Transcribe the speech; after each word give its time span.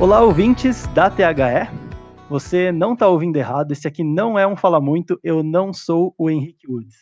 Olá, 0.00 0.22
ouvintes 0.22 0.86
da 0.94 1.10
THE. 1.10 1.24
Você 2.30 2.70
não 2.70 2.92
está 2.92 3.08
ouvindo 3.08 3.36
errado, 3.36 3.72
esse 3.72 3.88
aqui 3.88 4.04
não 4.04 4.38
é 4.38 4.46
um 4.46 4.54
Fala 4.54 4.80
Muito, 4.80 5.18
eu 5.24 5.42
não 5.42 5.72
sou 5.72 6.14
o 6.16 6.30
Henrique 6.30 6.70
Woods. 6.70 6.94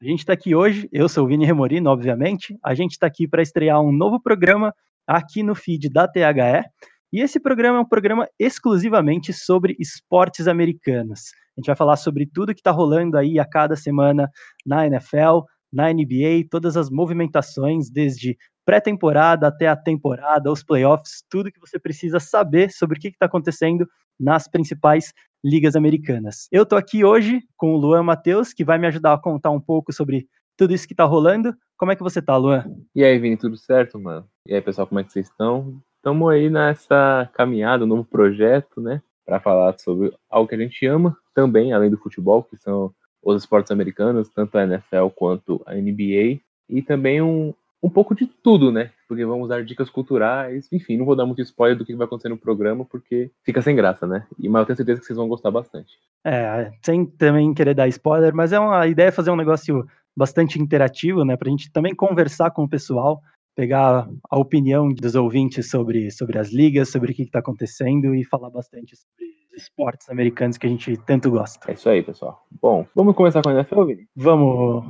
A 0.00 0.06
gente 0.06 0.20
está 0.20 0.32
aqui 0.32 0.54
hoje, 0.54 0.88
eu 0.90 1.10
sou 1.10 1.26
o 1.26 1.28
Vini 1.28 1.44
Remorino, 1.44 1.90
obviamente, 1.90 2.58
a 2.64 2.74
gente 2.74 2.92
está 2.92 3.06
aqui 3.06 3.28
para 3.28 3.42
estrear 3.42 3.82
um 3.82 3.92
novo 3.92 4.18
programa 4.18 4.72
aqui 5.06 5.42
no 5.42 5.54
feed 5.54 5.90
da 5.90 6.08
THE, 6.08 6.64
e 7.12 7.20
esse 7.20 7.38
programa 7.38 7.76
é 7.76 7.80
um 7.82 7.88
programa 7.88 8.26
exclusivamente 8.38 9.30
sobre 9.30 9.76
esportes 9.78 10.48
americanos. 10.48 11.32
A 11.54 11.60
gente 11.60 11.66
vai 11.66 11.76
falar 11.76 11.96
sobre 11.96 12.24
tudo 12.24 12.54
que 12.54 12.60
está 12.60 12.70
rolando 12.70 13.18
aí 13.18 13.38
a 13.38 13.44
cada 13.44 13.76
semana 13.76 14.26
na 14.64 14.86
NFL, 14.86 15.40
na 15.70 15.92
NBA, 15.92 16.48
todas 16.50 16.78
as 16.78 16.88
movimentações, 16.88 17.90
desde 17.90 18.38
pré-temporada 18.68 19.46
até 19.46 19.66
a 19.66 19.74
temporada, 19.74 20.52
os 20.52 20.62
playoffs, 20.62 21.24
tudo 21.30 21.50
que 21.50 21.58
você 21.58 21.78
precisa 21.78 22.20
saber 22.20 22.70
sobre 22.70 22.98
o 22.98 23.00
que 23.00 23.08
está 23.08 23.24
acontecendo 23.24 23.88
nas 24.20 24.46
principais 24.46 25.14
ligas 25.42 25.74
americanas. 25.74 26.48
Eu 26.52 26.64
estou 26.64 26.76
aqui 26.76 27.02
hoje 27.02 27.40
com 27.56 27.72
o 27.72 27.78
Luan 27.78 28.02
Matheus, 28.02 28.52
que 28.52 28.66
vai 28.66 28.76
me 28.76 28.86
ajudar 28.86 29.14
a 29.14 29.18
contar 29.18 29.52
um 29.52 29.60
pouco 29.60 29.90
sobre 29.90 30.28
tudo 30.54 30.74
isso 30.74 30.86
que 30.86 30.92
está 30.92 31.04
rolando. 31.04 31.54
Como 31.78 31.92
é 31.92 31.96
que 31.96 32.02
você 32.02 32.18
está, 32.18 32.36
Luan? 32.36 32.66
E 32.94 33.02
aí, 33.02 33.18
Vini, 33.18 33.38
tudo 33.38 33.56
certo, 33.56 33.98
mano? 33.98 34.28
E 34.46 34.54
aí, 34.54 34.60
pessoal, 34.60 34.86
como 34.86 35.00
é 35.00 35.04
que 35.04 35.14
vocês 35.14 35.28
estão? 35.28 35.80
Estamos 35.96 36.30
aí 36.30 36.50
nessa 36.50 37.26
caminhada, 37.32 37.84
um 37.84 37.88
novo 37.88 38.04
projeto, 38.04 38.82
né? 38.82 39.00
Para 39.24 39.40
falar 39.40 39.78
sobre 39.78 40.12
algo 40.28 40.46
que 40.46 40.56
a 40.56 40.58
gente 40.58 40.84
ama 40.84 41.16
também, 41.34 41.72
além 41.72 41.88
do 41.88 41.96
futebol, 41.96 42.42
que 42.42 42.58
são 42.58 42.92
os 43.22 43.42
esportes 43.42 43.72
americanos, 43.72 44.28
tanto 44.28 44.58
a 44.58 44.64
NFL 44.64 45.08
quanto 45.16 45.62
a 45.64 45.74
NBA. 45.74 46.42
E 46.68 46.82
também 46.82 47.22
um, 47.22 47.54
um 47.82 47.88
pouco 47.88 48.14
de 48.14 48.26
tudo, 48.26 48.72
né? 48.72 48.90
Porque 49.06 49.24
vamos 49.24 49.48
dar 49.48 49.64
dicas 49.64 49.88
culturais, 49.88 50.68
enfim, 50.72 50.96
não 50.96 51.06
vou 51.06 51.14
dar 51.14 51.26
muito 51.26 51.42
spoiler 51.42 51.76
do 51.76 51.84
que 51.84 51.94
vai 51.94 52.06
acontecer 52.06 52.28
no 52.28 52.36
programa, 52.36 52.84
porque 52.84 53.30
fica 53.44 53.62
sem 53.62 53.76
graça, 53.76 54.06
né? 54.06 54.26
E, 54.38 54.48
mas 54.48 54.60
eu 54.60 54.66
tenho 54.66 54.76
certeza 54.76 55.00
que 55.00 55.06
vocês 55.06 55.16
vão 55.16 55.28
gostar 55.28 55.50
bastante. 55.50 55.92
É, 56.24 56.70
sem 56.82 57.06
também 57.06 57.54
querer 57.54 57.74
dar 57.74 57.88
spoiler, 57.88 58.34
mas 58.34 58.52
é 58.52 58.58
uma 58.58 58.80
a 58.80 58.86
ideia 58.86 59.08
é 59.08 59.12
fazer 59.12 59.30
um 59.30 59.36
negócio 59.36 59.86
bastante 60.16 60.60
interativo, 60.60 61.24
né? 61.24 61.36
Pra 61.36 61.50
gente 61.50 61.70
também 61.70 61.94
conversar 61.94 62.50
com 62.50 62.64
o 62.64 62.68
pessoal, 62.68 63.22
pegar 63.54 64.08
a 64.28 64.38
opinião 64.38 64.88
dos 64.88 65.14
ouvintes 65.14 65.70
sobre, 65.70 66.10
sobre 66.10 66.38
as 66.38 66.52
ligas, 66.52 66.90
sobre 66.90 67.12
o 67.12 67.14
que 67.14 67.22
está 67.22 67.38
acontecendo 67.38 68.14
e 68.14 68.24
falar 68.24 68.50
bastante 68.50 68.96
sobre 68.96 69.24
os 69.54 69.62
esportes 69.62 70.08
americanos 70.10 70.58
que 70.58 70.66
a 70.66 70.70
gente 70.70 70.96
tanto 70.98 71.30
gosta. 71.30 71.70
É 71.70 71.74
isso 71.74 71.88
aí, 71.88 72.02
pessoal. 72.02 72.44
Bom, 72.60 72.84
vamos 72.94 73.14
começar 73.14 73.40
com 73.42 73.50
a 73.50 73.54
NFL, 73.54 73.84
Vini? 73.84 74.08
Vamos. 74.16 74.84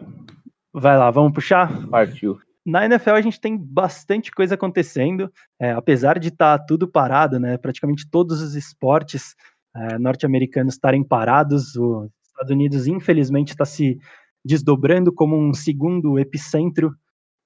Vai 0.73 0.97
lá, 0.97 1.11
vamos 1.11 1.33
puxar? 1.33 1.87
Partiu. 1.89 2.39
Na 2.69 2.85
NFL 2.85 3.13
a 3.13 3.21
gente 3.23 3.41
tem 3.41 3.57
bastante 3.57 4.31
coisa 4.31 4.55
acontecendo, 4.55 5.33
é, 5.59 5.71
apesar 5.71 6.19
de 6.19 6.29
estar 6.29 6.59
tá 6.59 6.65
tudo 6.67 6.87
parado, 6.87 7.41
né? 7.41 7.57
Praticamente 7.57 8.07
todos 8.11 8.43
os 8.43 8.55
esportes 8.55 9.35
é, 9.75 9.99
norte-americanos 9.99 10.75
estarem 10.75 11.03
parados. 11.03 11.75
Os 11.77 12.11
Estados 12.27 12.51
Unidos, 12.51 12.87
infelizmente, 12.87 13.53
está 13.53 13.65
se 13.65 13.99
desdobrando 14.45 15.11
como 15.11 15.35
um 15.35 15.55
segundo 15.55 16.19
epicentro 16.19 16.95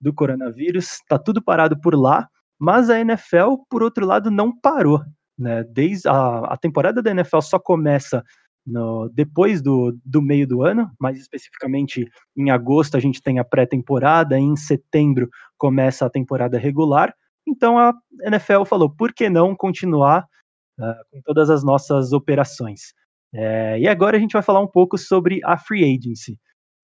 do 0.01 0.12
coronavírus. 0.12 0.95
Está 0.95 1.20
tudo 1.20 1.41
parado 1.41 1.81
por 1.81 1.95
lá, 1.95 2.29
mas 2.59 2.91
a 2.91 2.98
NFL, 2.98 3.59
por 3.70 3.84
outro 3.84 4.05
lado, 4.05 4.29
não 4.29 4.53
parou. 4.53 5.01
Né? 5.39 5.62
Desde 5.62 6.09
a, 6.09 6.39
a 6.47 6.57
temporada 6.57 7.01
da 7.01 7.12
NFL 7.12 7.42
só 7.42 7.61
começa 7.61 8.25
no, 8.67 9.09
depois 9.09 9.61
do, 9.61 9.99
do 10.05 10.23
meio 10.23 10.47
do 10.47 10.63
ano, 10.63 10.91
mais 11.01 11.19
especificamente 11.19 12.07
em 12.37 12.51
agosto 12.51 12.97
a 12.97 13.01
gente 13.01 13.21
tem 13.21 13.39
a 13.39 13.45
pré-temporada, 13.45 14.39
em 14.39 14.57
setembro 14.57 15.29
começa 15.59 16.07
a 16.07 16.11
temporada 16.11 16.59
regular. 16.59 17.15
Então 17.47 17.79
a 17.79 17.93
NFL 18.25 18.65
falou, 18.65 18.89
por 18.89 19.13
que 19.13 19.29
não 19.29 19.57
continuar 19.57 20.25
uh, 20.79 20.95
com 21.11 21.21
todas 21.23 21.51
as 21.51 21.65
nossas 21.65 22.13
operações? 22.13 22.92
É, 23.35 23.79
e 23.79 23.89
agora 23.89 24.17
a 24.17 24.20
gente 24.20 24.33
vai 24.33 24.42
falar 24.42 24.61
um 24.61 24.69
pouco 24.69 24.97
sobre 24.97 25.41
a 25.45 25.57
free 25.57 25.85
agency. 25.85 26.39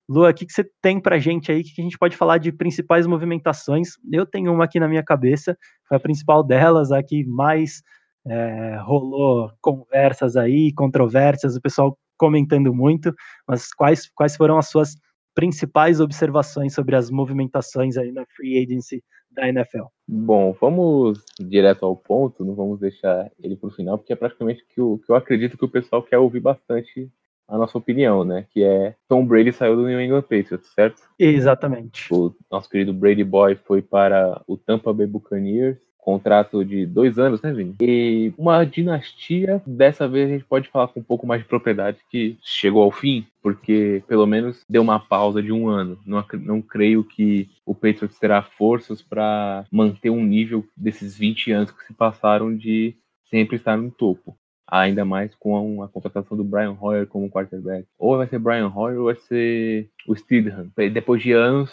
Lua, 0.08 0.30
o 0.30 0.34
que, 0.34 0.46
que 0.46 0.52
você 0.52 0.64
tem 0.80 0.98
pra 1.00 1.18
gente 1.18 1.52
aí? 1.52 1.60
O 1.60 1.62
que 1.62 1.80
a 1.80 1.84
gente 1.84 1.98
pode 1.98 2.16
falar 2.16 2.38
de 2.38 2.50
principais 2.50 3.06
movimentações? 3.06 3.90
Eu 4.10 4.24
tenho 4.24 4.52
uma 4.52 4.64
aqui 4.64 4.80
na 4.80 4.88
minha 4.88 5.02
cabeça, 5.02 5.56
foi 5.86 5.98
a 5.98 6.00
principal 6.00 6.42
delas, 6.42 6.90
a 6.90 7.02
que 7.02 7.24
mais 7.26 7.82
é, 8.26 8.76
rolou 8.80 9.50
conversas 9.60 10.36
aí, 10.36 10.72
controvérsias, 10.72 11.56
o 11.56 11.60
pessoal 11.60 11.96
comentando 12.16 12.74
muito, 12.74 13.14
mas 13.46 13.72
quais, 13.72 14.10
quais 14.14 14.36
foram 14.36 14.58
as 14.58 14.68
suas 14.68 14.96
principais 15.34 16.00
observações 16.00 16.74
sobre 16.74 16.96
as 16.96 17.10
movimentações 17.10 17.96
aí 17.96 18.10
na 18.10 18.24
free 18.36 18.62
agency 18.62 19.02
da 19.30 19.48
NFL? 19.48 19.84
Bom, 20.06 20.52
vamos 20.60 21.24
direto 21.38 21.86
ao 21.86 21.94
ponto, 21.94 22.44
não 22.44 22.54
vamos 22.54 22.80
deixar 22.80 23.30
ele 23.40 23.56
para 23.56 23.68
o 23.68 23.72
final, 23.72 23.96
porque 23.96 24.12
é 24.12 24.16
praticamente 24.16 24.64
que, 24.68 24.80
o, 24.80 24.98
que 24.98 25.10
eu 25.10 25.14
acredito 25.14 25.56
que 25.56 25.64
o 25.64 25.70
pessoal 25.70 26.02
quer 26.02 26.18
ouvir 26.18 26.40
bastante 26.40 27.08
a 27.46 27.56
nossa 27.56 27.78
opinião, 27.78 28.24
né? 28.24 28.46
Que 28.50 28.62
é 28.62 28.94
Tom 29.08 29.24
Brady 29.24 29.52
saiu 29.52 29.76
do 29.76 29.86
New 29.86 30.00
England 30.00 30.22
Patriots, 30.22 30.70
certo? 30.74 31.02
Exatamente. 31.18 32.12
O 32.12 32.34
nosso 32.50 32.68
querido 32.68 32.92
Brady 32.92 33.24
Boy 33.24 33.54
foi 33.54 33.80
para 33.80 34.42
o 34.46 34.56
Tampa 34.56 34.92
Bay 34.92 35.06
Buccaneers 35.06 35.78
contrato 35.98 36.64
de 36.64 36.86
dois 36.86 37.18
anos, 37.18 37.42
né, 37.42 37.52
Vini? 37.52 37.76
E 37.80 38.32
uma 38.38 38.64
dinastia, 38.64 39.62
dessa 39.66 40.08
vez 40.08 40.28
a 40.28 40.32
gente 40.32 40.44
pode 40.44 40.68
falar 40.68 40.88
com 40.88 41.00
um 41.00 41.02
pouco 41.02 41.26
mais 41.26 41.42
de 41.42 41.48
propriedade, 41.48 41.98
que 42.10 42.38
chegou 42.42 42.82
ao 42.82 42.90
fim, 42.90 43.26
porque 43.42 44.02
pelo 44.08 44.26
menos 44.26 44.64
deu 44.68 44.80
uma 44.80 44.98
pausa 44.98 45.42
de 45.42 45.52
um 45.52 45.68
ano. 45.68 45.98
Não, 46.06 46.24
não 46.40 46.62
creio 46.62 47.04
que 47.04 47.48
o 47.66 47.74
Patriots 47.74 48.18
terá 48.18 48.42
forças 48.42 49.02
para 49.02 49.64
manter 49.70 50.10
um 50.10 50.24
nível 50.24 50.64
desses 50.76 51.16
20 51.16 51.52
anos 51.52 51.70
que 51.70 51.84
se 51.84 51.92
passaram 51.92 52.56
de 52.56 52.94
sempre 53.30 53.56
estar 53.56 53.76
no 53.76 53.90
topo. 53.90 54.36
Ainda 54.70 55.02
mais 55.02 55.34
com 55.34 55.82
a, 55.82 55.88
contratação 55.88 56.36
do 56.36 56.44
Brian 56.44 56.76
Hoyer 56.78 57.06
como 57.06 57.30
quarterback. 57.30 57.86
Ou 57.98 58.18
vai 58.18 58.26
ser 58.26 58.38
Brian 58.38 58.68
Hoyer 58.68 58.98
ou 58.98 59.06
vai 59.06 59.16
ser 59.16 59.88
o 60.06 60.14
Steedham. 60.14 60.70
Depois 60.92 61.22
de 61.22 61.32
anos, 61.32 61.70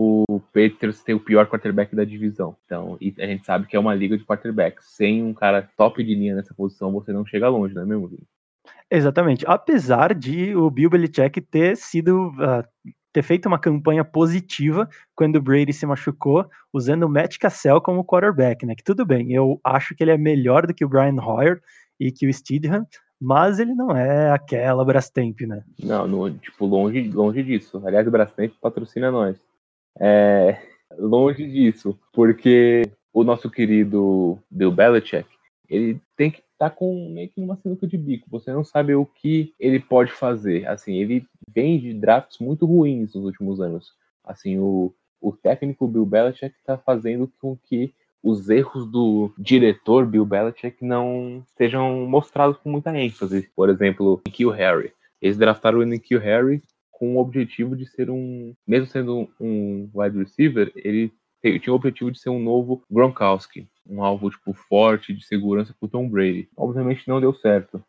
o 0.00 0.40
Patriots 0.52 1.02
tem 1.02 1.12
o 1.12 1.18
pior 1.18 1.48
quarterback 1.48 1.96
da 1.96 2.04
divisão. 2.04 2.56
Então, 2.64 2.96
e 3.00 3.12
a 3.18 3.26
gente 3.26 3.44
sabe 3.44 3.66
que 3.66 3.74
é 3.74 3.80
uma 3.80 3.96
liga 3.96 4.16
de 4.16 4.24
quarterbacks. 4.24 4.84
Sem 4.90 5.24
um 5.24 5.34
cara 5.34 5.68
top 5.76 6.04
de 6.04 6.14
linha 6.14 6.36
nessa 6.36 6.54
posição, 6.54 6.92
você 6.92 7.12
não 7.12 7.26
chega 7.26 7.48
longe, 7.48 7.74
não 7.74 7.82
é 7.82 7.84
mesmo, 7.84 8.06
Vini? 8.06 8.22
Exatamente. 8.88 9.44
Apesar 9.44 10.14
de 10.14 10.54
o 10.54 10.70
Bill 10.70 10.88
Belichick 10.88 11.40
ter 11.40 11.76
sido 11.76 12.28
uh, 12.28 12.62
ter 13.12 13.24
feito 13.24 13.46
uma 13.46 13.58
campanha 13.58 14.04
positiva 14.04 14.88
quando 15.16 15.34
o 15.34 15.42
Brady 15.42 15.72
se 15.72 15.84
machucou, 15.84 16.48
usando 16.72 17.02
o 17.02 17.08
Matt 17.08 17.36
Cassell 17.36 17.80
como 17.80 18.04
quarterback, 18.04 18.64
né? 18.64 18.76
Que 18.76 18.84
tudo 18.84 19.04
bem, 19.04 19.32
eu 19.32 19.60
acho 19.64 19.96
que 19.96 20.04
ele 20.04 20.12
é 20.12 20.18
melhor 20.18 20.64
do 20.64 20.72
que 20.72 20.84
o 20.84 20.88
Brian 20.88 21.20
Hoyer 21.20 21.60
e 21.98 22.12
que 22.12 22.28
o 22.28 22.32
Steedham, 22.32 22.86
mas 23.20 23.58
ele 23.58 23.74
não 23.74 23.96
é 23.96 24.30
aquela 24.30 24.84
Brastemp, 24.84 25.40
né? 25.40 25.64
Não, 25.82 26.06
no, 26.06 26.30
tipo, 26.30 26.66
longe, 26.66 27.10
longe 27.10 27.42
disso. 27.42 27.82
Aliás, 27.84 28.06
o 28.06 28.12
Brastemp 28.12 28.52
patrocina 28.60 29.10
nós. 29.10 29.36
É, 30.00 30.60
longe 30.98 31.46
disso, 31.46 31.98
porque 32.12 32.82
o 33.12 33.24
nosso 33.24 33.50
querido 33.50 34.38
Bill 34.50 34.70
Belichick, 34.70 35.28
ele 35.68 36.00
tem 36.16 36.30
que 36.30 36.38
estar 36.38 36.70
tá 36.70 36.70
com 36.70 37.10
meio 37.10 37.28
que 37.28 37.40
numa 37.40 37.56
sinuca 37.56 37.86
de 37.86 37.96
bico. 37.96 38.28
Você 38.30 38.52
não 38.52 38.64
sabe 38.64 38.94
o 38.94 39.04
que 39.04 39.52
ele 39.58 39.80
pode 39.80 40.12
fazer. 40.12 40.66
Assim, 40.66 40.96
ele 40.96 41.26
vem 41.52 41.78
de 41.78 41.92
drafts 41.92 42.38
muito 42.38 42.66
ruins 42.66 43.14
nos 43.14 43.24
últimos 43.24 43.60
anos. 43.60 43.92
Assim, 44.24 44.58
o, 44.58 44.94
o 45.20 45.32
técnico 45.32 45.86
Bill 45.86 46.06
Belichick 46.06 46.54
está 46.56 46.78
fazendo 46.78 47.30
com 47.40 47.56
que 47.56 47.92
os 48.22 48.48
erros 48.48 48.86
do 48.86 49.32
diretor 49.38 50.04
Bill 50.04 50.26
Belichick 50.26 50.84
não 50.84 51.44
sejam 51.56 52.06
mostrados 52.06 52.56
com 52.58 52.70
muita 52.70 52.96
ênfase. 52.96 53.48
Por 53.54 53.68
exemplo, 53.68 54.20
Nikhil 54.26 54.50
Harry. 54.50 54.92
Eles 55.20 55.36
draftaram 55.36 55.80
o 55.80 55.84
Nikhil 55.84 56.20
Harry 56.20 56.62
com 56.98 57.14
o 57.14 57.20
objetivo 57.20 57.76
de 57.76 57.86
ser 57.86 58.10
um, 58.10 58.52
mesmo 58.66 58.86
sendo 58.86 59.28
um 59.40 59.88
wide 59.94 60.18
receiver, 60.18 60.72
ele 60.74 61.12
tinha 61.60 61.72
o 61.72 61.76
objetivo 61.76 62.10
de 62.10 62.18
ser 62.18 62.30
um 62.30 62.42
novo 62.42 62.82
Gronkowski, 62.90 63.68
um 63.88 64.02
alvo 64.02 64.28
tipo 64.28 64.52
forte 64.52 65.14
de 65.14 65.24
segurança 65.24 65.74
para 65.78 65.88
Tom 65.88 66.08
Brady. 66.08 66.48
Obviamente 66.56 67.06
não 67.06 67.20
deu 67.20 67.32
certo, 67.32 67.80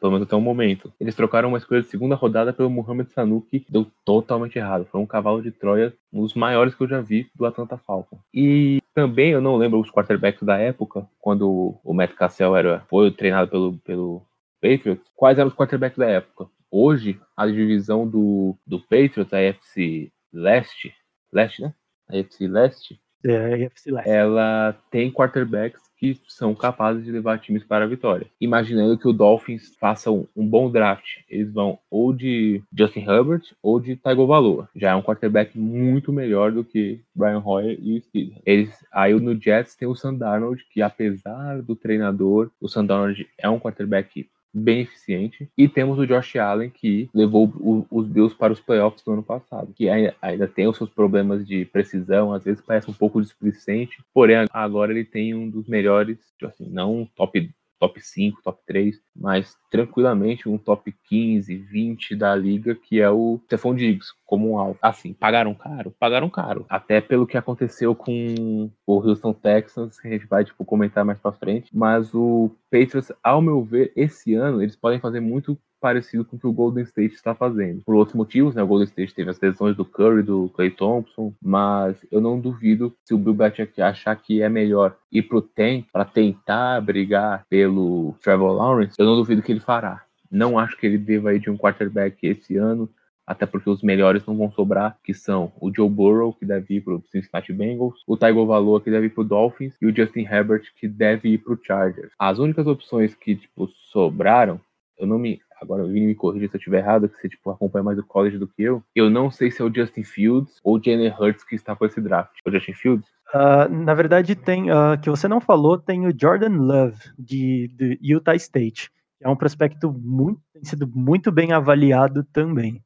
pelo 0.00 0.12
menos 0.12 0.26
até 0.26 0.34
o 0.34 0.40
momento. 0.40 0.90
Eles 0.98 1.14
trocaram 1.14 1.50
uma 1.50 1.58
escolha 1.58 1.82
de 1.82 1.88
segunda 1.88 2.14
rodada 2.14 2.54
pelo 2.54 2.70
Mohamed 2.70 3.12
Sanu, 3.12 3.42
que 3.42 3.66
deu 3.68 3.86
totalmente 4.02 4.58
errado. 4.58 4.86
Foi 4.86 4.98
um 4.98 5.06
cavalo 5.06 5.42
de 5.42 5.50
Troia, 5.50 5.92
um 6.10 6.22
dos 6.22 6.34
maiores 6.34 6.74
que 6.74 6.82
eu 6.82 6.88
já 6.88 7.02
vi 7.02 7.28
do 7.34 7.44
Atlanta 7.44 7.76
Falcons. 7.76 8.20
E 8.32 8.80
também 8.94 9.32
eu 9.32 9.42
não 9.42 9.56
lembro 9.56 9.78
os 9.78 9.90
quarterbacks 9.90 10.42
da 10.42 10.56
época, 10.56 11.06
quando 11.20 11.78
o 11.84 11.92
Matt 11.92 12.14
Cassell 12.14 12.56
era, 12.56 12.80
foi 12.88 13.10
treinado 13.10 13.50
pelo, 13.50 13.76
pelo 13.78 14.22
Patriots, 14.64 15.04
quais 15.14 15.38
eram 15.38 15.48
os 15.48 15.54
quarterbacks 15.54 15.98
da 15.98 16.08
época. 16.08 16.48
Hoje, 16.70 17.20
a 17.36 17.46
divisão 17.46 18.08
do, 18.08 18.56
do 18.66 18.80
Patriots, 18.80 19.32
a 19.34 19.38
AFC 19.38 20.10
Leste, 20.32 20.94
Leste, 21.30 21.60
né? 21.60 21.74
A 22.08 22.18
AFC 22.18 22.48
Leste, 22.48 23.00
é, 23.22 23.68
Leste. 23.86 24.08
ela 24.08 24.74
tem 24.90 25.12
quarterbacks 25.12 25.82
que 25.98 26.18
são 26.28 26.54
capazes 26.54 27.04
de 27.04 27.12
levar 27.12 27.38
times 27.38 27.62
para 27.62 27.84
a 27.84 27.88
vitória. 27.88 28.26
Imaginando 28.40 28.98
que 28.98 29.06
o 29.06 29.12
Dolphins 29.12 29.74
faça 29.78 30.10
um, 30.10 30.26
um 30.34 30.46
bom 30.46 30.70
draft, 30.70 31.18
eles 31.28 31.52
vão 31.52 31.78
ou 31.90 32.12
de 32.12 32.62
Justin 32.76 33.00
Herbert 33.00 33.42
ou 33.62 33.78
de 33.78 33.96
Tygo 33.96 34.26
Valoa. 34.26 34.68
Já 34.74 34.90
é 34.90 34.94
um 34.94 35.02
quarterback 35.02 35.58
muito 35.58 36.12
melhor 36.12 36.50
do 36.52 36.64
que 36.64 37.00
Brian 37.14 37.42
Hoyer 37.44 37.78
e 37.80 37.98
o 37.98 38.02
Steele. 38.02 38.36
Eles, 38.44 38.74
aí 38.90 39.14
no 39.14 39.38
Jets 39.40 39.76
tem 39.76 39.86
o 39.86 39.94
Sam 39.94 40.14
Darnold, 40.14 40.64
que 40.70 40.80
apesar 40.82 41.60
do 41.62 41.76
treinador, 41.76 42.50
o 42.60 42.68
Sam 42.68 42.86
Darnold 42.86 43.26
é 43.38 43.48
um 43.48 43.60
quarterback 43.60 44.28
bem 44.54 44.82
eficiente. 44.82 45.48
E 45.58 45.68
temos 45.68 45.98
o 45.98 46.06
Josh 46.06 46.36
Allen, 46.36 46.70
que 46.70 47.10
levou 47.12 47.52
o, 47.56 47.86
os 47.90 48.06
Bills 48.06 48.36
para 48.36 48.52
os 48.52 48.60
playoffs 48.60 49.02
do 49.02 49.12
ano 49.12 49.22
passado, 49.22 49.72
que 49.74 49.88
ainda, 49.88 50.14
ainda, 50.22 50.46
tem 50.46 50.68
os 50.68 50.76
seus 50.76 50.90
problemas 50.90 51.46
de 51.46 51.64
precisão, 51.64 52.32
às 52.32 52.44
vezes 52.44 52.62
parece 52.64 52.90
um 52.90 52.94
pouco 52.94 53.20
displicente, 53.20 53.98
porém 54.12 54.46
agora 54.52 54.92
ele 54.92 55.04
tem 55.04 55.34
um 55.34 55.50
dos 55.50 55.66
melhores, 55.66 56.18
assim, 56.44 56.68
não 56.70 57.08
top 57.16 57.50
top 57.84 58.00
5, 58.00 58.40
top 58.42 58.58
3, 58.66 58.98
mas 59.14 59.56
tranquilamente 59.70 60.48
um 60.48 60.56
top 60.56 60.94
15, 61.06 61.54
20 61.54 62.16
da 62.16 62.34
liga, 62.34 62.74
que 62.74 62.98
é 62.98 63.10
o 63.10 63.38
Stephon 63.44 63.74
Diggs, 63.74 64.08
como 64.24 64.52
um 64.52 64.58
alto. 64.58 64.78
Assim, 64.80 65.12
pagaram 65.12 65.54
caro? 65.54 65.94
Pagaram 66.00 66.30
caro. 66.30 66.64
Até 66.68 67.02
pelo 67.02 67.26
que 67.26 67.36
aconteceu 67.36 67.94
com 67.94 68.70
o 68.86 68.94
Houston 68.94 69.34
Texans, 69.34 70.00
que 70.00 70.08
a 70.08 70.10
gente 70.10 70.26
vai, 70.26 70.44
tipo, 70.44 70.64
comentar 70.64 71.04
mais 71.04 71.18
pra 71.18 71.32
frente, 71.32 71.70
mas 71.74 72.14
o 72.14 72.50
Patriots, 72.70 73.12
ao 73.22 73.42
meu 73.42 73.62
ver, 73.62 73.92
esse 73.94 74.34
ano, 74.34 74.62
eles 74.62 74.76
podem 74.76 74.98
fazer 74.98 75.20
muito 75.20 75.58
parecido 75.84 76.24
com 76.24 76.36
o 76.36 76.38
que 76.38 76.46
o 76.46 76.52
Golden 76.52 76.82
State 76.84 77.14
está 77.14 77.34
fazendo. 77.34 77.82
Por 77.84 77.94
outros 77.94 78.16
motivos, 78.16 78.54
né? 78.54 78.62
O 78.62 78.66
Golden 78.66 78.86
State 78.86 79.14
teve 79.14 79.28
as 79.28 79.38
lesões 79.38 79.76
do 79.76 79.84
Curry, 79.84 80.22
do 80.22 80.48
Clay 80.48 80.70
Thompson, 80.70 81.34
mas 81.42 81.94
eu 82.10 82.22
não 82.22 82.40
duvido 82.40 82.96
se 83.04 83.12
o 83.12 83.18
Bill 83.18 83.34
Belichick 83.34 83.82
achar 83.82 84.16
que 84.16 84.40
é 84.40 84.48
melhor 84.48 84.96
ir 85.12 85.24
pro 85.24 85.42
tank 85.42 85.84
para 85.92 86.06
tentar 86.06 86.80
brigar 86.80 87.44
pelo 87.50 88.14
Trevor 88.22 88.52
Lawrence, 88.52 88.96
eu 88.98 89.04
não 89.04 89.14
duvido 89.14 89.42
que 89.42 89.52
ele 89.52 89.60
fará. 89.60 90.02
Não 90.30 90.58
acho 90.58 90.74
que 90.78 90.86
ele 90.86 90.96
deva 90.96 91.34
ir 91.34 91.40
de 91.40 91.50
um 91.50 91.58
quarterback 91.58 92.16
esse 92.26 92.56
ano, 92.56 92.88
até 93.26 93.44
porque 93.44 93.68
os 93.68 93.82
melhores 93.82 94.24
não 94.24 94.38
vão 94.38 94.50
sobrar, 94.52 94.96
que 95.04 95.12
são 95.12 95.52
o 95.60 95.70
Joe 95.70 95.88
Burrow, 95.88 96.32
que 96.32 96.46
deve 96.46 96.76
ir 96.76 96.80
para 96.80 96.94
o 96.94 97.04
Cincinnati 97.12 97.52
Bengals, 97.52 98.02
o 98.06 98.16
Tygo 98.16 98.46
Valoa, 98.46 98.80
que 98.80 98.90
deve 98.90 99.06
ir 99.06 99.10
para 99.10 99.20
o 99.20 99.24
Dolphins, 99.24 99.76
e 99.82 99.86
o 99.86 99.94
Justin 99.94 100.20
Herbert, 100.20 100.62
que 100.80 100.88
deve 100.88 101.28
ir 101.28 101.38
para 101.38 101.52
o 101.52 101.58
Chargers. 101.62 102.12
As 102.18 102.38
únicas 102.38 102.66
opções 102.66 103.14
que 103.14 103.36
tipo, 103.36 103.68
sobraram, 103.92 104.58
eu 104.98 105.06
não 105.06 105.18
me 105.18 105.40
agora 105.60 105.84
o 105.84 105.88
Vini 105.88 106.06
me 106.06 106.14
corrija 106.14 106.48
se 106.48 106.56
eu 106.56 106.58
estiver 106.58 106.78
errado, 106.78 107.08
que 107.08 107.20
você 107.20 107.28
tipo, 107.28 107.50
acompanha 107.50 107.82
mais 107.82 107.98
o 107.98 108.06
college 108.06 108.38
do 108.38 108.48
que 108.48 108.62
eu. 108.62 108.82
Eu 108.94 109.10
não 109.10 109.30
sei 109.30 109.50
se 109.50 109.60
é 109.60 109.64
o 109.64 109.74
Justin 109.74 110.04
Fields 110.04 110.60
ou 110.62 110.76
o 110.76 110.82
Jalen 110.82 111.12
Hurts 111.18 111.44
que 111.44 111.54
está 111.54 111.74
com 111.74 111.84
esse 111.86 112.00
draft. 112.00 112.32
O 112.46 112.50
Justin 112.50 112.74
Fields? 112.74 113.08
Uh, 113.34 113.68
na 113.68 113.94
verdade, 113.94 114.34
tem 114.34 114.70
uh, 114.70 114.98
que 115.00 115.10
você 115.10 115.26
não 115.26 115.40
falou, 115.40 115.78
tem 115.78 116.06
o 116.06 116.14
Jordan 116.16 116.56
Love, 116.56 116.98
de, 117.18 117.68
de 117.76 117.98
Utah 118.00 118.36
State. 118.36 118.90
Que 119.18 119.26
é 119.26 119.28
um 119.28 119.36
prospecto 119.36 119.92
muito, 119.92 120.40
tem 120.52 120.64
sido 120.64 120.86
muito 120.86 121.32
bem 121.32 121.52
avaliado 121.52 122.24
também. 122.32 122.82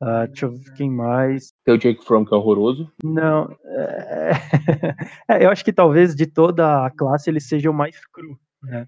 Uh, 0.00 0.28
deixa 0.28 0.46
eu 0.46 0.52
ver 0.52 0.72
quem 0.74 0.90
mais. 0.90 1.52
Tem 1.64 1.74
o 1.74 1.78
Jake 1.78 2.04
Fromm, 2.04 2.24
que 2.24 2.32
é 2.32 2.36
horroroso. 2.36 2.90
Não. 3.02 3.48
É... 3.64 4.30
é, 5.42 5.44
eu 5.44 5.50
acho 5.50 5.64
que 5.64 5.72
talvez 5.72 6.14
de 6.14 6.26
toda 6.26 6.86
a 6.86 6.90
classe 6.90 7.28
ele 7.28 7.40
seja 7.40 7.68
o 7.68 7.74
mais 7.74 7.98
cru. 8.06 8.38
Né? 8.62 8.86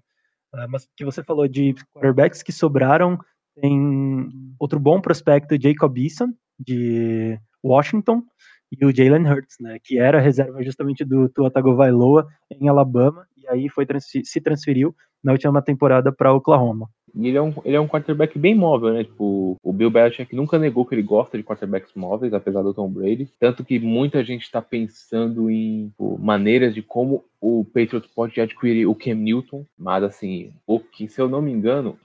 Uh, 0.53 0.67
mas 0.69 0.87
que 0.95 1.05
você 1.05 1.23
falou 1.23 1.47
de 1.47 1.73
quarterbacks 1.93 2.43
que 2.43 2.51
sobraram, 2.51 3.17
tem 3.59 4.29
outro 4.59 4.79
bom 4.79 4.99
prospecto, 5.01 5.61
Jacob 5.61 5.97
Eason, 5.97 6.33
de 6.59 7.39
Washington, 7.63 8.23
e 8.71 8.85
o 8.85 8.95
Jalen 8.95 9.27
Hurts, 9.27 9.57
né, 9.59 9.77
que 9.83 9.99
era 9.99 10.19
reserva 10.19 10.63
justamente 10.63 11.03
do 11.03 11.27
Tua 11.27 11.51
Tagovailoa 11.51 12.27
em 12.49 12.69
Alabama, 12.69 13.25
e 13.37 13.47
aí 13.47 13.69
foi 13.69 13.85
se 13.99 14.41
transferiu 14.41 14.95
na 15.23 15.33
última 15.33 15.61
temporada 15.61 16.11
para 16.11 16.33
Oklahoma. 16.33 16.89
Ele 17.13 17.37
é, 17.37 17.41
um, 17.41 17.53
ele 17.65 17.75
é 17.75 17.79
um 17.79 17.87
quarterback 17.87 18.39
bem 18.39 18.55
móvel, 18.55 18.93
né? 18.93 19.03
Tipo, 19.03 19.57
o 19.61 19.73
Bill 19.73 19.91
Belichick 19.91 20.33
nunca 20.33 20.57
negou 20.57 20.85
que 20.85 20.95
ele 20.95 21.01
gosta 21.01 21.37
de 21.37 21.43
quarterbacks 21.43 21.93
móveis, 21.93 22.33
apesar 22.33 22.61
do 22.61 22.73
Tom 22.73 22.89
Brady. 22.89 23.29
Tanto 23.37 23.65
que 23.65 23.79
muita 23.79 24.23
gente 24.23 24.43
está 24.43 24.61
pensando 24.61 25.49
em 25.49 25.89
tipo, 25.89 26.17
maneiras 26.17 26.73
de 26.73 26.81
como 26.81 27.25
o 27.41 27.65
Patriots 27.65 28.09
pode 28.13 28.39
adquirir 28.39 28.85
o 28.85 28.93
Cam 28.93 29.15
Newton, 29.15 29.65
mas 29.77 30.03
assim, 30.03 30.53
o 30.67 30.79
que, 30.79 31.07
se 31.07 31.19
eu 31.19 31.27
não 31.27 31.41
me 31.41 31.51
engano, 31.51 31.97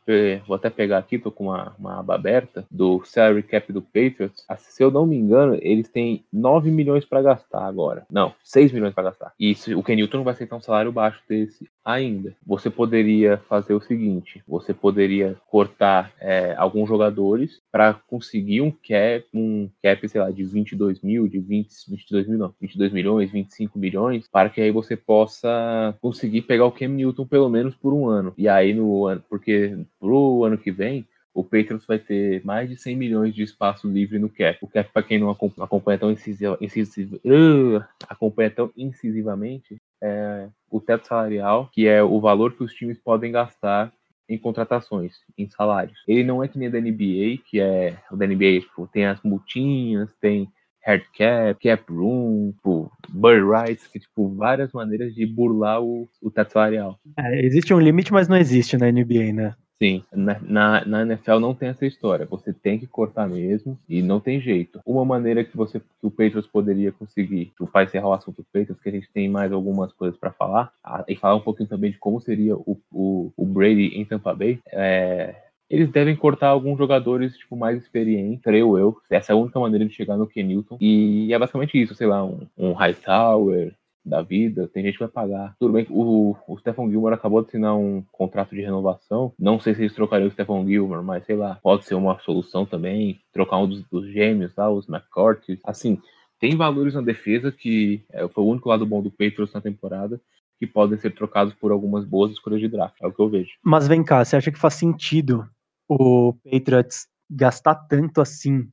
vou 0.47 0.57
até 0.57 0.71
pegar 0.71 0.99
aqui, 0.99 1.19
tô 1.19 1.31
com 1.31 1.45
uma, 1.45 1.75
uma 1.79 2.01
aba 2.01 2.15
aberta, 2.15 2.65
do 2.71 3.05
salary 3.05 3.43
cap 3.43 3.71
do 3.73 3.83
Patriots, 3.83 4.45
assim, 4.49 4.71
se 4.71 4.83
eu 4.83 4.91
não 4.91 5.07
me 5.07 5.17
engano, 5.17 5.59
eles 5.61 5.89
têm 5.89 6.25
9 6.33 6.71
milhões 6.71 7.05
para 7.05 7.21
gastar 7.21 7.67
agora. 7.67 8.07
Não, 8.11 8.35
6 8.43 8.73
milhões 8.73 8.95
para 8.95 9.05
gastar. 9.05 9.33
E 9.39 9.55
se, 9.55 9.75
o 9.75 9.83
Cam 9.83 9.95
Newton 9.95 10.19
não 10.19 10.25
vai 10.25 10.33
aceitar 10.33 10.57
um 10.57 10.61
salário 10.61 10.91
baixo 10.91 11.23
desse 11.29 11.69
ainda. 11.85 12.35
Você 12.45 12.69
poderia 12.71 13.37
fazer 13.49 13.75
o 13.75 13.81
seguinte, 13.81 14.43
você 14.49 14.75
poderia 14.75 15.37
cortar 15.47 16.13
é, 16.21 16.55
alguns 16.57 16.89
jogadores 16.89 17.61
para 17.71 17.95
conseguir 17.95 18.61
um 18.61 18.71
cap, 18.71 19.25
um 19.33 19.69
cap, 19.83 20.09
sei 20.09 20.21
lá, 20.21 20.31
de 20.31 20.43
22 20.43 21.01
mil, 21.03 21.29
de 21.29 21.39
20, 21.39 21.69
22 21.89 22.29
mil 22.29 22.39
não, 22.39 22.55
22 22.61 22.93
milhões, 22.93 23.31
25 23.31 23.79
milhões, 23.79 24.27
para 24.29 24.51
que 24.51 24.61
aí 24.61 24.71
você 24.71 24.97
possa 24.97 25.26
possa 25.27 25.97
conseguir 26.01 26.43
pegar 26.43 26.67
o 26.67 26.73
Cam 26.73 26.89
Newton 26.89 27.27
pelo 27.27 27.49
menos 27.49 27.75
por 27.75 27.93
um 27.93 28.07
ano. 28.07 28.33
E 28.39 28.49
aí 28.49 28.73
no 28.73 29.07
ano, 29.07 29.23
porque 29.29 29.77
pro 29.99 30.45
ano 30.45 30.57
que 30.57 30.71
vem 30.71 31.05
o 31.35 31.45
Patriots 31.45 31.85
vai 31.85 31.99
ter 31.99 32.43
mais 32.47 32.71
de 32.71 32.79
100 32.79 32.97
milhões 32.97 33.35
de 33.35 33.43
espaço 33.43 33.87
livre 33.87 34.19
no 34.19 34.31
cap. 34.31 34.57
O 34.63 34.69
cap, 34.69 34.91
para 34.91 35.03
quem 35.03 35.19
não 35.19 35.31
acompanha 35.31 35.99
tão, 35.99 36.11
incisiva, 36.11 36.57
incisiva, 36.63 37.17
uh, 37.17 37.85
acompanha 38.09 38.51
tão 38.51 38.73
incisivamente, 38.75 39.77
é 40.03 40.49
o 40.71 40.81
teto 40.81 41.07
salarial, 41.07 41.69
que 41.73 41.87
é 41.87 42.03
o 42.03 42.19
valor 42.21 42.55
que 42.55 42.65
os 42.65 42.73
times 42.73 42.99
podem 42.99 43.33
gastar 43.33 43.93
em 44.27 44.39
contratações, 44.39 45.13
em 45.37 45.49
salários. 45.51 45.99
Ele 46.09 46.25
não 46.25 46.43
é 46.43 46.49
que 46.49 46.59
nem 46.59 46.71
da 46.71 46.81
NBA, 46.81 47.43
que 47.45 47.61
é 47.61 47.99
o 48.11 48.17
da 48.17 48.27
NBA, 48.27 48.61
tipo, 48.61 48.89
tem 48.91 49.05
as 49.05 49.21
multinhas, 49.23 50.09
tem 50.19 50.49
hard 50.87 51.03
cap, 51.13 51.61
cap 51.61 51.93
room, 51.93 52.53
tipo, 52.53 52.91
bird 53.09 53.45
rights, 53.45 53.87
que 53.89 53.99
tipo, 53.99 54.29
várias 54.29 54.73
maneiras 54.73 55.15
de 55.15 55.27
burlar 55.27 55.83
o, 55.83 56.09
o 56.23 56.31
teto 56.31 56.53
salarial. 56.53 56.99
É, 57.19 57.45
existe 57.45 57.75
um 57.75 57.81
limite, 57.81 58.13
mas 58.13 58.29
não 58.29 58.37
existe 58.37 58.77
na 58.77 58.91
NBA, 58.91 59.33
né? 59.33 59.55
Sim, 59.79 60.03
na, 60.11 60.41
na, 60.41 60.85
na, 60.87 61.03
NFL 61.03 61.39
não 61.39 61.55
tem 61.55 61.69
essa 61.69 61.85
história. 61.85 62.25
Você 62.31 62.51
tem 62.51 62.79
que 62.79 62.87
cortar 62.87 63.29
mesmo 63.29 63.79
e 63.87 64.01
não 64.01 64.19
tem 64.19 64.41
jeito. 64.41 64.81
Uma 64.87 65.05
maneira 65.05 65.45
que 65.45 65.55
você 65.55 65.79
que 65.79 66.07
o 66.07 66.11
Patriots 66.11 66.47
poderia 66.47 66.93
conseguir, 66.93 67.53
o 67.61 67.67
pai 67.67 67.85
encerrar 67.85 68.09
o 68.09 68.13
assunto 68.15 68.39
do 68.39 68.45
Patriots, 68.45 68.83
que 68.83 68.89
a 68.89 68.93
gente 68.93 69.11
tem 69.13 69.29
mais 69.29 69.53
algumas 69.53 69.93
coisas 69.93 70.19
para 70.19 70.33
falar, 70.33 70.73
e 71.07 71.15
falar 71.15 71.35
um 71.35 71.41
pouquinho 71.41 71.69
também 71.69 71.91
de 71.91 71.99
como 71.99 72.21
seria 72.23 72.57
o, 72.57 72.81
o, 72.91 73.33
o 73.37 73.45
Brady 73.45 73.89
em 73.89 74.05
Tampa 74.07 74.35
Bay, 74.35 74.61
é, 74.73 75.35
eles 75.69 75.91
devem 75.91 76.17
cortar 76.17 76.49
alguns 76.49 76.79
jogadores 76.79 77.37
tipo, 77.37 77.57
mais 77.57 77.83
experientes, 77.83 78.43
creio 78.43 78.79
eu. 78.79 78.97
Essa 79.11 79.33
é 79.33 79.35
a 79.35 79.39
única 79.39 79.59
maneira 79.59 79.85
de 79.85 79.95
chegar 79.95 80.17
no 80.17 80.27
Kenilton. 80.27 80.79
E 80.81 81.33
é 81.33 81.39
basicamente 81.39 81.81
isso, 81.81 81.95
sei 81.95 82.07
lá, 82.07 82.25
um, 82.25 82.47
um 82.57 82.73
Hightower 82.73 83.75
da 84.05 84.23
vida, 84.23 84.69
tem 84.69 84.85
gente 84.85 84.95
que 84.95 85.01
vai 85.01 85.09
pagar. 85.09 85.57
Tudo 85.59 85.73
bem 85.73 85.85
que 85.85 85.93
o, 85.93 86.37
o 86.47 86.59
Stephen 86.59 86.89
Gilmore 86.89 87.15
acabou 87.15 87.43
de 87.43 87.49
assinar 87.49 87.77
um 87.77 88.05
contrato 88.13 88.55
de 88.55 88.61
renovação. 88.61 89.33
Não 89.37 89.59
sei 89.59 89.75
se 89.75 89.83
eles 89.83 89.95
trocariam 89.95 90.29
o 90.29 90.31
Stephen 90.31 90.65
Gilmore, 90.65 91.03
mas 91.03 91.27
sei 91.27 91.35
lá, 91.35 91.59
pode 91.61 91.85
ser 91.85 91.97
uma 91.97 92.19
solução 92.21 92.65
também. 92.65 93.19
Trocar 93.33 93.59
um 93.59 93.69
dos, 93.69 93.83
dos 93.91 94.07
gêmeos 94.13 94.55
lá, 94.57 94.71
os 94.71 94.89
McCourty. 94.89 95.59
Assim, 95.65 96.01
tem 96.39 96.55
valores 96.55 96.95
na 96.95 97.01
defesa 97.01 97.51
que 97.51 98.05
é, 98.13 98.29
foi 98.29 98.45
o 98.45 98.49
único 98.49 98.69
lado 98.69 98.87
bom 98.87 99.03
do 99.03 99.11
Patriots 99.11 99.53
na 99.53 99.61
temporada 99.61 100.21
que 100.59 100.67
podem 100.67 100.99
ser 100.99 101.11
trocados 101.11 101.53
por 101.55 101.71
algumas 101.71 102.05
boas 102.05 102.31
escolhas 102.31 102.61
de 102.61 102.69
draft. 102.69 102.95
É 103.03 103.07
o 103.07 103.13
que 103.13 103.21
eu 103.21 103.29
vejo. 103.29 103.51
Mas 103.63 103.87
vem 103.87 104.03
cá, 104.03 104.25
você 104.25 104.37
acha 104.37 104.51
que 104.51 104.59
faz 104.59 104.75
sentido 104.75 105.47
o 105.89 106.35
Patriots 106.45 107.07
gastar 107.31 107.75
tanto 107.75 108.21
assim, 108.21 108.69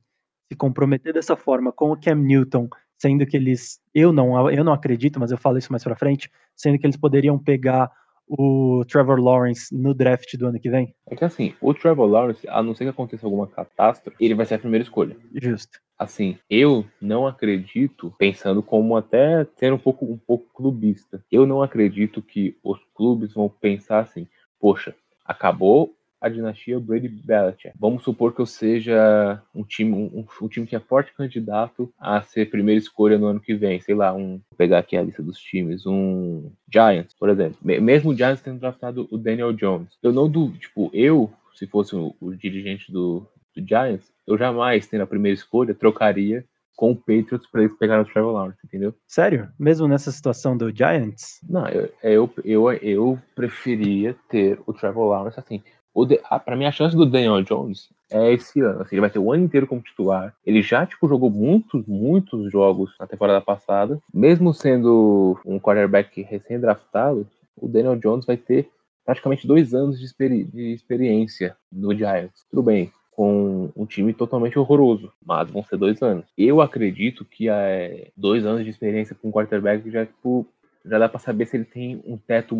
se 0.50 0.56
comprometer 0.56 1.12
dessa 1.12 1.36
forma 1.36 1.72
com 1.72 1.90
o 1.90 2.00
Cam 2.00 2.16
Newton, 2.16 2.68
sendo 2.98 3.26
que 3.26 3.36
eles, 3.36 3.80
eu 3.94 4.12
não, 4.12 4.50
eu 4.50 4.64
não 4.64 4.72
acredito, 4.72 5.18
mas 5.18 5.30
eu 5.30 5.38
falo 5.38 5.58
isso 5.58 5.72
mais 5.72 5.82
para 5.82 5.96
frente, 5.96 6.30
sendo 6.54 6.78
que 6.78 6.86
eles 6.86 6.96
poderiam 6.96 7.38
pegar 7.38 7.90
o 8.26 8.84
Trevor 8.88 9.20
Lawrence 9.20 9.74
no 9.74 9.92
draft 9.92 10.34
do 10.36 10.46
ano 10.46 10.58
que 10.58 10.70
vem? 10.70 10.94
É 11.06 11.14
que 11.14 11.24
assim, 11.24 11.54
o 11.60 11.74
Trevor 11.74 12.06
Lawrence, 12.06 12.48
a 12.48 12.62
não 12.62 12.74
ser 12.74 12.84
que 12.84 12.90
aconteça 12.90 13.26
alguma 13.26 13.46
catástrofe, 13.46 14.16
ele 14.18 14.34
vai 14.34 14.46
ser 14.46 14.54
a 14.54 14.58
primeira 14.58 14.82
escolha. 14.82 15.16
Justo. 15.34 15.78
Assim, 15.98 16.38
eu 16.48 16.84
não 17.00 17.26
acredito, 17.26 18.12
pensando 18.18 18.62
como 18.62 18.96
até 18.96 19.46
sendo 19.56 19.76
um 19.76 19.78
pouco, 19.78 20.04
um 20.06 20.18
pouco 20.18 20.46
clubista, 20.52 21.24
eu 21.30 21.46
não 21.46 21.62
acredito 21.62 22.20
que 22.20 22.56
os 22.62 22.80
clubes 22.94 23.32
vão 23.32 23.48
pensar 23.48 24.00
assim, 24.00 24.26
poxa, 24.58 24.94
acabou 25.24 25.94
a 26.24 26.28
dinastia 26.30 26.80
Brady 26.80 27.08
Belichick. 27.08 27.76
Vamos 27.78 28.02
supor 28.02 28.34
que 28.34 28.40
eu 28.40 28.46
seja 28.46 29.42
um 29.54 29.62
time, 29.62 29.92
um, 29.92 30.24
um, 30.40 30.48
time 30.48 30.66
que 30.66 30.74
é 30.74 30.80
forte 30.80 31.12
candidato 31.14 31.92
a 32.00 32.22
ser 32.22 32.48
primeira 32.50 32.78
escolha 32.78 33.18
no 33.18 33.26
ano 33.26 33.40
que 33.40 33.54
vem. 33.54 33.78
Sei 33.80 33.94
lá, 33.94 34.14
um. 34.14 34.40
Vou 34.50 34.56
pegar 34.56 34.78
aqui 34.78 34.96
a 34.96 35.02
lista 35.02 35.22
dos 35.22 35.38
times. 35.38 35.84
Um 35.86 36.50
Giants, 36.72 37.14
por 37.18 37.28
exemplo. 37.28 37.58
Mesmo 37.62 38.10
o 38.10 38.16
Giants 38.16 38.40
tendo 38.40 38.58
draftado 38.58 39.06
o 39.10 39.18
Daniel 39.18 39.52
Jones. 39.52 39.98
Eu 40.02 40.12
não 40.12 40.28
do. 40.28 40.50
Tipo, 40.52 40.90
eu, 40.94 41.30
se 41.54 41.66
fosse 41.66 41.94
o, 41.94 42.16
o 42.18 42.34
dirigente 42.34 42.90
do, 42.90 43.28
do 43.54 43.66
Giants, 43.66 44.10
eu 44.26 44.38
jamais, 44.38 44.86
tendo 44.86 45.02
a 45.02 45.06
primeira 45.06 45.34
escolha, 45.34 45.74
trocaria 45.74 46.42
com 46.76 46.92
o 46.92 46.96
Patriots 46.96 47.46
para 47.46 47.62
eles 47.62 47.76
pegarem 47.76 48.02
o 48.02 48.06
Trevor 48.06 48.32
Lawrence, 48.32 48.58
entendeu? 48.64 48.94
Sério? 49.06 49.48
Mesmo 49.58 49.86
nessa 49.86 50.10
situação 50.10 50.56
do 50.56 50.74
Giants? 50.74 51.38
Não, 51.48 51.68
eu, 51.68 51.92
eu, 52.02 52.30
eu, 52.44 52.72
eu 52.72 53.18
preferia 53.34 54.16
ter 54.28 54.58
o 54.66 54.72
Trevor 54.72 55.08
Lawrence 55.08 55.38
assim. 55.38 55.62
O 55.94 56.04
de, 56.04 56.20
a, 56.24 56.40
pra 56.40 56.56
mim, 56.56 56.64
a 56.64 56.72
chance 56.72 56.96
do 56.96 57.06
Daniel 57.06 57.40
Jones 57.42 57.88
é 58.10 58.32
esse 58.32 58.60
ano. 58.60 58.82
Assim, 58.82 58.96
ele 58.96 59.00
vai 59.00 59.10
ter 59.10 59.20
o 59.20 59.32
ano 59.32 59.44
inteiro 59.44 59.66
como 59.66 59.80
titular. 59.80 60.34
Ele 60.44 60.60
já, 60.60 60.84
tipo, 60.84 61.08
jogou 61.08 61.30
muitos, 61.30 61.86
muitos 61.86 62.50
jogos 62.50 62.94
na 62.98 63.06
temporada 63.06 63.40
passada. 63.40 64.00
Mesmo 64.12 64.52
sendo 64.52 65.38
um 65.46 65.58
quarterback 65.60 66.22
recém-draftado, 66.22 67.26
o 67.56 67.68
Daniel 67.68 67.96
Jones 67.96 68.26
vai 68.26 68.36
ter 68.36 68.68
praticamente 69.04 69.46
dois 69.46 69.72
anos 69.72 69.98
de, 69.98 70.04
experi 70.04 70.44
de 70.44 70.72
experiência 70.72 71.56
no 71.70 71.94
Giants. 71.94 72.44
Tudo 72.50 72.62
bem, 72.62 72.90
com 73.12 73.70
um 73.76 73.86
time 73.86 74.12
totalmente 74.12 74.58
horroroso, 74.58 75.12
mas 75.24 75.48
vão 75.48 75.62
ser 75.62 75.76
dois 75.76 76.02
anos. 76.02 76.24
Eu 76.36 76.60
acredito 76.60 77.24
que 77.24 77.48
é, 77.48 78.08
dois 78.16 78.44
anos 78.44 78.64
de 78.64 78.70
experiência 78.70 79.14
com 79.14 79.28
um 79.28 79.32
quarterback 79.32 79.88
já, 79.90 80.04
tipo, 80.04 80.46
já 80.84 80.98
dá 80.98 81.08
para 81.08 81.18
saber 81.18 81.46
se 81.46 81.56
ele 81.56 81.64
tem 81.64 82.02
um 82.06 82.16
teto 82.16 82.56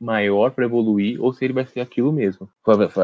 maior 0.00 0.50
para 0.50 0.64
evoluir 0.64 1.22
ou 1.22 1.32
se 1.32 1.44
ele 1.44 1.52
vai 1.52 1.66
ser 1.66 1.80
aquilo 1.80 2.12
mesmo. 2.12 2.48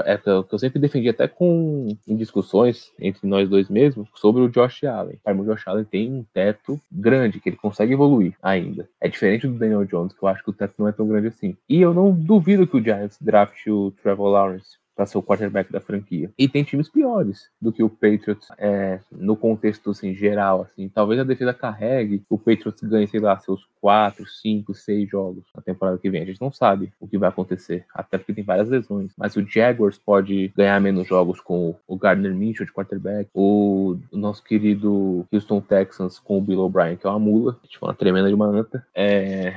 É 0.04 0.30
o 0.32 0.44
que 0.44 0.54
eu 0.54 0.58
sempre 0.58 0.78
defendi 0.78 1.08
até 1.08 1.28
com 1.28 1.96
em 2.06 2.16
discussões 2.16 2.92
entre 2.98 3.26
nós 3.26 3.48
dois 3.48 3.68
mesmo 3.68 4.06
sobre 4.14 4.42
o 4.42 4.48
Josh 4.48 4.84
Allen. 4.84 5.18
O 5.26 5.44
Josh 5.44 5.66
Allen 5.66 5.84
tem 5.84 6.12
um 6.12 6.24
teto 6.32 6.80
grande 6.90 7.40
que 7.40 7.48
ele 7.48 7.56
consegue 7.56 7.92
evoluir 7.92 8.34
ainda. 8.42 8.88
É 9.00 9.08
diferente 9.08 9.46
do 9.46 9.58
Daniel 9.58 9.84
Jones, 9.84 10.12
que 10.12 10.22
eu 10.22 10.28
acho 10.28 10.42
que 10.42 10.50
o 10.50 10.54
teto 10.54 10.74
não 10.78 10.88
é 10.88 10.92
tão 10.92 11.06
grande 11.06 11.28
assim. 11.28 11.56
E 11.68 11.80
eu 11.80 11.94
não 11.94 12.12
duvido 12.12 12.66
que 12.66 12.76
o 12.76 12.82
Giants 12.82 13.18
draft 13.20 13.66
o 13.66 13.92
Trevor 14.02 14.28
Lawrence 14.28 14.83
para 14.94 15.06
ser 15.06 15.18
o 15.18 15.22
quarterback 15.22 15.72
da 15.72 15.80
franquia. 15.80 16.30
E 16.38 16.48
tem 16.48 16.62
times 16.62 16.88
piores 16.88 17.48
do 17.60 17.72
que 17.72 17.82
o 17.82 17.88
Patriots 17.88 18.48
é, 18.58 19.00
no 19.10 19.36
contexto 19.36 19.90
assim, 19.90 20.14
geral. 20.14 20.62
Assim. 20.62 20.88
Talvez 20.88 21.20
a 21.20 21.24
defesa 21.24 21.52
carregue, 21.52 22.22
o 22.28 22.38
Patriots 22.38 22.82
ganhe, 22.82 23.06
sei 23.06 23.20
lá, 23.20 23.38
seus 23.38 23.66
4, 23.80 24.26
5, 24.26 24.72
6 24.72 25.10
jogos 25.10 25.44
na 25.54 25.60
temporada 25.60 25.98
que 25.98 26.08
vem. 26.08 26.22
A 26.22 26.26
gente 26.26 26.40
não 26.40 26.52
sabe 26.52 26.92
o 27.00 27.06
que 27.08 27.18
vai 27.18 27.28
acontecer, 27.28 27.84
até 27.92 28.16
porque 28.16 28.32
tem 28.32 28.44
várias 28.44 28.68
lesões. 28.68 29.12
Mas 29.16 29.36
o 29.36 29.46
Jaguars 29.46 29.98
pode 29.98 30.52
ganhar 30.56 30.80
menos 30.80 31.06
jogos 31.06 31.40
com 31.40 31.74
o 31.86 31.96
Gardner 31.96 32.34
Minshew 32.34 32.64
de 32.64 32.72
quarterback, 32.72 33.28
o 33.34 33.98
nosso 34.12 34.42
querido 34.42 35.26
Houston 35.32 35.60
Texans 35.60 36.18
com 36.18 36.38
o 36.38 36.40
Bill 36.40 36.60
O'Brien, 36.60 36.96
que 36.96 37.06
é 37.06 37.10
uma 37.10 37.18
mula, 37.18 37.58
tipo, 37.68 37.84
uma 37.84 37.94
tremenda 37.94 38.28
de 38.28 38.34
uma 38.34 38.46
anta. 38.46 38.86
É, 38.94 39.54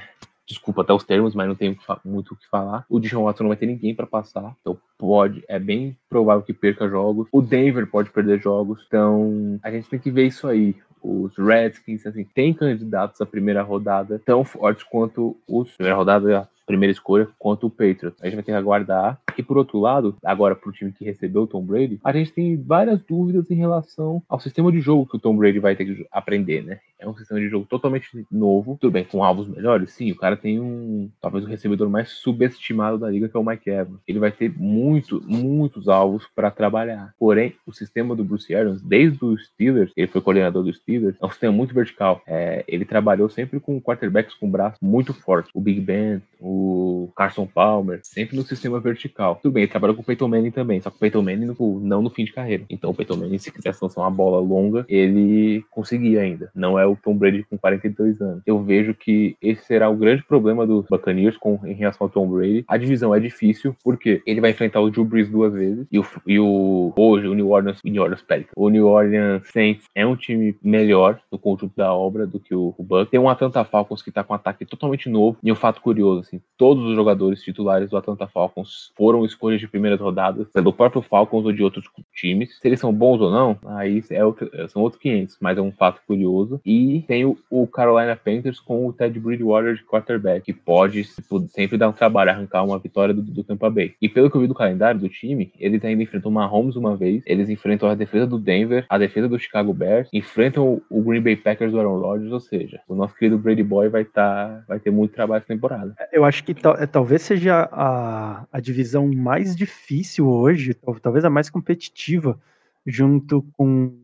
desculpa 0.47 0.81
até 0.81 0.93
os 0.93 1.03
termos, 1.03 1.35
mas 1.35 1.47
não 1.47 1.55
tenho 1.55 1.77
muito 2.03 2.33
o 2.33 2.35
que 2.35 2.47
falar. 2.47 2.85
O 2.89 2.99
Deshaun 2.99 3.25
Watson 3.25 3.43
não 3.43 3.49
vai 3.49 3.57
ter 3.57 3.65
ninguém 3.65 3.93
para 3.93 4.07
passar, 4.07 4.55
então 4.61 4.77
pode, 4.97 5.43
é 5.47 5.59
bem 5.59 5.95
provável 6.09 6.41
que 6.41 6.53
perca 6.53 6.87
jogos. 6.87 7.27
O 7.31 7.41
Denver 7.41 7.85
pode 7.85 8.09
perder 8.09 8.39
jogos, 8.39 8.83
então 8.87 9.59
a 9.61 9.69
gente 9.69 9.89
tem 9.89 9.99
que 9.99 10.09
ver 10.09 10.27
isso 10.27 10.47
aí. 10.47 10.75
Os 11.03 11.37
Redskins, 11.37 12.05
assim, 12.05 12.23
tem 12.23 12.53
candidatos 12.53 13.21
à 13.21 13.25
primeira 13.25 13.61
rodada 13.61 14.19
tão 14.25 14.43
fortes 14.43 14.83
quanto 14.83 15.37
os 15.47 15.71
primeira 15.71 15.95
rodada 15.95 16.49
primeira 16.67 16.91
escolha 16.91 17.29
quanto 17.39 17.65
o 17.65 17.69
Patriots. 17.69 18.21
A 18.21 18.25
gente 18.25 18.35
vai 18.35 18.43
ter 18.43 18.51
que 18.51 18.57
aguardar. 18.57 19.19
E 19.37 19.41
por 19.41 19.57
outro 19.57 19.79
lado, 19.79 20.15
agora 20.23 20.55
pro 20.55 20.71
time 20.71 20.91
que 20.91 21.05
recebeu 21.05 21.43
o 21.43 21.47
Tom 21.47 21.63
Brady, 21.63 21.99
a 22.03 22.11
gente 22.11 22.31
tem 22.31 22.57
várias 22.57 23.01
dúvidas 23.03 23.49
em 23.49 23.55
relação 23.55 24.21
ao 24.27 24.39
sistema 24.39 24.71
de 24.71 24.81
jogo 24.81 25.07
que 25.07 25.15
o 25.15 25.19
Tom 25.19 25.37
Brady 25.37 25.59
vai 25.59 25.75
ter 25.75 25.85
que 25.85 26.07
aprender, 26.11 26.63
né? 26.63 26.79
É 26.99 27.07
um 27.07 27.15
sistema 27.15 27.39
de 27.39 27.47
jogo 27.47 27.67
totalmente 27.69 28.09
novo. 28.31 28.77
Tudo 28.81 28.91
bem, 28.91 29.05
com 29.05 29.23
alvos 29.23 29.47
melhores? 29.47 29.91
Sim, 29.91 30.11
o 30.11 30.15
cara 30.15 30.35
tem 30.35 30.59
um. 30.59 31.09
Talvez 31.21 31.45
o 31.45 31.47
recebedor 31.47 31.87
mais 31.89 32.09
subestimado 32.09 32.97
da 32.97 33.09
liga, 33.09 33.29
que 33.29 33.37
é 33.37 33.39
o 33.39 33.45
Mike 33.45 33.69
Evans. 33.69 33.99
Ele 34.07 34.17
vai 34.17 34.31
ter 34.31 34.51
muito, 34.57 35.23
muitos 35.27 35.87
alvos 35.87 36.27
para 36.35 36.49
trabalhar. 36.49 37.13
Porém, 37.19 37.53
o 37.67 37.71
sistema 37.71 38.15
do 38.15 38.23
Bruce 38.23 38.53
Arians, 38.53 38.81
desde 38.81 39.23
os 39.23 39.45
Steelers, 39.45 39.91
ele 39.95 40.07
foi 40.07 40.21
coordenador 40.21 40.63
dos 40.63 40.77
Steelers, 40.77 41.15
é 41.21 41.25
um 41.25 41.29
sistema 41.29 41.53
muito 41.53 41.73
vertical. 41.73 42.21
É, 42.25 42.65
ele 42.67 42.83
trabalhou 42.83 43.29
sempre 43.29 43.59
com 43.59 43.79
quarterbacks 43.79 44.33
com 44.33 44.49
braço 44.49 44.77
muito 44.81 45.13
forte. 45.13 45.51
O 45.53 45.61
Big 45.61 45.79
Ben, 45.79 46.21
o 46.39 46.56
o 46.57 47.11
Carson 47.15 47.45
Palmer, 47.45 47.99
sempre 48.03 48.35
no 48.35 48.43
sistema 48.43 48.79
vertical. 48.79 49.39
Tudo 49.41 49.53
bem, 49.53 49.63
ele 49.63 49.71
trabalhou 49.71 49.95
com 49.95 50.01
o 50.01 50.05
Peyton 50.05 50.27
Manning 50.27 50.51
também, 50.51 50.81
só 50.81 50.89
que 50.89 50.97
o 50.97 50.99
Peyton 50.99 51.21
Manning 51.21 51.45
no, 51.45 51.79
não 51.79 52.01
no 52.01 52.09
fim 52.09 52.25
de 52.25 52.33
carreira. 52.33 52.63
Então 52.69 52.89
o 52.89 52.93
Peyton 52.93 53.17
Manning, 53.17 53.37
se 53.37 53.51
quisesse 53.51 53.79
lançar 53.81 54.01
uma 54.01 54.11
bola 54.11 54.39
longa, 54.39 54.85
ele 54.89 55.63
conseguia 55.69 56.21
ainda. 56.21 56.51
Não 56.55 56.79
é 56.79 56.85
o 56.85 56.95
Tom 56.95 57.15
Brady 57.15 57.45
com 57.49 57.57
42 57.57 58.21
anos. 58.21 58.41
Eu 58.45 58.61
vejo 58.63 58.93
que 58.93 59.35
esse 59.41 59.65
será 59.65 59.89
o 59.89 59.95
grande 59.95 60.23
problema 60.23 60.65
dos 60.65 60.85
Buccaneers 60.89 61.37
com, 61.37 61.59
em 61.65 61.73
relação 61.73 62.05
ao 62.05 62.09
Tom 62.09 62.27
Brady. 62.27 62.65
A 62.67 62.77
divisão 62.77 63.13
é 63.13 63.19
difícil, 63.19 63.75
porque 63.83 64.21
ele 64.25 64.41
vai 64.41 64.51
enfrentar 64.51 64.81
o 64.81 64.89
Drew 64.89 65.05
Brees 65.05 65.29
duas 65.29 65.53
vezes, 65.53 65.85
e 65.91 65.99
o, 65.99 66.05
e 66.25 66.39
o 66.39 66.93
hoje, 66.95 67.27
o 67.27 67.33
New 67.33 67.49
Orleans, 67.49 67.79
New 67.83 68.01
Orleans 68.01 68.21
Pelicans. 68.21 68.53
O 68.55 68.69
New 68.69 68.87
Orleans 68.87 69.47
Saints 69.51 69.85
é 69.95 70.05
um 70.05 70.15
time 70.15 70.55
melhor 70.63 71.19
no 71.31 71.37
conjunto 71.37 71.73
da 71.75 71.93
obra 71.93 72.25
do 72.25 72.39
que 72.39 72.55
o, 72.55 72.73
o. 72.77 73.05
Tem 73.05 73.19
um 73.19 73.29
Atlanta 73.29 73.63
Falcons 73.63 74.01
que 74.01 74.11
tá 74.11 74.23
com 74.23 74.33
um 74.33 74.35
ataque 74.35 74.65
totalmente 74.65 75.09
novo, 75.09 75.37
e 75.43 75.51
um 75.51 75.55
fato 75.55 75.81
curioso, 75.81 76.21
assim, 76.21 76.41
todos 76.57 76.83
os 76.83 76.95
jogadores 76.95 77.41
titulares 77.41 77.89
do 77.89 77.97
Atlanta 77.97 78.27
Falcons 78.27 78.91
foram 78.95 79.23
escolhas 79.23 79.61
de 79.61 79.67
primeiras 79.67 79.99
rodadas 79.99 80.47
pelo 80.49 80.73
próprio 80.73 81.01
Falcons 81.01 81.45
ou 81.45 81.51
de 81.51 81.63
outros 81.63 81.85
times. 82.13 82.57
Se 82.59 82.67
eles 82.67 82.79
são 82.79 82.91
bons 82.91 83.21
ou 83.21 83.31
não, 83.31 83.57
aí 83.65 84.03
é 84.09 84.25
outro, 84.25 84.49
são 84.69 84.81
outros 84.81 85.01
500, 85.01 85.37
mas 85.39 85.57
é 85.57 85.61
um 85.61 85.71
fato 85.71 86.01
curioso. 86.07 86.59
E 86.65 87.03
tem 87.07 87.25
o, 87.25 87.37
o 87.49 87.67
Carolina 87.67 88.15
Panthers 88.15 88.59
com 88.59 88.87
o 88.87 88.93
Ted 88.93 89.19
Bridgewater 89.19 89.75
de 89.75 89.83
quarterback, 89.83 90.45
que 90.45 90.53
pode 90.53 91.03
sempre 91.49 91.77
dar 91.77 91.89
um 91.89 91.93
trabalho, 91.93 92.31
arrancar 92.31 92.63
uma 92.63 92.79
vitória 92.79 93.13
do, 93.13 93.21
do 93.21 93.43
Tampa 93.43 93.69
Bay. 93.69 93.93
E 94.01 94.09
pelo 94.09 94.29
que 94.29 94.35
eu 94.35 94.41
vi 94.41 94.47
do 94.47 94.55
calendário 94.55 94.99
do 94.99 95.09
time, 95.09 95.51
eles 95.59 95.83
ainda 95.85 96.01
enfrentam 96.01 96.31
o 96.31 96.33
Mahomes 96.33 96.75
uma 96.75 96.95
vez, 96.95 97.21
eles 97.25 97.49
enfrentam 97.49 97.89
a 97.89 97.95
defesa 97.95 98.25
do 98.25 98.39
Denver, 98.39 98.85
a 98.89 98.97
defesa 98.97 99.29
do 99.29 99.39
Chicago 99.39 99.73
Bears, 99.73 100.09
enfrentam 100.11 100.81
o 100.89 101.01
Green 101.01 101.21
Bay 101.21 101.35
Packers 101.35 101.71
do 101.71 101.79
Aaron 101.79 101.99
Rodgers, 101.99 102.31
ou 102.31 102.39
seja, 102.39 102.81
o 102.87 102.95
nosso 102.95 103.15
querido 103.15 103.37
Brady 103.37 103.63
Boy 103.63 103.89
vai, 103.89 104.05
tá, 104.05 104.63
vai 104.67 104.79
ter 104.79 104.91
muito 104.91 105.13
trabalho 105.13 105.39
essa 105.39 105.47
temporada. 105.47 105.95
Eu 106.11 106.25
acho 106.25 106.36
que 106.43 106.55
é, 106.77 106.85
talvez 106.85 107.21
seja 107.21 107.69
a, 107.71 108.45
a 108.51 108.59
divisão 108.59 109.07
mais 109.07 109.55
difícil 109.55 110.27
hoje, 110.27 110.73
talvez 111.01 111.25
a 111.25 111.29
mais 111.29 111.49
competitiva, 111.49 112.39
junto 112.85 113.43
com. 113.53 113.97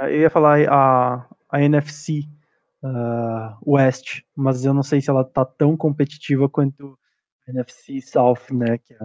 É, 0.00 0.06
eu 0.06 0.20
ia 0.20 0.30
falar 0.30 0.60
a, 0.68 1.26
a 1.50 1.62
NFC 1.62 2.24
uh, 2.82 3.56
West, 3.66 4.22
mas 4.36 4.64
eu 4.64 4.72
não 4.72 4.82
sei 4.82 5.00
se 5.00 5.10
ela 5.10 5.24
tá 5.24 5.44
tão 5.44 5.76
competitiva 5.76 6.48
quanto 6.48 6.98
a 7.46 7.50
NFC 7.50 8.00
South, 8.00 8.52
né? 8.52 8.78
Que 8.78 8.94
é 8.94 8.98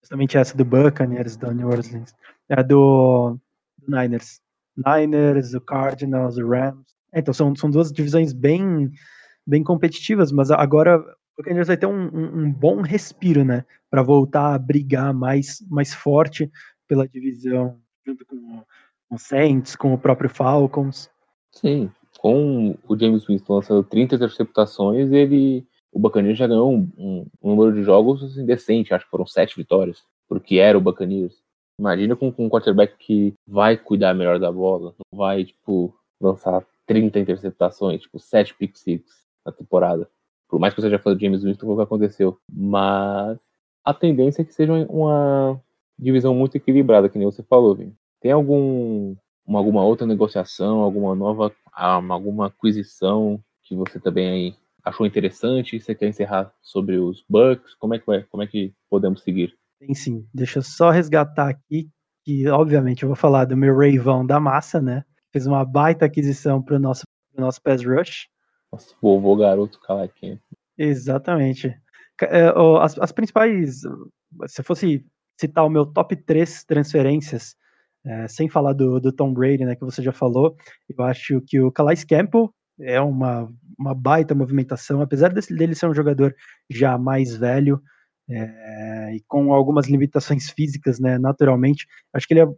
justamente 0.00 0.36
essa 0.36 0.56
do 0.56 0.64
Buccaneers, 0.64 1.36
do 1.36 1.52
New 1.52 1.68
Orleans, 1.68 2.14
é 2.48 2.62
do, 2.62 3.36
do 3.78 3.96
Niners. 3.96 4.40
Niners, 4.76 5.54
o 5.54 5.60
Cardinals, 5.60 6.38
o 6.38 6.48
Rams. 6.48 6.86
Então 7.14 7.34
são, 7.34 7.54
são 7.54 7.70
duas 7.70 7.92
divisões 7.92 8.32
bem, 8.32 8.90
bem 9.46 9.62
competitivas, 9.62 10.32
mas 10.32 10.50
agora 10.50 11.02
porque 11.40 11.58
a 11.58 11.64
vai 11.64 11.76
ter 11.76 11.86
um, 11.86 12.08
um, 12.14 12.42
um 12.42 12.52
bom 12.52 12.82
respiro, 12.82 13.42
né? 13.44 13.64
Para 13.88 14.02
voltar 14.02 14.54
a 14.54 14.58
brigar 14.58 15.14
mais, 15.14 15.64
mais 15.70 15.94
forte 15.94 16.50
pela 16.86 17.08
divisão, 17.08 17.80
junto 18.06 18.26
com 18.26 18.62
o 19.10 19.18
Saints, 19.18 19.74
com 19.74 19.94
o 19.94 19.98
próprio 19.98 20.28
Falcons. 20.28 21.10
Sim, 21.50 21.90
com 22.18 22.76
o 22.86 22.98
James 22.98 23.26
Winston 23.26 23.54
lançando 23.54 23.82
30 23.84 24.16
interceptações, 24.16 25.10
ele. 25.10 25.66
O 25.92 25.98
Buccaneers 25.98 26.38
já 26.38 26.46
ganhou 26.46 26.72
um, 26.72 26.88
um, 26.96 27.26
um 27.42 27.56
número 27.56 27.74
de 27.74 27.82
jogos 27.82 28.22
assim, 28.22 28.46
decente, 28.46 28.94
acho 28.94 29.06
que 29.06 29.10
foram 29.10 29.26
sete 29.26 29.56
vitórias, 29.56 30.04
porque 30.28 30.56
era 30.56 30.78
o 30.78 30.80
Buccaneers. 30.80 31.42
Imagina 31.80 32.14
com, 32.14 32.30
com 32.30 32.46
um 32.46 32.48
quarterback 32.48 32.94
que 32.96 33.34
vai 33.44 33.76
cuidar 33.76 34.14
melhor 34.14 34.38
da 34.38 34.52
bola, 34.52 34.94
não 35.10 35.18
vai, 35.18 35.44
tipo, 35.44 35.92
lançar 36.20 36.64
30 36.86 37.18
interceptações, 37.18 38.02
tipo, 38.02 38.20
7 38.20 38.54
pick 38.54 38.76
six 38.76 39.02
na 39.44 39.50
temporada. 39.50 40.08
Por 40.50 40.58
mais 40.58 40.74
que 40.74 40.80
você 40.80 40.90
já 40.90 40.98
falou 40.98 41.16
de 41.16 41.24
James 41.24 41.44
Winston, 41.44 41.66
o 41.66 41.76
que 41.76 41.82
aconteceu. 41.82 42.36
Mas 42.52 43.38
a 43.84 43.94
tendência 43.94 44.42
é 44.42 44.44
que 44.44 44.52
seja 44.52 44.72
uma 44.90 45.60
divisão 45.98 46.34
muito 46.34 46.56
equilibrada, 46.56 47.08
que 47.08 47.18
nem 47.18 47.30
você 47.30 47.42
falou, 47.42 47.74
Vini. 47.74 47.94
Tem 48.20 48.32
algum, 48.32 49.14
uma, 49.46 49.58
alguma 49.60 49.84
outra 49.84 50.06
negociação, 50.06 50.80
alguma 50.80 51.14
nova, 51.14 51.52
alguma 51.72 52.48
aquisição 52.48 53.40
que 53.62 53.76
você 53.76 54.00
também 54.00 54.56
achou 54.84 55.06
interessante? 55.06 55.80
Você 55.80 55.94
quer 55.94 56.08
encerrar 56.08 56.52
sobre 56.60 56.98
os 56.98 57.24
Bucks? 57.28 57.74
Como 57.76 57.94
é 57.94 57.98
que 57.98 58.06
vai? 58.06 58.22
Como 58.24 58.42
é 58.42 58.46
que 58.46 58.74
podemos 58.90 59.22
seguir? 59.22 59.54
Tem 59.78 59.94
sim. 59.94 60.26
Deixa 60.34 60.58
eu 60.58 60.62
só 60.62 60.90
resgatar 60.90 61.48
aqui 61.48 61.88
que, 62.24 62.48
obviamente, 62.48 63.02
eu 63.02 63.08
vou 63.08 63.16
falar 63.16 63.44
do 63.44 63.56
meu 63.56 63.74
Ravão 63.76 64.26
da 64.26 64.40
massa, 64.40 64.80
né? 64.80 65.04
Fez 65.32 65.46
uma 65.46 65.64
baita 65.64 66.04
aquisição 66.04 66.60
para 66.60 66.76
o 66.76 66.78
nosso, 66.78 67.04
nosso 67.36 67.62
pass 67.62 67.84
rush. 67.84 68.28
Nossa, 68.72 68.94
vovô 69.00 69.36
garoto 69.36 69.80
calaquinho. 69.80 70.40
Exatamente. 70.78 71.76
É, 72.22 72.52
as, 72.80 72.98
as, 72.98 73.12
principais, 73.12 73.80
se 74.46 74.62
fosse 74.62 75.04
citar 75.38 75.64
o 75.64 75.70
meu 75.70 75.86
top 75.86 76.14
3 76.16 76.64
transferências, 76.64 77.56
é, 78.04 78.28
sem 78.28 78.48
falar 78.48 78.72
do, 78.72 79.00
do, 79.00 79.12
Tom 79.12 79.32
Brady, 79.32 79.64
né, 79.64 79.74
que 79.74 79.84
você 79.84 80.02
já 80.02 80.12
falou, 80.12 80.56
eu 80.88 81.04
acho 81.04 81.40
que 81.46 81.60
o 81.60 81.72
Calais 81.72 82.04
Campbell 82.04 82.52
é 82.78 83.00
uma, 83.00 83.50
uma 83.78 83.94
baita 83.94 84.34
movimentação, 84.34 85.00
apesar 85.00 85.32
desse, 85.32 85.54
dele 85.54 85.74
ser 85.74 85.86
um 85.86 85.94
jogador 85.94 86.34
já 86.70 86.96
mais 86.96 87.34
velho 87.34 87.82
é, 88.28 89.14
e 89.16 89.24
com 89.26 89.52
algumas 89.52 89.86
limitações 89.86 90.50
físicas, 90.50 91.00
né, 91.00 91.18
naturalmente, 91.18 91.86
acho 92.14 92.26
que 92.26 92.34
ele 92.34 92.40
é 92.40 92.48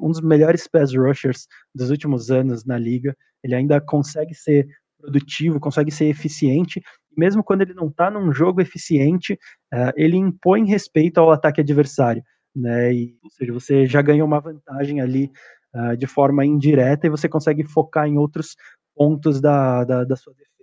um 0.00 0.10
dos 0.10 0.20
melhores 0.20 0.66
pass 0.66 0.94
rushers 0.94 1.46
dos 1.74 1.90
últimos 1.90 2.30
anos 2.30 2.64
na 2.64 2.78
liga. 2.78 3.16
Ele 3.42 3.54
ainda 3.54 3.80
consegue 3.80 4.34
ser 4.34 4.66
produtivo, 5.04 5.60
consegue 5.60 5.90
ser 5.90 6.06
eficiente. 6.06 6.82
Mesmo 7.16 7.44
quando 7.44 7.62
ele 7.62 7.74
não 7.74 7.88
está 7.88 8.10
num 8.10 8.32
jogo 8.32 8.60
eficiente, 8.60 9.34
uh, 9.72 9.92
ele 9.96 10.16
impõe 10.16 10.66
respeito 10.66 11.18
ao 11.18 11.30
ataque 11.30 11.60
adversário. 11.60 12.22
Né? 12.56 12.94
E, 12.94 13.16
ou 13.22 13.30
seja, 13.30 13.52
você 13.52 13.86
já 13.86 14.00
ganhou 14.00 14.26
uma 14.26 14.40
vantagem 14.40 15.00
ali 15.00 15.30
uh, 15.74 15.96
de 15.96 16.06
forma 16.06 16.44
indireta 16.44 17.06
e 17.06 17.10
você 17.10 17.28
consegue 17.28 17.64
focar 17.64 18.06
em 18.06 18.16
outros 18.16 18.56
pontos 18.96 19.40
da, 19.40 19.84
da, 19.84 20.04
da 20.04 20.16
sua 20.16 20.32
defesa. 20.32 20.54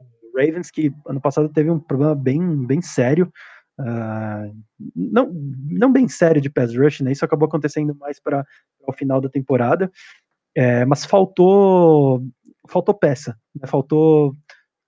O 0.00 0.38
Ravens, 0.38 0.70
que 0.70 0.92
ano 1.06 1.20
passado 1.20 1.48
teve 1.48 1.70
um 1.70 1.78
problema 1.78 2.14
bem, 2.14 2.66
bem 2.66 2.82
sério, 2.82 3.32
uh, 3.80 4.54
não, 4.94 5.32
não 5.70 5.92
bem 5.92 6.08
sério 6.08 6.40
de 6.40 6.50
pass 6.50 6.76
rush, 6.76 7.00
né? 7.00 7.12
isso 7.12 7.24
acabou 7.24 7.46
acontecendo 7.46 7.94
mais 7.96 8.20
para 8.20 8.44
o 8.86 8.92
final 8.92 9.20
da 9.20 9.28
temporada, 9.28 9.90
é, 10.56 10.84
mas 10.84 11.04
faltou, 11.04 12.24
faltou 12.68 12.94
peça, 12.94 13.36
né? 13.54 13.66
faltou 13.66 14.34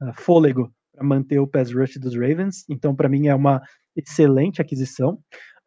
uh, 0.02 0.12
fôlego 0.14 0.73
para 0.92 1.04
manter 1.04 1.38
o 1.38 1.47
pass 1.47 1.73
rush 1.73 1.99
dos 1.99 2.14
Ravens, 2.14 2.64
então 2.68 2.95
para 2.95 3.09
mim 3.09 3.28
é 3.28 3.35
uma 3.35 3.62
excelente 3.95 4.61
aquisição. 4.61 5.18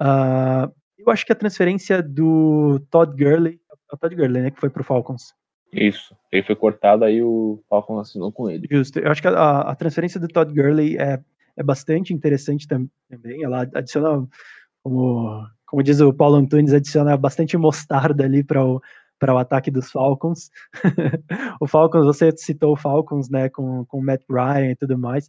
Uh, 0.02 0.72
eu 0.98 1.10
acho 1.12 1.26
que 1.26 1.32
a 1.32 1.36
transferência 1.36 2.02
do 2.02 2.80
Todd 2.92 3.16
Gurley, 3.16 3.60
é 3.92 3.96
o 3.96 3.98
Todd 3.98 4.16
Gurley, 4.16 4.44
né, 4.44 4.52
que 4.52 4.60
foi 4.60 4.70
para 4.70 4.82
o 4.82 4.86
Falcons. 4.86 5.34
Isso, 5.72 6.16
ele 6.32 6.44
foi 6.44 6.56
cortado, 6.56 7.06
aí 7.06 7.22
o 7.22 7.62
Falcons 7.70 8.10
assinou 8.10 8.32
com 8.32 8.50
ele. 8.50 8.68
Justo, 8.70 9.00
eu 9.00 9.12
acho 9.12 9.22
que 9.22 9.28
a, 9.28 9.62
a 9.62 9.76
transferência 9.76 10.20
do 10.20 10.28
Todd 10.28 10.52
Gurley 10.52 10.98
é, 10.98 11.22
é 11.56 11.64
bastante 11.64 12.14
interessante 12.14 12.68
também. 12.68 13.44
Ela 13.44 13.62
adiciona, 13.74 14.28
como, 14.84 15.48
como 15.68 15.84
diz 15.84 16.00
o 16.02 16.12
Paulo 16.12 16.38
Antunes, 16.38 16.74
adiciona 16.74 17.16
bastante 17.16 17.56
mostarda 17.56 18.24
ali 18.24 18.44
para 18.44 18.66
o, 18.66 18.82
para 19.20 19.34
o 19.34 19.38
ataque 19.38 19.70
dos 19.70 19.92
Falcons. 19.92 20.50
o 21.60 21.68
Falcons, 21.68 22.06
você 22.06 22.32
citou 22.36 22.74
o 22.74 22.78
Falcons, 22.78 23.30
né, 23.30 23.50
com, 23.50 23.86
com 23.86 24.00
o 24.00 24.04
Matt 24.04 24.24
Ryan 24.30 24.72
e 24.72 24.76
tudo 24.76 24.98
mais, 24.98 25.28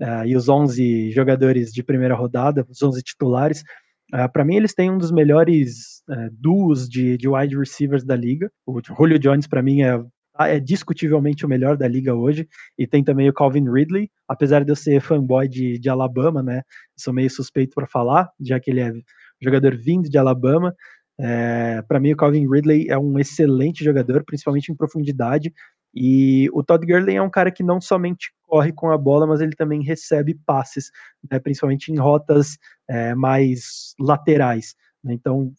uh, 0.00 0.24
e 0.26 0.36
os 0.36 0.48
11 0.48 1.10
jogadores 1.10 1.72
de 1.72 1.82
primeira 1.82 2.14
rodada, 2.14 2.66
os 2.68 2.82
11 2.82 3.02
titulares. 3.02 3.64
Uh, 4.12 4.30
para 4.32 4.44
mim, 4.44 4.56
eles 4.56 4.74
têm 4.74 4.90
um 4.90 4.98
dos 4.98 5.10
melhores 5.10 6.02
uh, 6.08 6.28
duos 6.32 6.88
de, 6.88 7.16
de 7.16 7.28
wide 7.28 7.56
receivers 7.56 8.04
da 8.04 8.14
liga. 8.14 8.50
O 8.66 8.80
Julio 8.84 9.18
Jones, 9.18 9.46
para 9.46 9.62
mim, 9.62 9.82
é, 9.82 10.00
é 10.38 10.60
discutivelmente 10.60 11.46
o 11.46 11.48
melhor 11.48 11.76
da 11.76 11.88
liga 11.88 12.14
hoje. 12.14 12.48
E 12.76 12.86
tem 12.86 13.02
também 13.02 13.28
o 13.28 13.32
Calvin 13.32 13.70
Ridley, 13.70 14.10
apesar 14.28 14.64
de 14.64 14.70
eu 14.70 14.76
ser 14.76 15.00
fanboy 15.00 15.48
de, 15.48 15.78
de 15.78 15.88
Alabama, 15.88 16.42
né? 16.42 16.62
Sou 16.96 17.14
meio 17.14 17.30
suspeito 17.30 17.74
para 17.74 17.86
falar, 17.86 18.28
já 18.40 18.58
que 18.58 18.70
ele 18.70 18.80
é 18.80 18.92
jogador 19.40 19.76
vindo 19.76 20.08
de 20.08 20.18
Alabama. 20.18 20.74
É, 21.22 21.82
para 21.82 22.00
mim, 22.00 22.12
o 22.12 22.16
Calvin 22.16 22.48
Ridley 22.48 22.88
é 22.88 22.98
um 22.98 23.18
excelente 23.18 23.84
jogador, 23.84 24.24
principalmente 24.24 24.72
em 24.72 24.74
profundidade. 24.74 25.52
E 25.94 26.48
o 26.52 26.62
Todd 26.62 26.86
Gurley 26.86 27.16
é 27.16 27.22
um 27.22 27.30
cara 27.30 27.50
que 27.50 27.62
não 27.62 27.80
somente 27.80 28.32
corre 28.46 28.72
com 28.72 28.90
a 28.90 28.98
bola, 28.98 29.26
mas 29.26 29.40
ele 29.40 29.54
também 29.56 29.82
recebe 29.82 30.38
passes, 30.46 30.90
né, 31.30 31.38
principalmente 31.38 31.92
em 31.92 31.98
rotas 31.98 32.56
é, 32.88 33.14
mais 33.14 33.94
laterais. 33.98 34.74
Né, 35.02 35.14
então, 35.14 35.52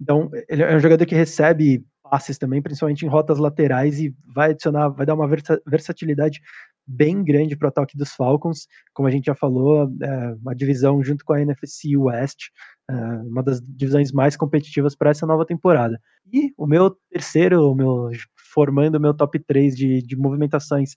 então, 0.00 0.30
ele 0.48 0.62
é 0.62 0.76
um 0.76 0.80
jogador 0.80 1.04
que 1.06 1.14
recebe 1.14 1.84
passes 2.02 2.38
também, 2.38 2.62
principalmente 2.62 3.04
em 3.04 3.08
rotas 3.08 3.38
laterais, 3.38 4.00
e 4.00 4.14
vai 4.34 4.50
adicionar, 4.50 4.88
vai 4.88 5.04
dar 5.04 5.14
uma 5.14 5.28
versatilidade 5.66 6.40
bem 6.88 7.22
grande 7.22 7.56
para 7.56 7.66
o 7.66 7.68
ataque 7.68 7.96
dos 7.96 8.12
Falcons, 8.12 8.66
como 8.94 9.06
a 9.06 9.10
gente 9.10 9.26
já 9.26 9.34
falou, 9.34 9.90
é 10.02 10.34
uma 10.40 10.54
divisão 10.54 11.02
junto 11.04 11.24
com 11.24 11.34
a 11.34 11.40
NFC 11.42 11.96
West, 11.96 12.48
é 12.90 12.94
uma 12.94 13.42
das 13.42 13.60
divisões 13.60 14.10
mais 14.10 14.36
competitivas 14.36 14.96
para 14.96 15.10
essa 15.10 15.26
nova 15.26 15.44
temporada. 15.44 16.00
E 16.32 16.52
o 16.56 16.66
meu 16.66 16.96
terceiro, 17.10 17.70
o 17.70 17.74
meu 17.74 18.10
formando 18.52 18.96
o 18.96 19.00
meu 19.00 19.12
top 19.12 19.38
3 19.38 19.76
de, 19.76 20.02
de 20.02 20.16
movimentações 20.16 20.94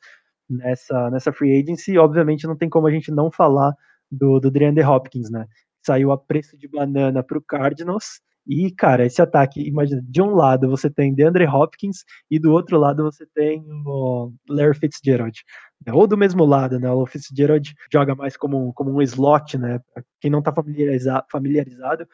nessa, 0.49 1.09
nessa 1.11 1.33
free 1.33 1.61
agency, 1.61 1.97
obviamente 1.97 2.47
não 2.47 2.55
tem 2.55 2.69
como 2.69 2.87
a 2.87 2.91
gente 2.91 3.11
não 3.11 3.29
falar 3.29 3.73
do, 4.09 4.39
do 4.39 4.49
Hopkins, 4.89 5.29
né? 5.29 5.45
Saiu 5.85 6.11
a 6.11 6.17
preço 6.17 6.57
de 6.57 6.67
banana 6.67 7.23
para 7.23 7.37
o 7.37 7.41
Cardinals, 7.41 8.21
e, 8.47 8.71
cara, 8.71 9.05
esse 9.05 9.21
ataque, 9.21 9.61
imagina, 9.61 10.01
de 10.03 10.21
um 10.21 10.33
lado 10.33 10.69
você 10.69 10.89
tem 10.89 11.13
DeAndre 11.13 11.45
Hopkins 11.45 12.03
e 12.29 12.39
do 12.39 12.51
outro 12.51 12.77
lado 12.77 13.03
você 13.03 13.25
tem 13.35 13.63
o 13.85 14.31
Larry 14.49 14.75
Fitzgerald. 14.77 15.43
Ou 15.87 16.05
do 16.05 16.17
mesmo 16.17 16.45
lado, 16.45 16.79
né? 16.79 16.89
O 16.91 17.05
Fitzgerald 17.05 17.73
joga 17.91 18.13
mais 18.15 18.37
como, 18.37 18.71
como 18.73 18.91
um 18.91 19.01
slot, 19.01 19.57
né? 19.57 19.79
Pra 19.93 20.03
quem 20.19 20.29
não 20.29 20.41
tá 20.41 20.53
familiarizado, 20.53 21.25
familiarizado 21.31 22.07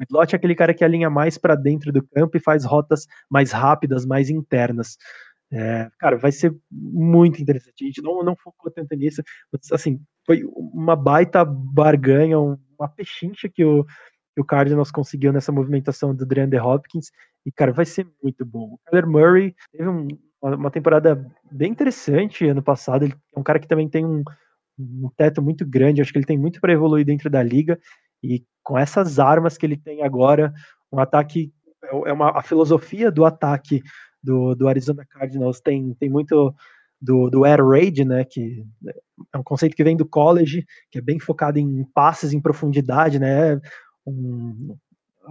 o 0.00 0.02
slot 0.04 0.34
é 0.34 0.36
aquele 0.36 0.54
cara 0.54 0.74
que 0.74 0.84
alinha 0.84 1.08
mais 1.08 1.38
para 1.38 1.54
dentro 1.54 1.92
do 1.92 2.02
campo 2.02 2.36
e 2.36 2.40
faz 2.40 2.64
rotas 2.64 3.06
mais 3.30 3.52
rápidas, 3.52 4.04
mais 4.04 4.28
internas. 4.28 4.96
É, 5.52 5.88
cara, 5.98 6.16
vai 6.16 6.32
ser 6.32 6.56
muito 6.70 7.40
interessante. 7.40 7.84
A 7.84 7.86
gente 7.86 8.02
não, 8.02 8.22
não 8.22 8.36
focou 8.36 8.70
tanto 8.72 8.94
nisso. 8.96 9.22
Mas, 9.52 9.70
assim, 9.70 10.00
foi 10.26 10.42
uma 10.44 10.96
baita 10.96 11.44
barganha, 11.44 12.38
uma 12.38 12.88
pechincha 12.88 13.48
que 13.48 13.64
o, 13.64 13.84
que 13.84 14.40
o 14.40 14.44
Cardinals 14.44 14.90
conseguiu 14.90 15.32
nessa 15.32 15.52
movimentação 15.52 16.14
do 16.14 16.26
DeAndre 16.26 16.58
Hopkins. 16.58 17.10
E, 17.46 17.52
cara, 17.52 17.72
vai 17.72 17.84
ser 17.84 18.06
muito 18.22 18.44
bom. 18.44 18.74
O 18.74 18.78
Kyler 18.86 19.06
Murray 19.06 19.54
teve 19.70 19.88
um, 19.88 20.08
uma 20.52 20.70
temporada 20.70 21.26
bem 21.50 21.70
interessante 21.70 22.46
ano 22.46 22.62
passado. 22.62 23.04
Ele 23.04 23.14
é 23.34 23.40
um 23.40 23.42
cara 23.42 23.58
que 23.58 23.68
também 23.68 23.88
tem 23.88 24.04
um, 24.04 24.22
um 24.78 25.10
teto 25.16 25.40
muito 25.40 25.66
grande. 25.66 26.00
Acho 26.00 26.12
que 26.12 26.18
ele 26.18 26.26
tem 26.26 26.38
muito 26.38 26.60
para 26.60 26.72
evoluir 26.72 27.04
dentro 27.04 27.30
da 27.30 27.42
liga. 27.42 27.78
E 28.22 28.44
com 28.62 28.78
essas 28.78 29.18
armas 29.18 29.56
que 29.56 29.66
ele 29.66 29.76
tem 29.76 30.02
agora, 30.02 30.52
um 30.92 30.98
ataque. 30.98 31.52
É, 31.82 32.10
é 32.10 32.12
uma, 32.12 32.30
a 32.30 32.42
filosofia 32.42 33.10
do 33.10 33.24
ataque 33.24 33.82
do, 34.22 34.54
do 34.54 34.68
Arizona 34.68 35.04
Cardinals 35.04 35.60
tem, 35.60 35.94
tem 35.94 36.08
muito 36.08 36.54
do, 37.00 37.28
do 37.28 37.44
air 37.44 37.62
raid, 37.62 38.04
né, 38.04 38.24
que 38.24 38.64
é 39.32 39.38
um 39.38 39.42
conceito 39.42 39.76
que 39.76 39.84
vem 39.84 39.96
do 39.96 40.06
college, 40.06 40.64
que 40.90 40.98
é 40.98 41.02
bem 41.02 41.20
focado 41.20 41.58
em 41.58 41.84
passes 41.94 42.32
em 42.32 42.40
profundidade, 42.40 43.18
né, 43.18 43.60
um, 44.06 44.74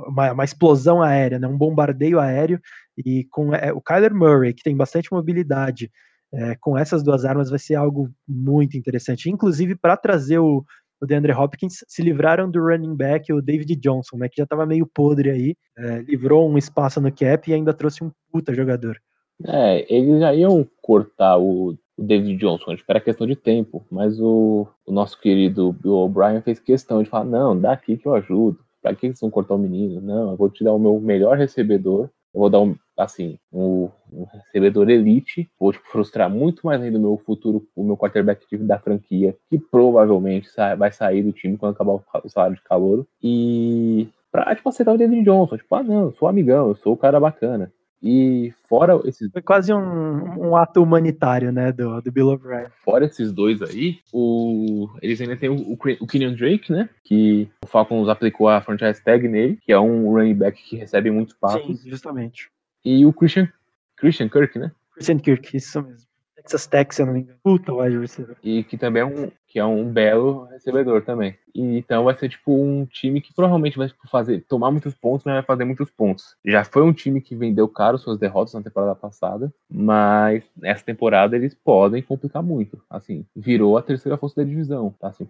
uma, 0.08 0.32
uma, 0.34 0.44
explosão 0.44 1.02
aérea, 1.02 1.40
né, 1.40 1.48
um 1.48 1.58
bombardeio 1.58 2.20
aéreo, 2.20 2.62
e 2.98 3.26
com 3.26 3.54
é, 3.54 3.72
o 3.72 3.82
Kyler 3.82 4.14
Murray, 4.14 4.54
que 4.54 4.64
tem 4.64 4.76
bastante 4.76 5.12
mobilidade, 5.12 5.92
é, 6.34 6.56
com 6.60 6.78
essas 6.78 7.04
duas 7.04 7.26
armas 7.26 7.50
vai 7.50 7.60
ser 7.60 7.76
algo 7.76 8.10
muito 8.28 8.78
interessante. 8.78 9.30
Inclusive, 9.30 9.76
para 9.76 9.96
trazer 9.96 10.40
o, 10.40 10.64
o 11.02 11.06
DeAndre 11.06 11.34
Hopkins, 11.34 11.84
se 11.88 12.02
livraram 12.02 12.50
do 12.50 12.60
running 12.60 12.96
back, 12.96 13.32
o 13.32 13.42
David 13.42 13.76
Johnson, 13.76 14.18
né, 14.18 14.28
que 14.30 14.38
já 14.38 14.44
estava 14.44 14.66
meio 14.66 14.88
podre 14.88 15.30
aí, 15.30 15.56
é, 15.78 16.00
livrou 16.00 16.50
um 16.50 16.58
espaço 16.58 17.00
no 17.00 17.12
cap 17.12 17.50
e 17.50 17.54
ainda 17.54 17.74
trouxe 17.74 18.04
um 18.04 18.12
puta 18.32 18.54
jogador. 18.54 18.98
É, 19.46 19.94
eles 19.94 20.20
já 20.20 20.34
iam 20.34 20.68
cortar 20.82 21.38
o 21.38 21.78
o 21.98 22.04
David 22.04 22.38
Johnson, 22.38 22.76
era 22.88 23.00
questão 23.00 23.28
de 23.28 23.36
tempo, 23.36 23.86
mas 23.92 24.20
o, 24.20 24.68
o 24.86 24.92
nosso 24.92 25.20
querido 25.20 25.72
Bill 25.72 25.94
O'Brien 25.94 26.42
fez 26.42 26.60
questão 26.60 27.04
de 27.04 27.10
falar, 27.10 27.26
não, 27.26 27.60
dá 27.60 27.74
aqui 27.74 27.98
que 27.98 28.08
eu 28.08 28.16
ajudo, 28.16 28.60
pra 28.82 28.96
que 28.96 29.08
vocês 29.08 29.20
vão 29.20 29.30
cortar 29.30 29.56
o 29.56 29.60
menino? 29.60 30.02
Não, 30.02 30.32
eu 30.32 30.38
vou 30.38 30.50
te 30.50 30.64
dar 30.64 30.74
o 30.74 30.80
meu 30.80 31.00
melhor 31.00 31.38
recebedor, 31.38 32.10
eu 32.34 32.40
vou 32.40 32.50
dar 32.50 32.60
um, 32.60 32.76
assim, 32.98 33.38
um, 33.52 33.90
um 34.12 34.26
recebedor 34.26 34.90
elite, 34.90 35.50
vou 35.60 35.72
tipo, 35.72 35.86
frustrar 35.88 36.30
muito 36.30 36.66
mais 36.66 36.82
ainda 36.82 36.98
o 36.98 37.02
meu 37.02 37.18
futuro, 37.18 37.68
o 37.76 37.84
meu 37.84 37.96
quarterback 37.96 38.58
da 38.58 38.80
franquia, 38.80 39.36
que 39.50 39.58
provavelmente 39.58 40.50
vai 40.78 40.92
sair 40.92 41.22
do 41.22 41.32
time 41.32 41.58
quando 41.58 41.74
acabar 41.74 41.94
o 41.94 42.30
salário 42.30 42.56
de 42.56 42.64
calor, 42.64 43.06
e 43.22 44.08
pra, 44.32 44.56
tipo, 44.56 44.68
aceitar 44.68 44.94
o 44.94 44.98
David 44.98 45.24
Johnson, 45.24 45.58
tipo, 45.58 45.76
ah, 45.76 45.84
não, 45.84 46.06
eu 46.06 46.12
sou 46.14 46.28
amigão, 46.28 46.70
eu 46.70 46.76
sou 46.76 46.94
o 46.94 46.98
cara 46.98 47.20
bacana. 47.20 47.72
E 48.04 48.54
fora 48.68 49.00
esses. 49.06 49.32
Foi 49.32 49.42
quase 49.42 49.74
um, 49.74 50.50
um 50.50 50.58
ato 50.58 50.84
humanitário, 50.84 51.54
né, 51.54 51.72
do, 51.72 52.02
do 52.02 52.12
Bill 52.12 52.28
O'Brien. 52.28 52.68
Fora 52.84 53.06
esses 53.06 53.32
dois 53.32 53.62
aí, 53.62 54.00
o, 54.12 54.90
eles 55.02 55.22
ainda 55.22 55.38
tem 55.38 55.48
o, 55.48 55.56
o, 55.56 55.78
o 56.02 56.08
Kenyon 56.08 56.36
Drake, 56.36 56.70
né? 56.70 56.90
Que 57.06 57.50
o 57.64 57.68
Falcons 57.68 58.10
aplicou 58.10 58.50
a 58.50 58.60
franchise 58.60 59.02
tag 59.02 59.26
nele, 59.26 59.58
que 59.62 59.72
é 59.72 59.80
um 59.80 60.12
running 60.12 60.36
back 60.36 60.62
que 60.62 60.76
recebe 60.76 61.10
muitos 61.10 61.34
passos. 61.34 61.80
Sim, 61.80 61.90
justamente. 61.90 62.50
E 62.84 63.06
o 63.06 63.14
Christian, 63.14 63.48
Christian 63.96 64.28
Kirk, 64.28 64.60
né? 64.60 64.70
Christian 64.94 65.20
Kirk, 65.20 65.56
isso 65.56 65.82
mesmo. 65.82 66.14
Texas 66.44 66.68
Tech, 66.68 66.94
se 66.94 67.02
eu 67.02 67.06
não 67.06 67.14
me 67.14 67.22
engano. 67.22 67.40
Puta 67.42 67.74
wide 67.74 67.98
receiver. 67.98 68.36
E 68.44 68.64
que 68.66 68.78
também 68.78 69.02
é 69.02 69.06
um, 69.06 69.32
que 69.54 69.60
é 69.60 69.66
um 69.66 69.88
belo 69.88 70.46
recebedor 70.46 71.04
também. 71.04 71.38
E, 71.54 71.78
então 71.78 72.06
vai 72.06 72.18
ser 72.18 72.28
tipo 72.28 72.52
um 72.52 72.88
time 72.88 73.22
que 73.22 73.32
provavelmente 73.32 73.78
vai 73.78 73.88
tipo, 73.88 74.10
fazer, 74.10 74.44
tomar 74.50 74.72
muitos 74.72 74.96
pontos, 74.96 75.24
mas 75.24 75.36
vai 75.36 75.44
fazer 75.44 75.64
muitos 75.64 75.92
pontos. 75.92 76.36
Já 76.44 76.64
foi 76.64 76.82
um 76.82 76.92
time 76.92 77.22
que 77.22 77.36
vendeu 77.36 77.68
caro 77.68 78.00
suas 78.00 78.18
derrotas 78.18 78.56
na 78.56 78.64
temporada 78.64 78.96
passada, 78.96 79.54
mas 79.70 80.44
nessa 80.60 80.84
temporada 80.84 81.36
eles 81.36 81.54
podem 81.54 82.02
complicar 82.02 82.42
muito. 82.42 82.82
Assim, 82.90 83.28
virou 83.36 83.78
a 83.78 83.84
terceira 83.84 84.18
força 84.18 84.42
da 84.42 84.50
divisão. 84.50 84.92
Tá? 85.00 85.10
Assim, 85.10 85.28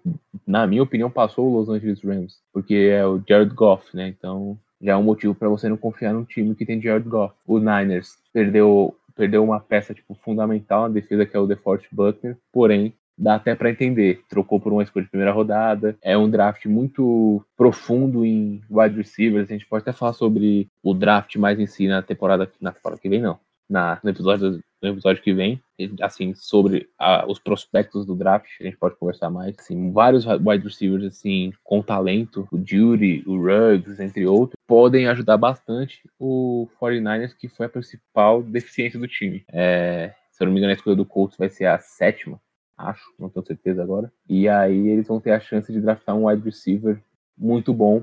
na 0.47 0.65
minha 0.65 0.83
opinião, 0.83 1.11
passou 1.11 1.49
o 1.49 1.57
Los 1.57 1.67
Angeles 1.67 2.01
Rams, 2.01 2.37
porque 2.53 2.75
é 2.75 3.05
o 3.05 3.21
Jared 3.27 3.53
Goff, 3.53 3.93
né? 3.93 4.07
Então 4.07 4.57
já 4.81 4.93
é 4.93 4.95
um 4.95 5.03
motivo 5.03 5.35
para 5.35 5.49
você 5.49 5.67
não 5.67 5.75
confiar 5.75 6.13
num 6.13 6.23
time 6.23 6.55
que 6.55 6.65
tem 6.65 6.81
Jared 6.81 7.09
Goff. 7.09 7.35
O 7.45 7.59
Niners 7.59 8.17
perdeu 8.31 8.95
perdeu 9.15 9.43
uma 9.43 9.59
peça 9.59 9.93
tipo 9.93 10.15
fundamental 10.15 10.83
na 10.83 10.93
defesa 10.93 11.25
que 11.25 11.35
é 11.35 11.39
o 11.39 11.45
DeForest 11.45 11.87
Buckner, 11.91 12.37
porém 12.51 12.93
dá 13.17 13.35
até 13.35 13.55
para 13.55 13.69
entender. 13.69 14.21
Trocou 14.29 14.59
por 14.59 14.73
uma 14.73 14.83
escolha 14.83 15.05
de 15.05 15.11
primeira 15.11 15.31
rodada. 15.31 15.97
É 16.01 16.17
um 16.17 16.29
draft 16.29 16.65
muito 16.65 17.43
profundo 17.55 18.25
em 18.25 18.61
wide 18.69 18.97
receivers. 18.97 19.49
A 19.49 19.53
gente 19.53 19.67
pode 19.67 19.83
até 19.83 19.91
falar 19.91 20.13
sobre 20.13 20.69
o 20.81 20.93
draft 20.93 21.35
mais 21.37 21.59
em 21.59 21.67
si 21.67 21.87
na 21.87 22.01
temporada, 22.01 22.51
na 22.59 22.71
temporada 22.71 23.01
que 23.01 23.09
vem, 23.09 23.21
não. 23.21 23.39
Na, 23.69 23.99
no, 24.03 24.09
episódio, 24.09 24.61
no 24.81 24.89
episódio 24.89 25.23
que 25.23 25.33
vem, 25.33 25.59
assim, 26.01 26.35
sobre 26.35 26.89
a, 26.99 27.25
os 27.25 27.39
prospectos 27.39 28.05
do 28.05 28.13
draft, 28.13 28.47
a 28.59 28.63
gente 28.65 28.77
pode 28.77 28.97
conversar 28.97 29.29
mais. 29.29 29.55
Assim, 29.57 29.91
vários 29.91 30.25
wide 30.25 30.65
receivers, 30.65 31.05
assim, 31.05 31.53
com 31.63 31.81
talento, 31.81 32.47
o 32.51 32.57
Judy, 32.57 33.23
o 33.25 33.37
Ruggs, 33.37 34.03
entre 34.03 34.27
outros, 34.27 34.59
podem 34.67 35.07
ajudar 35.07 35.37
bastante 35.37 36.01
o 36.19 36.67
49ers, 36.79 37.33
que 37.35 37.47
foi 37.47 37.65
a 37.65 37.69
principal 37.69 38.43
deficiência 38.43 38.99
do 38.99 39.07
time. 39.07 39.43
É, 39.51 40.13
se 40.29 40.43
eu 40.43 40.45
não 40.45 40.53
me 40.53 40.59
engano, 40.59 40.71
a 40.71 40.75
escolha 40.75 40.95
do 40.95 41.05
Colts 41.05 41.37
vai 41.37 41.49
ser 41.49 41.65
a 41.65 41.79
sétima 41.79 42.39
acho, 42.89 43.13
não 43.19 43.29
tenho 43.29 43.45
certeza 43.45 43.81
agora. 43.81 44.11
E 44.27 44.47
aí 44.47 44.87
eles 44.87 45.07
vão 45.07 45.19
ter 45.19 45.31
a 45.31 45.39
chance 45.39 45.71
de 45.71 45.81
draftar 45.81 46.15
um 46.15 46.27
wide 46.27 46.43
receiver 46.43 47.01
muito 47.37 47.73
bom 47.73 48.01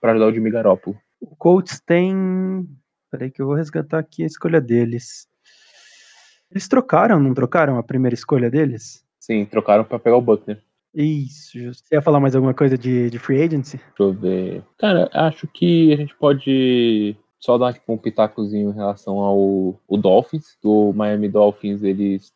para 0.00 0.12
ajudar 0.12 0.26
o 0.26 0.32
Jimmy 0.32 0.50
Garoppolo. 0.50 0.96
O 1.20 1.34
Colts 1.36 1.80
tem. 1.80 2.68
Peraí 3.10 3.30
que 3.30 3.42
eu 3.42 3.46
vou 3.46 3.54
resgatar 3.54 3.98
aqui 3.98 4.22
a 4.22 4.26
escolha 4.26 4.60
deles. 4.60 5.26
Eles 6.50 6.68
trocaram, 6.68 7.20
não 7.20 7.34
trocaram 7.34 7.78
a 7.78 7.82
primeira 7.82 8.14
escolha 8.14 8.50
deles? 8.50 9.04
Sim, 9.18 9.44
trocaram 9.44 9.84
para 9.84 9.98
pegar 9.98 10.16
o 10.16 10.22
Buckner. 10.22 10.62
Isso, 10.94 11.58
justo. 11.58 11.86
Você 11.86 11.94
ia 11.94 12.02
falar 12.02 12.20
mais 12.20 12.34
alguma 12.34 12.54
coisa 12.54 12.78
de, 12.78 13.10
de 13.10 13.18
free 13.18 13.42
agency? 13.42 13.76
Deixa 13.76 13.92
eu 13.98 14.12
ver. 14.12 14.64
Cara, 14.78 15.10
acho 15.12 15.46
que 15.46 15.92
a 15.92 15.96
gente 15.96 16.14
pode 16.16 17.16
só 17.38 17.58
dar 17.58 17.72
tipo, 17.72 17.92
um 17.92 17.98
pitacozinho 17.98 18.70
em 18.70 18.74
relação 18.74 19.18
ao 19.18 19.38
o 19.86 19.96
Dolphins. 19.96 20.56
Do 20.62 20.92
Miami 20.94 21.28
Dolphins, 21.28 21.82
eles 21.82 22.32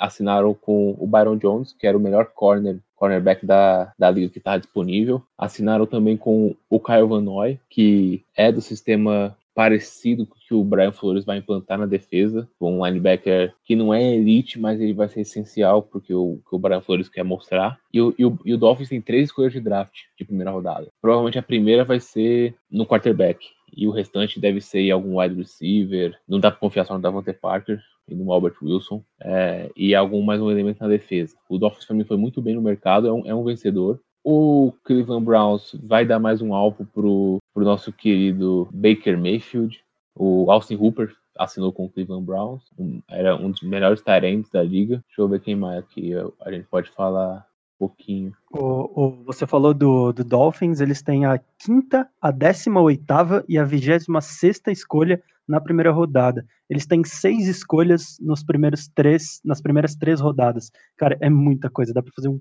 assinaram 0.00 0.54
com 0.54 0.96
o 0.98 1.06
Byron 1.06 1.36
Jones, 1.36 1.72
que 1.78 1.86
era 1.86 1.96
o 1.96 2.00
melhor 2.00 2.26
corner, 2.34 2.78
cornerback 2.96 3.44
da, 3.44 3.92
da 3.98 4.10
liga 4.10 4.30
que 4.30 4.38
estava 4.38 4.58
disponível. 4.58 5.22
Assinaram 5.36 5.86
também 5.86 6.16
com 6.16 6.56
o 6.68 6.80
Kyle 6.80 7.06
Van 7.06 7.20
Noy, 7.20 7.60
que 7.68 8.24
é 8.34 8.50
do 8.50 8.60
sistema 8.60 9.36
parecido 9.54 10.24
com 10.24 10.34
o 10.34 10.38
que 10.38 10.54
o 10.54 10.64
Brian 10.64 10.92
Flores 10.92 11.24
vai 11.24 11.36
implantar 11.36 11.78
na 11.78 11.84
defesa, 11.84 12.48
um 12.60 12.84
linebacker 12.86 13.52
que 13.64 13.76
não 13.76 13.92
é 13.92 14.14
elite, 14.14 14.58
mas 14.58 14.80
ele 14.80 14.94
vai 14.94 15.08
ser 15.08 15.20
essencial 15.20 15.82
porque 15.82 16.14
o 16.14 16.40
que 16.48 16.54
o 16.54 16.58
Brian 16.58 16.80
Flores 16.80 17.08
quer 17.08 17.24
mostrar. 17.24 17.78
E 17.92 18.00
o, 18.00 18.14
e 18.18 18.24
o, 18.24 18.38
e 18.44 18.54
o 18.54 18.58
Dolphins 18.58 18.88
tem 18.88 19.02
três 19.02 19.24
escolhas 19.24 19.52
de 19.52 19.60
draft 19.60 19.94
de 20.16 20.24
primeira 20.24 20.50
rodada. 20.50 20.88
Provavelmente 21.02 21.38
a 21.38 21.42
primeira 21.42 21.84
vai 21.84 22.00
ser 22.00 22.54
no 22.70 22.86
quarterback 22.86 23.44
e 23.76 23.86
o 23.86 23.90
restante 23.90 24.40
deve 24.40 24.60
ser 24.60 24.90
algum 24.90 25.20
wide 25.20 25.34
receiver. 25.34 26.18
Não 26.28 26.40
dá 26.40 26.50
para 26.50 26.60
confiar 26.60 26.84
só 26.84 26.94
no 26.94 27.00
Davante 27.00 27.32
Parker, 27.32 27.80
e 28.10 28.30
Albert 28.30 28.54
Wilson, 28.62 29.02
é, 29.20 29.70
e 29.76 29.94
algum 29.94 30.22
mais 30.22 30.40
um 30.40 30.50
elemento 30.50 30.80
na 30.80 30.88
defesa. 30.88 31.36
O 31.48 31.58
Dolphins 31.58 31.84
para 31.84 31.96
mim 31.96 32.04
foi 32.04 32.16
muito 32.16 32.42
bem 32.42 32.54
no 32.54 32.62
mercado, 32.62 33.06
é 33.06 33.12
um, 33.12 33.26
é 33.26 33.34
um 33.34 33.44
vencedor. 33.44 34.00
O 34.22 34.72
Cleveland 34.84 35.24
Browns 35.24 35.74
vai 35.82 36.04
dar 36.04 36.18
mais 36.18 36.42
um 36.42 36.54
alvo 36.54 36.84
pro, 36.84 37.38
pro 37.54 37.64
nosso 37.64 37.92
querido 37.92 38.68
Baker 38.72 39.18
Mayfield. 39.18 39.82
O 40.14 40.50
Austin 40.50 40.76
Hooper 40.76 41.14
assinou 41.38 41.72
com 41.72 41.86
o 41.86 41.88
Cleveland 41.88 42.26
Browns, 42.26 42.62
um, 42.78 43.00
era 43.08 43.34
um 43.34 43.50
dos 43.50 43.62
melhores 43.62 44.02
tarentes 44.02 44.50
da 44.50 44.62
liga. 44.62 45.02
Deixa 45.06 45.22
eu 45.22 45.28
ver 45.28 45.40
quem 45.40 45.56
mais 45.56 45.78
aqui 45.78 46.12
a 46.42 46.52
gente 46.52 46.66
pode 46.66 46.90
falar 46.90 47.46
um 47.76 47.88
pouquinho. 47.88 48.32
O, 48.52 49.04
o, 49.04 49.10
você 49.24 49.46
falou 49.46 49.72
do, 49.72 50.12
do 50.12 50.22
Dolphins, 50.22 50.80
eles 50.80 51.00
têm 51.00 51.24
a 51.24 51.40
quinta, 51.58 52.06
a 52.20 52.30
décima 52.30 52.80
oitava 52.82 53.42
e 53.48 53.56
a 53.56 53.64
vigésima 53.64 54.20
sexta 54.20 54.70
escolha 54.70 55.22
na 55.50 55.60
primeira 55.60 55.90
rodada. 55.90 56.46
Eles 56.68 56.86
têm 56.86 57.02
seis 57.04 57.46
escolhas 57.48 58.16
nos 58.20 58.42
primeiros 58.42 58.88
três, 58.88 59.40
nas 59.44 59.60
primeiras 59.60 59.96
três 59.96 60.20
rodadas. 60.20 60.70
Cara, 60.96 61.18
é 61.20 61.28
muita 61.28 61.68
coisa, 61.68 61.92
dá 61.92 62.00
para 62.02 62.12
fazer 62.14 62.28
um 62.28 62.40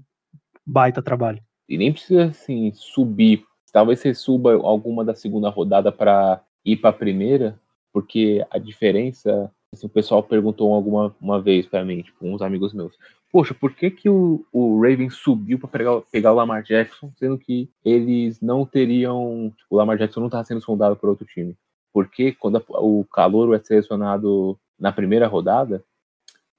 baita 0.65 1.01
trabalho. 1.01 1.41
E 1.67 1.77
nem 1.77 1.91
precisa 1.91 2.25
assim 2.25 2.71
subir. 2.73 3.43
Talvez 3.73 3.99
você 3.99 4.13
suba 4.13 4.53
alguma 4.53 5.03
da 5.03 5.15
segunda 5.15 5.49
rodada 5.49 5.91
para 5.91 6.41
ir 6.63 6.77
para 6.77 6.91
a 6.91 6.93
primeira, 6.93 7.59
porque 7.91 8.45
a 8.51 8.59
diferença, 8.59 9.51
assim, 9.73 9.87
o 9.87 9.89
pessoal 9.89 10.21
perguntou 10.21 10.73
alguma 10.73 11.15
uma 11.19 11.41
vez 11.41 11.65
para 11.65 11.83
mim, 11.83 12.01
tipo, 12.01 12.27
uns 12.27 12.41
amigos 12.41 12.73
meus. 12.73 12.95
Poxa, 13.31 13.53
por 13.53 13.73
que, 13.73 13.91
que 13.91 14.09
o, 14.09 14.43
o 14.51 14.81
Raven 14.81 15.09
subiu 15.09 15.59
para 15.59 15.69
pegar, 15.69 16.01
pegar 16.11 16.31
o 16.31 16.35
Lamar 16.35 16.63
Jackson, 16.63 17.11
sendo 17.17 17.37
que 17.37 17.69
eles 17.85 18.41
não 18.41 18.65
teriam. 18.65 19.53
Tipo, 19.55 19.75
o 19.75 19.77
Lamar 19.77 19.97
Jackson 19.97 20.19
não 20.19 20.27
está 20.27 20.43
sendo 20.43 20.61
sondado 20.61 20.95
por 20.95 21.09
outro 21.09 21.25
time? 21.27 21.55
Porque 21.93 22.33
quando 22.33 22.63
o 22.69 23.05
calor 23.05 23.55
é 23.55 23.59
selecionado 23.59 24.59
na 24.79 24.91
primeira 24.91 25.27
rodada, 25.27 25.83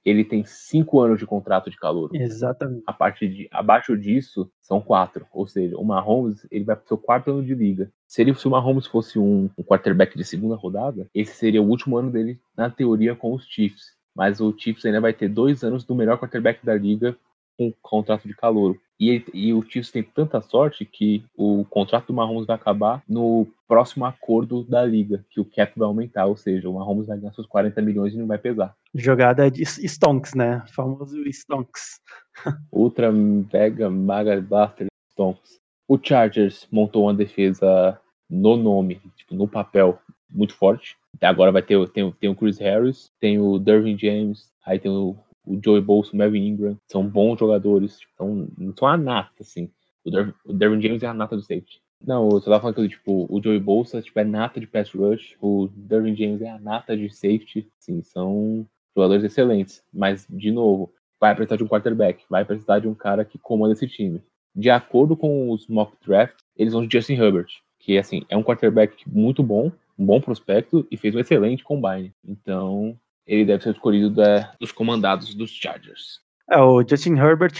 ele 0.03 0.23
tem 0.23 0.43
cinco 0.43 0.99
anos 0.99 1.19
de 1.19 1.25
contrato 1.25 1.69
de 1.69 1.77
calor. 1.77 2.09
Exatamente. 2.13 2.83
A 2.87 2.93
partir 2.93 3.27
de 3.27 3.47
abaixo 3.51 3.95
disso 3.95 4.51
são 4.59 4.81
quatro, 4.81 5.25
ou 5.31 5.47
seja, 5.47 5.77
o 5.77 5.85
Mahomes 5.85 6.45
ele 6.49 6.63
vai 6.63 6.75
para 6.75 6.85
o 6.85 6.87
seu 6.87 6.97
quarto 6.97 7.31
ano 7.31 7.43
de 7.43 7.53
liga. 7.53 7.91
Se, 8.07 8.21
ele, 8.21 8.33
se 8.33 8.47
o 8.47 8.51
Mahomes 8.51 8.87
fosse 8.87 9.19
um, 9.19 9.49
um 9.57 9.63
quarterback 9.63 10.17
de 10.17 10.23
segunda 10.23 10.55
rodada, 10.55 11.07
esse 11.13 11.35
seria 11.35 11.61
o 11.61 11.67
último 11.67 11.97
ano 11.97 12.09
dele 12.09 12.39
na 12.57 12.69
teoria 12.69 13.15
com 13.15 13.33
os 13.33 13.45
Chiefs. 13.45 13.95
Mas 14.15 14.41
o 14.41 14.53
Chiefs 14.57 14.85
ainda 14.85 14.99
vai 14.99 15.13
ter 15.13 15.29
dois 15.29 15.63
anos 15.63 15.83
do 15.83 15.95
melhor 15.95 16.17
quarterback 16.17 16.65
da 16.65 16.75
liga 16.75 17.15
com 17.57 17.73
contrato 17.81 18.27
de 18.27 18.35
calor. 18.35 18.77
E, 18.99 19.25
e 19.33 19.51
o 19.51 19.63
Chiefs 19.63 19.91
tem 19.91 20.03
tanta 20.03 20.41
sorte 20.41 20.85
que 20.85 21.23
o 21.35 21.65
contrato 21.65 22.07
do 22.07 22.13
Mahomes 22.13 22.45
vai 22.45 22.55
acabar 22.55 23.01
no 23.09 23.47
próximo 23.67 24.05
acordo 24.05 24.63
da 24.63 24.85
liga, 24.85 25.25
que 25.31 25.41
o 25.41 25.45
cap 25.45 25.73
vai 25.75 25.87
aumentar, 25.87 26.27
ou 26.27 26.37
seja, 26.37 26.69
o 26.69 26.73
Mahomes 26.73 27.07
vai 27.07 27.17
ganhar 27.17 27.33
seus 27.33 27.47
40 27.47 27.81
milhões 27.81 28.13
e 28.13 28.17
não 28.17 28.27
vai 28.27 28.37
pesar. 28.37 28.75
Jogada 28.93 29.49
de 29.49 29.63
Stonks, 29.63 30.35
né? 30.35 30.63
O 30.67 30.73
famoso 30.73 31.17
Stonks. 31.29 31.99
Ultra 32.71 33.11
Mega 33.11 33.89
Maga 33.89 34.39
Blaster 34.39 34.87
Stonks. 35.11 35.59
O 35.87 35.97
Chargers 36.01 36.67
montou 36.71 37.05
uma 37.05 37.13
defesa 37.13 37.99
no 38.29 38.55
nome, 38.55 39.01
tipo, 39.17 39.33
no 39.33 39.47
papel, 39.47 39.99
muito 40.29 40.53
forte. 40.53 40.95
Agora 41.19 41.51
vai 41.51 41.61
ter, 41.61 41.89
tem, 41.89 42.09
tem 42.13 42.29
o 42.29 42.35
Chris 42.35 42.59
Harris, 42.59 43.11
tem 43.19 43.39
o 43.39 43.59
Dervin 43.59 43.97
James, 43.97 44.49
aí 44.65 44.79
tem 44.79 44.91
o 44.91 45.17
o 45.45 45.59
Joey 45.63 45.81
Bolso, 45.81 46.13
o 46.13 46.17
Melvin 46.17 46.47
Ingram, 46.47 46.77
são 46.87 47.07
bons 47.07 47.39
jogadores, 47.39 47.99
então 48.13 48.47
não 48.57 48.73
são 48.77 48.87
a 48.87 48.97
nata, 48.97 49.41
assim. 49.41 49.69
O, 50.03 50.11
Der 50.11 50.33
o 50.45 50.53
Derwin 50.53 50.81
James 50.81 51.03
é 51.03 51.07
a 51.07 51.13
nata 51.13 51.35
do 51.35 51.41
safety. 51.41 51.81
Não, 52.05 52.29
eu 52.29 52.41
só 52.41 52.49
tava 52.49 52.61
falando 52.61 52.75
que, 52.75 52.89
tipo, 52.89 53.27
o 53.29 53.41
Joey 53.41 53.59
Bolsa, 53.59 54.01
tipo, 54.01 54.19
é 54.19 54.23
nata 54.23 54.59
de 54.59 54.65
pass 54.65 54.91
rush, 54.91 55.35
o 55.39 55.69
Derwin 55.75 56.15
James 56.15 56.41
é 56.41 56.49
a 56.49 56.59
nata 56.59 56.97
de 56.97 57.09
safety, 57.09 57.69
sim, 57.77 58.01
são 58.01 58.65
jogadores 58.95 59.23
excelentes, 59.23 59.83
mas, 59.93 60.25
de 60.29 60.51
novo, 60.51 60.91
vai 61.19 61.35
precisar 61.35 61.57
de 61.57 61.63
um 61.63 61.67
quarterback, 61.67 62.23
vai 62.29 62.43
precisar 62.43 62.79
de 62.79 62.87
um 62.87 62.95
cara 62.95 63.23
que 63.23 63.37
comanda 63.37 63.73
esse 63.73 63.87
time. 63.87 64.21
De 64.55 64.69
acordo 64.69 65.15
com 65.15 65.51
os 65.51 65.67
mock 65.67 65.95
drafts, 66.05 66.43
eles 66.57 66.73
vão 66.73 66.85
de 66.85 66.97
Justin 66.97 67.13
Herbert, 67.13 67.47
que, 67.79 67.97
assim, 67.97 68.23
é 68.27 68.35
um 68.35 68.43
quarterback 68.43 69.07
muito 69.07 69.43
bom, 69.43 69.71
um 69.97 70.05
bom 70.05 70.19
prospecto 70.19 70.85
e 70.89 70.97
fez 70.97 71.13
um 71.13 71.19
excelente 71.19 71.63
combine. 71.63 72.11
Então, 72.25 72.97
ele 73.31 73.45
deve 73.45 73.63
ser 73.63 73.71
escolhido 73.71 74.09
da, 74.09 74.53
dos 74.59 74.71
comandados 74.73 75.33
dos 75.33 75.51
Chargers. 75.51 76.19
É, 76.49 76.59
o 76.59 76.85
Justin 76.85 77.15
Herbert 77.15 77.53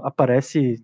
aparece 0.00 0.76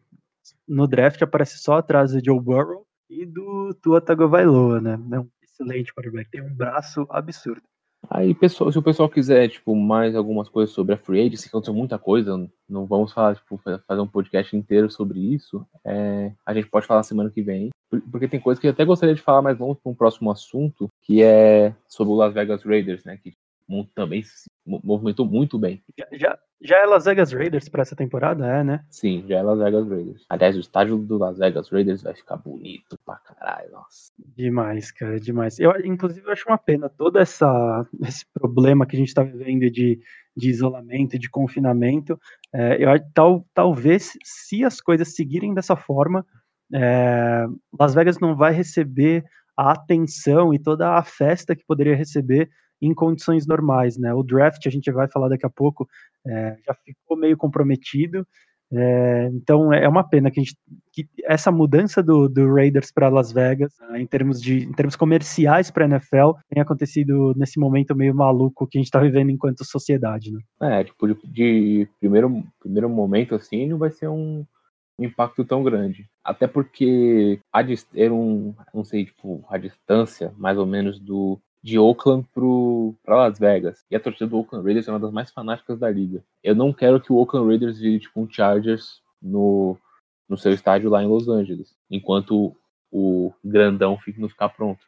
no 0.66 0.88
draft, 0.88 1.22
aparece 1.22 1.58
só 1.58 1.78
atrás 1.78 2.12
do 2.12 2.24
Joe 2.24 2.40
Burrow 2.40 2.84
e 3.08 3.24
do 3.24 3.72
Tua 3.80 4.00
Tagovailoa, 4.00 4.80
né? 4.80 4.98
É 5.12 5.20
um 5.20 5.28
excelente 5.40 5.94
quarterback, 5.94 6.30
tem 6.30 6.42
um 6.42 6.52
braço 6.52 7.06
absurdo. 7.10 7.62
Aí, 8.10 8.34
pessoal, 8.34 8.70
se 8.70 8.78
o 8.78 8.82
pessoal 8.82 9.08
quiser, 9.08 9.48
tipo, 9.48 9.74
mais 9.74 10.14
algumas 10.14 10.48
coisas 10.48 10.74
sobre 10.74 10.94
a 10.94 10.98
Free 10.98 11.20
Agency, 11.20 11.44
que 11.44 11.48
aconteceu 11.48 11.72
muita 11.72 11.98
coisa, 11.98 12.36
não 12.68 12.84
vamos 12.86 13.12
falar, 13.12 13.36
tipo, 13.36 13.58
fazer 13.86 14.00
um 14.00 14.06
podcast 14.06 14.54
inteiro 14.54 14.90
sobre 14.90 15.20
isso, 15.20 15.66
é, 15.84 16.32
a 16.44 16.52
gente 16.52 16.68
pode 16.68 16.86
falar 16.86 17.02
semana 17.02 17.30
que 17.30 17.40
vem, 17.40 17.70
porque 18.10 18.28
tem 18.28 18.40
coisas 18.40 18.60
que 18.60 18.66
eu 18.66 18.72
até 18.72 18.84
gostaria 18.84 19.14
de 19.14 19.22
falar, 19.22 19.40
mas 19.40 19.56
vamos 19.56 19.78
para 19.78 19.90
um 19.90 19.94
próximo 19.94 20.30
assunto, 20.30 20.88
que 21.02 21.22
é 21.22 21.74
sobre 21.88 22.12
o 22.12 22.16
Las 22.16 22.34
Vegas 22.34 22.62
Raiders, 22.62 23.04
né, 23.04 23.16
que 23.16 23.32
também 23.94 24.22
se 24.22 24.50
movimentou 24.66 25.26
muito 25.26 25.58
bem. 25.58 25.82
Já, 26.12 26.38
já 26.60 26.76
é 26.78 26.86
Las 26.86 27.04
Vegas 27.04 27.32
Raiders 27.32 27.68
para 27.68 27.82
essa 27.82 27.96
temporada, 27.96 28.46
é, 28.46 28.64
né? 28.64 28.84
Sim, 28.90 29.24
já 29.28 29.38
é 29.38 29.42
Las 29.42 29.58
Vegas 29.58 29.88
Raiders. 29.88 30.24
Aliás, 30.28 30.56
o 30.56 30.60
estádio 30.60 30.96
do 30.96 31.18
Las 31.18 31.38
Vegas 31.38 31.68
Raiders 31.70 32.02
vai 32.02 32.14
ficar 32.14 32.36
bonito 32.36 32.98
pra 33.04 33.16
caralho, 33.16 33.70
nossa. 33.72 34.12
Demais, 34.36 34.90
cara, 34.90 35.18
demais. 35.20 35.58
Eu, 35.58 35.72
inclusive, 35.84 36.26
eu 36.26 36.32
acho 36.32 36.48
uma 36.48 36.58
pena 36.58 36.88
todo 36.88 37.18
essa, 37.18 37.86
esse 38.02 38.24
problema 38.32 38.86
que 38.86 38.96
a 38.96 38.98
gente 38.98 39.08
está 39.08 39.22
vivendo 39.22 39.70
de, 39.70 40.00
de 40.36 40.48
isolamento, 40.48 41.18
de 41.18 41.28
confinamento. 41.28 42.18
É, 42.52 42.82
eu, 42.82 42.88
tal, 43.12 43.46
talvez, 43.52 44.12
se 44.22 44.64
as 44.64 44.80
coisas 44.80 45.14
seguirem 45.14 45.54
dessa 45.54 45.76
forma, 45.76 46.24
é, 46.72 47.46
Las 47.78 47.94
Vegas 47.94 48.18
não 48.18 48.34
vai 48.34 48.52
receber 48.52 49.24
a 49.56 49.72
atenção 49.72 50.52
e 50.52 50.58
toda 50.58 50.96
a 50.96 51.02
festa 51.04 51.54
que 51.54 51.64
poderia 51.64 51.94
receber 51.94 52.50
em 52.86 52.94
condições 52.94 53.46
normais, 53.46 53.96
né? 53.98 54.12
O 54.14 54.22
draft, 54.22 54.66
a 54.66 54.70
gente 54.70 54.90
vai 54.90 55.08
falar 55.08 55.28
daqui 55.28 55.46
a 55.46 55.50
pouco, 55.50 55.88
é, 56.26 56.56
já 56.66 56.74
ficou 56.74 57.16
meio 57.16 57.36
comprometido, 57.36 58.26
É, 58.72 59.28
então 59.32 59.72
é 59.72 59.86
uma 59.88 60.02
pena 60.02 60.30
que, 60.30 60.40
gente, 60.40 60.56
que 60.90 61.06
essa 61.24 61.52
mudança 61.52 62.02
do, 62.02 62.28
do 62.28 62.52
Raiders 62.52 62.90
para 62.90 63.08
Las 63.08 63.30
Vegas, 63.30 63.72
uh, 63.78 63.94
em 63.94 64.06
termos 64.06 64.40
de 64.40 64.64
em 64.64 64.72
termos 64.72 64.96
comerciais 64.96 65.70
para 65.70 65.84
a 65.84 65.88
NFL, 65.88 66.32
tenha 66.48 66.62
acontecido 66.62 67.34
nesse 67.36 67.58
momento 67.60 67.94
meio 67.94 68.14
maluco 68.14 68.66
que 68.66 68.78
a 68.78 68.80
gente 68.80 68.88
está 68.88 68.98
vivendo 68.98 69.30
enquanto 69.30 69.64
sociedade. 69.64 70.32
Né? 70.32 70.40
É, 70.60 70.84
tipo, 70.84 71.06
de, 71.06 71.14
de, 71.24 71.88
primeiro, 72.00 72.42
primeiro 72.58 72.88
momento 72.88 73.34
assim, 73.34 73.68
não 73.68 73.78
vai 73.78 73.90
ser 73.92 74.08
um, 74.08 74.44
impacto 74.98 75.44
tão 75.44 75.62
grande. 75.62 76.08
Até 76.22 76.46
porque 76.46 77.40
a, 77.52 77.60
era 77.94 78.14
um, 78.14 78.54
não 78.72 78.84
sei, 78.84 79.06
tipo, 79.06 79.44
a 79.48 79.58
distância 79.58 80.32
mais 80.36 80.56
ou 80.58 80.66
menos 80.66 80.98
do 81.00 81.38
de 81.64 81.78
Oakland 81.78 82.28
para 83.02 83.16
Las 83.16 83.38
Vegas. 83.38 83.86
E 83.90 83.96
a 83.96 84.00
torcida 84.00 84.26
do 84.26 84.36
Oakland 84.36 84.66
Raiders 84.66 84.86
é 84.86 84.92
uma 84.92 85.00
das 85.00 85.10
mais 85.10 85.30
fanáticas 85.30 85.78
da 85.78 85.90
liga. 85.90 86.22
Eu 86.42 86.54
não 86.54 86.74
quero 86.74 87.00
que 87.00 87.10
o 87.10 87.16
Oakland 87.16 87.48
Raiders 87.48 87.78
vire 87.78 88.00
tipo 88.00 88.20
um 88.20 88.30
Chargers 88.30 89.00
no, 89.20 89.78
no 90.28 90.36
seu 90.36 90.52
estádio 90.52 90.90
lá 90.90 91.02
em 91.02 91.06
Los 91.06 91.26
Angeles, 91.26 91.74
enquanto 91.90 92.54
o 92.92 93.32
grandão 93.42 93.98
fique 93.98 94.20
no 94.20 94.28
ficar 94.28 94.50
pronto. 94.50 94.84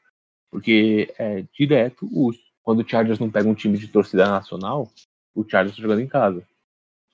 Porque 0.51 1.15
é 1.19 1.47
direto 1.59 2.07
os 2.13 2.37
quando 2.63 2.81
o 2.81 2.89
Chargers 2.89 3.19
não 3.19 3.31
pega 3.31 3.49
um 3.49 3.55
time 3.55 3.79
de 3.79 3.89
torcida 3.89 4.27
nacional, 4.27 4.91
o 5.35 5.49
Chargers 5.49 5.73
está 5.73 5.83
jogando 5.83 6.01
em 6.01 6.09
casa. 6.09 6.47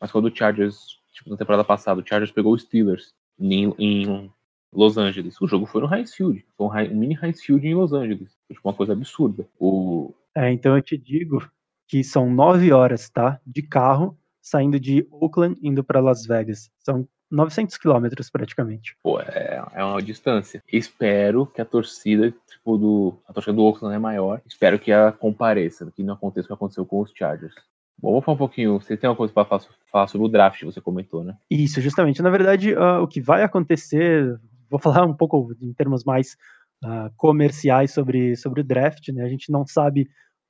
Mas 0.00 0.10
quando 0.10 0.24
o 0.24 0.34
Chargers, 0.34 0.98
tipo, 1.12 1.30
na 1.30 1.36
temporada 1.36 1.62
passada, 1.62 2.00
o 2.00 2.06
Chargers 2.06 2.32
pegou 2.32 2.52
os 2.54 2.62
Steelers 2.62 3.14
em, 3.38 3.72
em 3.78 4.32
Los 4.72 4.96
Angeles. 4.96 5.40
O 5.40 5.46
jogo 5.46 5.66
foi 5.66 5.82
no 5.82 5.94
Heinz 5.94 6.14
Field. 6.14 6.44
Foi 6.56 6.66
um, 6.66 6.70
high, 6.70 6.88
um 6.88 6.96
mini 6.96 7.18
Heinz 7.20 7.42
Field 7.42 7.66
em 7.66 7.74
Los 7.74 7.92
Angeles. 7.92 8.36
Foi 8.46 8.56
tipo, 8.56 8.68
uma 8.68 8.74
coisa 8.74 8.92
absurda. 8.92 9.46
O... 9.58 10.14
É, 10.34 10.50
então 10.50 10.76
eu 10.76 10.82
te 10.82 10.96
digo 10.96 11.46
que 11.86 12.02
são 12.02 12.30
nove 12.30 12.72
horas, 12.72 13.10
tá? 13.10 13.38
De 13.46 13.62
carro, 13.62 14.16
saindo 14.40 14.80
de 14.80 15.06
Oakland, 15.10 15.58
indo 15.62 15.84
para 15.84 16.00
Las 16.00 16.24
Vegas. 16.24 16.70
São 16.78 17.06
900 17.30 17.76
quilômetros 17.78 18.30
praticamente. 18.30 18.96
Pô, 19.02 19.20
é, 19.20 19.62
é 19.74 19.84
uma 19.84 20.02
distância. 20.02 20.62
Espero 20.70 21.46
que 21.46 21.60
a 21.60 21.64
torcida, 21.64 22.32
tipo, 22.48 22.76
do. 22.76 23.18
A 23.26 23.32
torcida 23.32 23.54
do 23.54 23.62
Oakland 23.62 23.94
é 23.94 23.98
maior. 23.98 24.40
Espero 24.46 24.78
que 24.78 24.90
ela 24.90 25.12
compareça, 25.12 25.90
que 25.94 26.02
não 26.02 26.14
aconteça 26.14 26.46
o 26.46 26.48
que 26.48 26.54
aconteceu 26.54 26.86
com 26.86 27.00
os 27.00 27.12
Chargers. 27.14 27.54
Bom, 27.98 28.10
vamos 28.10 28.24
falar 28.24 28.34
um 28.34 28.38
pouquinho. 28.38 28.80
Você 28.80 28.96
tem 28.96 29.08
uma 29.08 29.16
coisa 29.16 29.32
para 29.32 29.44
falar 29.44 30.08
sobre 30.08 30.26
o 30.26 30.30
draft, 30.30 30.62
você 30.64 30.80
comentou, 30.80 31.22
né? 31.22 31.36
Isso, 31.50 31.80
justamente. 31.80 32.20
Na 32.20 32.30
verdade, 32.30 32.74
uh, 32.74 33.02
o 33.02 33.06
que 33.06 33.20
vai 33.20 33.42
acontecer 33.42 34.38
vou 34.72 34.80
falar 34.80 35.04
um 35.04 35.14
pouco 35.14 35.54
em 35.60 35.72
termos 35.74 36.02
mais 36.02 36.34
uh, 36.82 37.12
comerciais 37.16 37.92
sobre, 37.92 38.34
sobre 38.36 38.62
o 38.62 38.64
draft, 38.64 39.08
né? 39.10 39.22
A 39.22 39.28
gente 39.28 39.52
não 39.52 39.66
sabe 39.66 40.08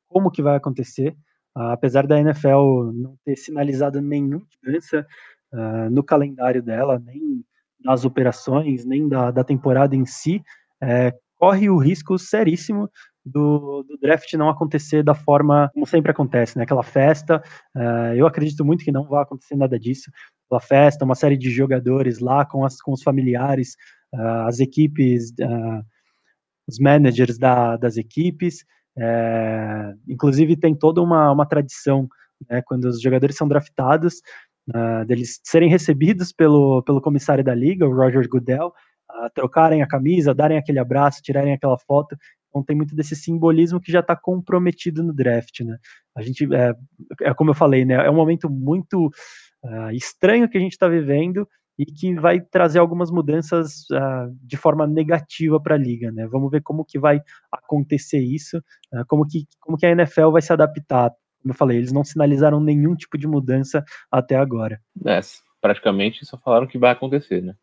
como 0.09 0.31
que 0.31 0.43
vai 0.43 0.57
acontecer, 0.57 1.17
uh, 1.57 1.73
apesar 1.73 2.07
da 2.07 2.21
NFL 2.21 2.93
não 2.95 3.17
ter 3.25 3.37
sinalizado 3.37 4.01
nenhuma 4.01 4.47
mudança 4.65 5.05
uh, 5.53 5.91
no 5.91 6.05
calendário 6.05 6.63
dela, 6.63 7.03
nem 7.05 7.45
nas 7.85 8.05
operações, 8.05 8.85
nem 8.85 9.09
da, 9.09 9.33
da 9.33 9.43
temporada 9.43 9.97
em 9.97 10.07
si, 10.07 10.41
é, 10.81 11.13
corre 11.37 11.69
o 11.69 11.77
risco 11.77 12.17
seríssimo 12.17 12.89
do, 13.25 13.83
do, 13.83 13.99
draft 13.99 14.33
não 14.35 14.49
acontecer 14.49 15.03
da 15.03 15.15
forma 15.15 15.69
como 15.75 15.85
sempre 15.85 16.13
acontece, 16.13 16.57
né? 16.57 16.63
Aquela 16.63 16.85
festa. 16.85 17.43
Uh, 17.75 18.15
eu 18.15 18.27
acredito 18.27 18.65
muito 18.65 18.85
que 18.85 18.93
não 18.93 19.05
vai 19.05 19.23
acontecer 19.23 19.57
nada 19.57 19.79
disso. 19.79 20.11
Aquela 20.47 20.61
festa, 20.61 21.05
uma 21.05 21.15
série 21.17 21.37
de 21.37 21.51
jogadores 21.51 22.21
lá 22.21 22.45
com, 22.45 22.65
as, 22.65 22.81
com 22.81 22.93
os 22.93 23.03
familiares, 23.03 23.77
as 24.47 24.61
equipes, 24.61 25.31
uh, 25.41 25.85
os 26.67 26.79
managers 26.79 27.39
da, 27.39 27.77
das 27.77 27.97
equipes. 27.97 28.65
É, 28.97 29.95
inclusive, 30.09 30.57
tem 30.57 30.75
toda 30.75 31.01
uma, 31.01 31.33
uma 31.33 31.47
tradição 31.47 32.09
né, 32.49 32.63
quando 32.63 32.85
os 32.87 33.01
jogadores 33.01 33.37
são 33.37 33.49
draftados, 33.49 34.21
uh, 34.69 35.05
deles 35.07 35.41
serem 35.45 35.69
recebidos 35.69 36.33
pelo, 36.33 36.83
pelo 36.83 37.01
comissário 37.01 37.45
da 37.45 37.55
liga, 37.55 37.87
o 37.87 37.95
Roger 37.95 38.29
Goodell, 38.29 38.69
uh, 38.69 39.31
trocarem 39.35 39.83
a 39.83 39.89
camisa, 39.89 40.35
darem 40.35 40.59
aquele 40.59 40.79
abraço, 40.79 41.23
tirarem 41.23 41.53
aquela 41.53 41.79
foto. 41.79 42.17
Então 42.49 42.63
tem 42.63 42.77
muito 42.77 42.95
desse 42.95 43.17
simbolismo 43.17 43.81
que 43.81 43.91
já 43.91 44.01
está 44.01 44.15
comprometido 44.15 45.03
no 45.03 45.15
draft, 45.15 45.61
né? 45.61 45.79
A 46.15 46.21
gente, 46.21 46.47
é, 46.55 46.75
é, 47.23 47.33
como 47.33 47.51
eu 47.51 47.55
falei, 47.55 47.85
né? 47.85 47.95
É 47.95 48.11
um 48.11 48.15
momento 48.15 48.51
muito 48.51 49.07
uh, 49.65 49.91
estranho 49.93 50.47
que 50.49 50.59
a 50.59 50.61
gente 50.61 50.73
está 50.73 50.87
vivendo 50.87 51.49
e 51.83 51.85
que 51.85 52.15
vai 52.15 52.41
trazer 52.41 52.79
algumas 52.79 53.11
mudanças 53.11 53.83
uh, 53.91 54.33
de 54.41 54.57
forma 54.57 54.87
negativa 54.87 55.61
para 55.61 55.75
a 55.75 55.79
liga, 55.79 56.13
né? 56.13 56.29
Vamos 56.29 56.49
ver 56.49 56.63
como 56.63 56.85
que 56.85 56.97
vai 56.97 57.21
acontecer 57.51 58.21
isso, 58.21 58.59
uh, 58.95 59.05
como 59.09 59.27
que 59.27 59.47
como 59.59 59.77
que 59.77 59.85
a 59.85 59.91
NFL 59.91 60.31
vai 60.31 60.41
se 60.41 60.53
adaptar. 60.53 61.11
Como 61.43 61.53
eu 61.53 61.57
falei, 61.57 61.79
eles 61.79 61.91
não 61.91 62.05
sinalizaram 62.05 62.61
nenhum 62.61 62.95
tipo 62.95 63.19
de 63.19 63.27
mudança 63.27 63.85
até 64.09 64.37
agora. 64.37 64.81
É, 65.05 65.19
praticamente 65.61 66.25
só 66.25 66.39
falaram 66.39 66.69
que 66.69 66.79
vai 66.79 66.93
acontecer, 66.93 67.43
né? 67.43 67.57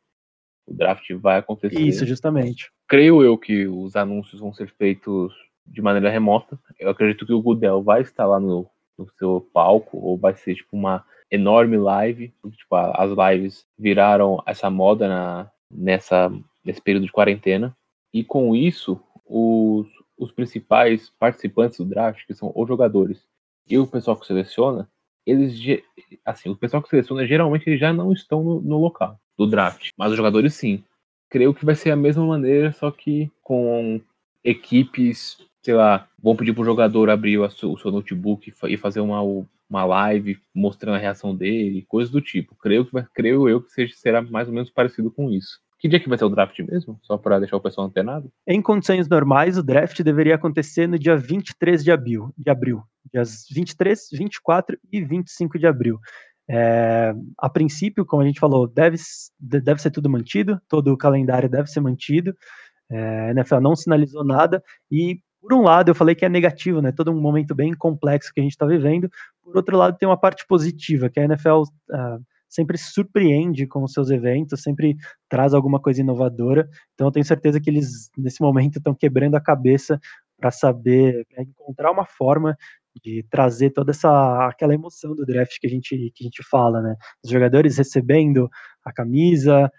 O 0.67 0.73
draft 0.73 1.10
vai 1.13 1.39
acontecer. 1.39 1.79
Isso, 1.79 2.05
justamente. 2.05 2.69
Creio 2.89 3.23
eu 3.23 3.38
que 3.38 3.67
os 3.67 3.95
anúncios 3.95 4.41
vão 4.41 4.53
ser 4.53 4.69
feitos 4.77 5.34
de 5.65 5.82
maneira 5.82 6.10
remota. 6.10 6.60
Eu 6.77 6.89
acredito 6.89 7.25
que 7.25 7.34
o 7.34 7.41
Goodell 7.41 7.82
vai 7.82 8.01
estar 8.01 8.25
lá 8.25 8.39
no, 8.39 8.69
no 8.97 9.10
seu 9.17 9.49
palco, 9.53 9.97
ou 9.97 10.17
vai 10.17 10.36
ser 10.36 10.55
tipo 10.55 10.75
uma 10.75 11.05
enorme 11.31 11.77
live, 11.77 12.33
tipo, 12.57 12.75
as 12.75 13.11
lives 13.11 13.65
viraram 13.77 14.41
essa 14.45 14.69
moda 14.69 15.07
na, 15.07 15.51
nessa, 15.71 16.31
nesse 16.63 16.81
período 16.81 17.05
de 17.05 17.11
quarentena, 17.11 17.75
e 18.13 18.23
com 18.23 18.55
isso, 18.55 18.99
os, 19.25 19.87
os 20.17 20.31
principais 20.31 21.11
participantes 21.19 21.77
do 21.77 21.85
draft, 21.85 22.25
que 22.25 22.33
são 22.33 22.51
os 22.55 22.67
jogadores 22.67 23.23
e 23.69 23.77
o 23.77 23.85
pessoal 23.85 24.17
que 24.17 24.25
seleciona, 24.25 24.89
eles, 25.25 25.83
assim, 26.25 26.49
o 26.49 26.55
pessoal 26.55 26.81
que 26.81 26.89
seleciona, 26.89 27.27
geralmente 27.27 27.69
eles 27.69 27.79
já 27.79 27.93
não 27.93 28.11
estão 28.11 28.43
no, 28.43 28.59
no 28.59 28.79
local 28.79 29.19
do 29.37 29.45
draft, 29.45 29.91
mas 29.95 30.11
os 30.11 30.17
jogadores 30.17 30.55
sim. 30.55 30.83
Creio 31.29 31.53
que 31.53 31.63
vai 31.63 31.75
ser 31.75 31.91
a 31.91 31.95
mesma 31.95 32.25
maneira, 32.25 32.71
só 32.71 32.89
que 32.89 33.31
com 33.43 34.01
equipes 34.43 35.37
sei 35.61 35.73
lá, 35.73 36.07
vão 36.21 36.35
pedir 36.35 36.53
pro 36.53 36.63
jogador 36.63 37.09
abrir 37.09 37.37
o 37.37 37.49
seu, 37.49 37.75
notebook 37.91 38.51
e 38.67 38.77
fazer 38.77 38.99
uma, 39.01 39.21
uma 39.69 39.86
live 39.86 40.38
mostrando 40.53 40.95
a 40.95 40.99
reação 40.99 41.36
dele, 41.36 41.86
coisas 41.88 42.12
do 42.12 42.21
tipo. 42.21 42.55
Creio, 42.55 42.86
que 42.86 42.93
vai, 42.93 43.05
creio 43.13 43.47
eu 43.47 43.62
que 43.62 43.71
seja, 43.71 43.93
será 43.95 44.21
mais 44.21 44.47
ou 44.47 44.53
menos 44.53 44.69
parecido 44.69 45.12
com 45.12 45.29
isso. 45.29 45.60
Que 45.79 45.88
dia 45.88 45.99
que 45.99 46.10
vai 46.10 46.17
ter 46.17 46.25
o 46.25 46.29
draft 46.29 46.60
mesmo? 46.60 46.99
Só 47.03 47.17
para 47.17 47.39
deixar 47.39 47.55
o 47.55 47.62
pessoal 47.62 47.88
antenado? 47.88 48.29
Em 48.45 48.62
condições 48.62 49.08
normais, 49.08 49.58
o 49.58 49.63
draft 49.63 50.01
deveria 50.01 50.36
acontecer 50.36 50.88
no 50.88 50.99
dia 50.99 51.15
23 51.15 51.84
de 51.84 51.91
abril, 51.91 52.34
de 52.38 52.49
abril 52.49 52.84
dias 53.12 53.45
23, 53.51 54.10
24 54.12 54.77
e 54.91 55.01
25 55.01 55.58
de 55.58 55.67
abril. 55.67 55.99
É, 56.49 57.13
a 57.38 57.49
princípio, 57.49 58.05
como 58.05 58.23
a 58.23 58.25
gente 58.25 58.39
falou, 58.39 58.67
deve, 58.67 58.97
deve 59.39 59.82
ser 59.82 59.91
tudo 59.91 60.10
mantido, 60.10 60.60
todo 60.67 60.91
o 60.91 60.97
calendário 60.97 61.49
deve 61.49 61.69
ser 61.69 61.79
mantido. 61.79 62.36
É, 62.91 63.29
a 63.29 63.32
NFL 63.32 63.60
não 63.60 63.75
sinalizou 63.75 64.25
nada 64.25 64.63
e 64.91 65.19
por 65.41 65.54
um 65.54 65.62
lado, 65.62 65.89
eu 65.89 65.95
falei 65.95 66.15
que 66.15 66.25
é 66.25 66.30
negativo, 66.30 66.82
né? 66.82 66.91
Todo 66.91 67.12
um 67.12 67.19
momento 67.19 67.56
bem 67.56 67.73
complexo 67.73 68.34
que 68.34 68.39
a 68.39 68.43
gente 68.43 68.52
está 68.52 68.65
vivendo. 68.65 69.10
Por 69.41 69.56
outro 69.56 69.78
lado, 69.78 69.97
tem 69.97 70.08
uma 70.08 70.19
parte 70.19 70.45
positiva, 70.47 71.10
que 71.10 71.19
a 71.19 71.23
NFL 71.23 71.62
uh, 71.62 71.65
ah, 71.91 72.19
sempre 72.47 72.78
surpreende 72.78 73.65
com 73.65 73.84
os 73.84 73.93
seus 73.93 74.10
eventos, 74.10 74.62
sempre 74.62 74.95
traz 75.30 75.54
alguma 75.54 75.80
coisa 75.80 76.02
inovadora. 76.02 76.67
Então, 76.93 77.08
eu 77.08 77.12
tenho 77.12 77.25
certeza 77.25 77.60
que 77.60 77.69
eles, 77.69 78.10
nesse 78.17 78.41
momento, 78.41 78.78
estão 78.78 78.93
quebrando 78.93 79.36
a 79.36 79.41
cabeça 79.41 79.99
para 80.38 80.52
saber, 80.52 81.25
encontrar 81.38 81.91
uma 81.91 82.06
forma 82.06 82.58
de 83.04 83.25
trazer 83.30 83.69
toda 83.71 83.91
essa 83.91 84.47
aquela 84.47 84.73
emoção 84.73 85.15
do 85.15 85.25
draft 85.25 85.58
que 85.60 85.67
a 85.67 85.69
gente 85.69 86.12
que 86.15 86.23
a 86.23 86.25
gente 86.25 86.43
fala, 86.49 86.82
né? 86.82 86.95
Os 87.23 87.30
jogadores 87.30 87.78
recebendo 87.78 88.49
a 88.84 88.91
camisa, 88.91 89.71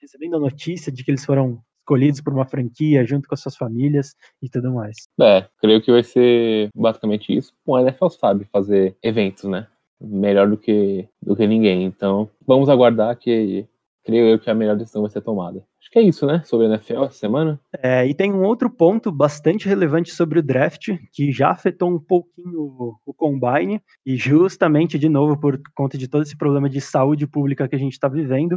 recebendo 0.00 0.36
a 0.36 0.40
notícia 0.40 0.92
de 0.92 1.02
que 1.02 1.10
eles 1.10 1.24
foram 1.24 1.62
escolhidos 1.90 2.20
por 2.20 2.32
uma 2.32 2.46
franquia 2.46 3.04
junto 3.04 3.28
com 3.28 3.34
as 3.34 3.40
suas 3.40 3.56
famílias 3.56 4.14
e 4.40 4.48
tudo 4.48 4.72
mais. 4.72 4.96
É, 5.20 5.46
creio 5.60 5.82
que 5.82 5.90
vai 5.90 6.02
ser 6.02 6.70
basicamente 6.74 7.36
isso. 7.36 7.52
A 7.68 7.82
NFL 7.82 8.08
sabe 8.08 8.44
fazer 8.44 8.96
eventos, 9.02 9.44
né? 9.44 9.66
Melhor 10.00 10.48
do 10.48 10.56
que, 10.56 11.08
do 11.20 11.36
que 11.36 11.46
ninguém. 11.46 11.84
Então, 11.84 12.28
vamos 12.46 12.68
aguardar 12.68 13.16
que 13.16 13.66
creio 14.04 14.26
eu 14.26 14.38
que 14.38 14.48
a 14.48 14.54
melhor 14.54 14.76
decisão 14.76 15.02
vai 15.02 15.10
ser 15.10 15.20
tomada. 15.20 15.62
Acho 15.78 15.90
que 15.90 15.98
é 15.98 16.02
isso, 16.02 16.26
né? 16.26 16.42
Sobre 16.44 16.66
a 16.66 16.70
NFL 16.70 17.04
essa 17.04 17.18
semana. 17.18 17.60
É, 17.82 18.06
e 18.06 18.14
tem 18.14 18.32
um 18.32 18.44
outro 18.44 18.70
ponto 18.70 19.12
bastante 19.12 19.68
relevante 19.68 20.12
sobre 20.12 20.38
o 20.38 20.42
draft, 20.42 20.88
que 21.12 21.30
já 21.30 21.50
afetou 21.50 21.90
um 21.90 21.98
pouquinho 21.98 22.60
o, 22.60 22.94
o 23.04 23.12
combine, 23.12 23.82
e 24.06 24.16
justamente, 24.16 24.98
de 24.98 25.08
novo, 25.08 25.38
por 25.38 25.60
conta 25.74 25.98
de 25.98 26.08
todo 26.08 26.22
esse 26.22 26.36
problema 26.36 26.68
de 26.68 26.80
saúde 26.80 27.26
pública 27.26 27.68
que 27.68 27.76
a 27.76 27.78
gente 27.78 27.92
está 27.92 28.08
vivendo, 28.08 28.54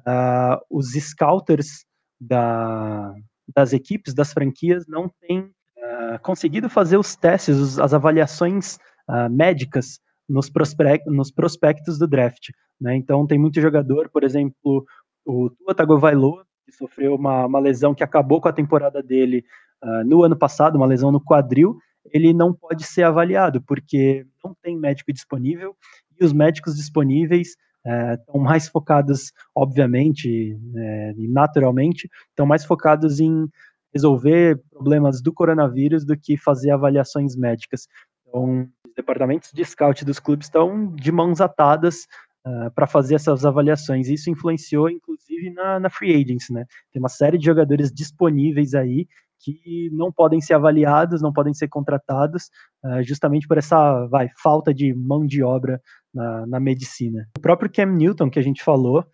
uh, 0.00 0.58
os 0.70 0.92
scouters 0.92 1.84
da, 2.20 3.14
das 3.54 3.72
equipes, 3.72 4.14
das 4.14 4.32
franquias, 4.32 4.86
não 4.86 5.10
tem 5.20 5.40
uh, 5.40 6.18
conseguido 6.22 6.68
fazer 6.68 6.96
os 6.96 7.16
testes, 7.16 7.78
as 7.78 7.94
avaliações 7.94 8.76
uh, 9.08 9.30
médicas 9.30 10.00
nos, 10.28 10.50
prospect, 10.50 11.08
nos 11.08 11.30
prospectos 11.30 11.98
do 11.98 12.06
draft. 12.06 12.50
Né? 12.80 12.96
Então, 12.96 13.26
tem 13.26 13.38
muito 13.38 13.60
jogador, 13.60 14.10
por 14.10 14.24
exemplo, 14.24 14.84
o 15.24 15.50
Tua 15.50 15.74
Tagovailoa, 15.74 16.44
que 16.64 16.72
sofreu 16.72 17.14
uma, 17.14 17.46
uma, 17.46 17.60
lesão 17.60 17.94
que 17.94 18.02
acabou 18.02 18.40
com 18.40 18.48
a 18.48 18.52
temporada 18.52 19.02
dele 19.02 19.44
uh, 19.84 20.04
no 20.04 20.22
ano 20.22 20.36
passado, 20.36 20.76
uma 20.76 20.86
lesão 20.86 21.12
no 21.12 21.20
quadril, 21.20 21.78
ele 22.12 22.32
não 22.32 22.52
pode 22.52 22.84
ser 22.84 23.02
avaliado, 23.02 23.60
porque 23.62 24.26
não 24.44 24.54
tem 24.62 24.76
médico 24.76 25.12
disponível, 25.12 25.76
e 26.18 26.24
os 26.24 26.32
médicos 26.32 26.76
disponíveis 26.76 27.56
estão 27.86 28.40
é, 28.40 28.44
mais 28.44 28.68
focados, 28.68 29.32
obviamente 29.54 30.58
é, 30.74 31.14
naturalmente, 31.16 32.08
estão 32.30 32.46
mais 32.46 32.64
focados 32.64 33.20
em 33.20 33.48
resolver 33.92 34.60
problemas 34.70 35.22
do 35.22 35.32
coronavírus 35.32 36.04
do 36.04 36.16
que 36.16 36.36
fazer 36.36 36.70
avaliações 36.70 37.36
médicas. 37.36 37.88
Então, 38.26 38.68
os 38.86 38.94
departamentos 38.94 39.50
de 39.52 39.64
scout 39.64 40.04
dos 40.04 40.18
clubes 40.18 40.46
estão 40.46 40.94
de 40.94 41.10
mãos 41.10 41.40
atadas 41.40 42.06
uh, 42.46 42.70
para 42.74 42.86
fazer 42.86 43.14
essas 43.14 43.44
avaliações. 43.46 44.08
Isso 44.08 44.28
influenciou, 44.28 44.90
inclusive, 44.90 45.50
na, 45.50 45.80
na 45.80 45.88
free 45.88 46.14
agency, 46.14 46.52
né? 46.52 46.66
Tem 46.92 47.00
uma 47.00 47.08
série 47.08 47.38
de 47.38 47.46
jogadores 47.46 47.90
disponíveis 47.90 48.74
aí 48.74 49.06
que 49.38 49.90
não 49.92 50.10
podem 50.10 50.40
ser 50.40 50.54
avaliados, 50.54 51.22
não 51.22 51.32
podem 51.32 51.54
ser 51.54 51.68
contratados, 51.68 52.50
uh, 52.84 53.02
justamente 53.02 53.46
por 53.46 53.58
essa 53.58 54.06
vai, 54.06 54.28
falta 54.42 54.74
de 54.74 54.92
mão 54.94 55.26
de 55.26 55.42
obra 55.42 55.80
na, 56.16 56.46
na 56.46 56.60
medicina. 56.60 57.28
O 57.36 57.40
próprio 57.40 57.70
Cam 57.70 57.86
Newton, 57.86 58.30
que 58.30 58.38
a 58.38 58.42
gente 58.42 58.64
falou, 58.64 59.04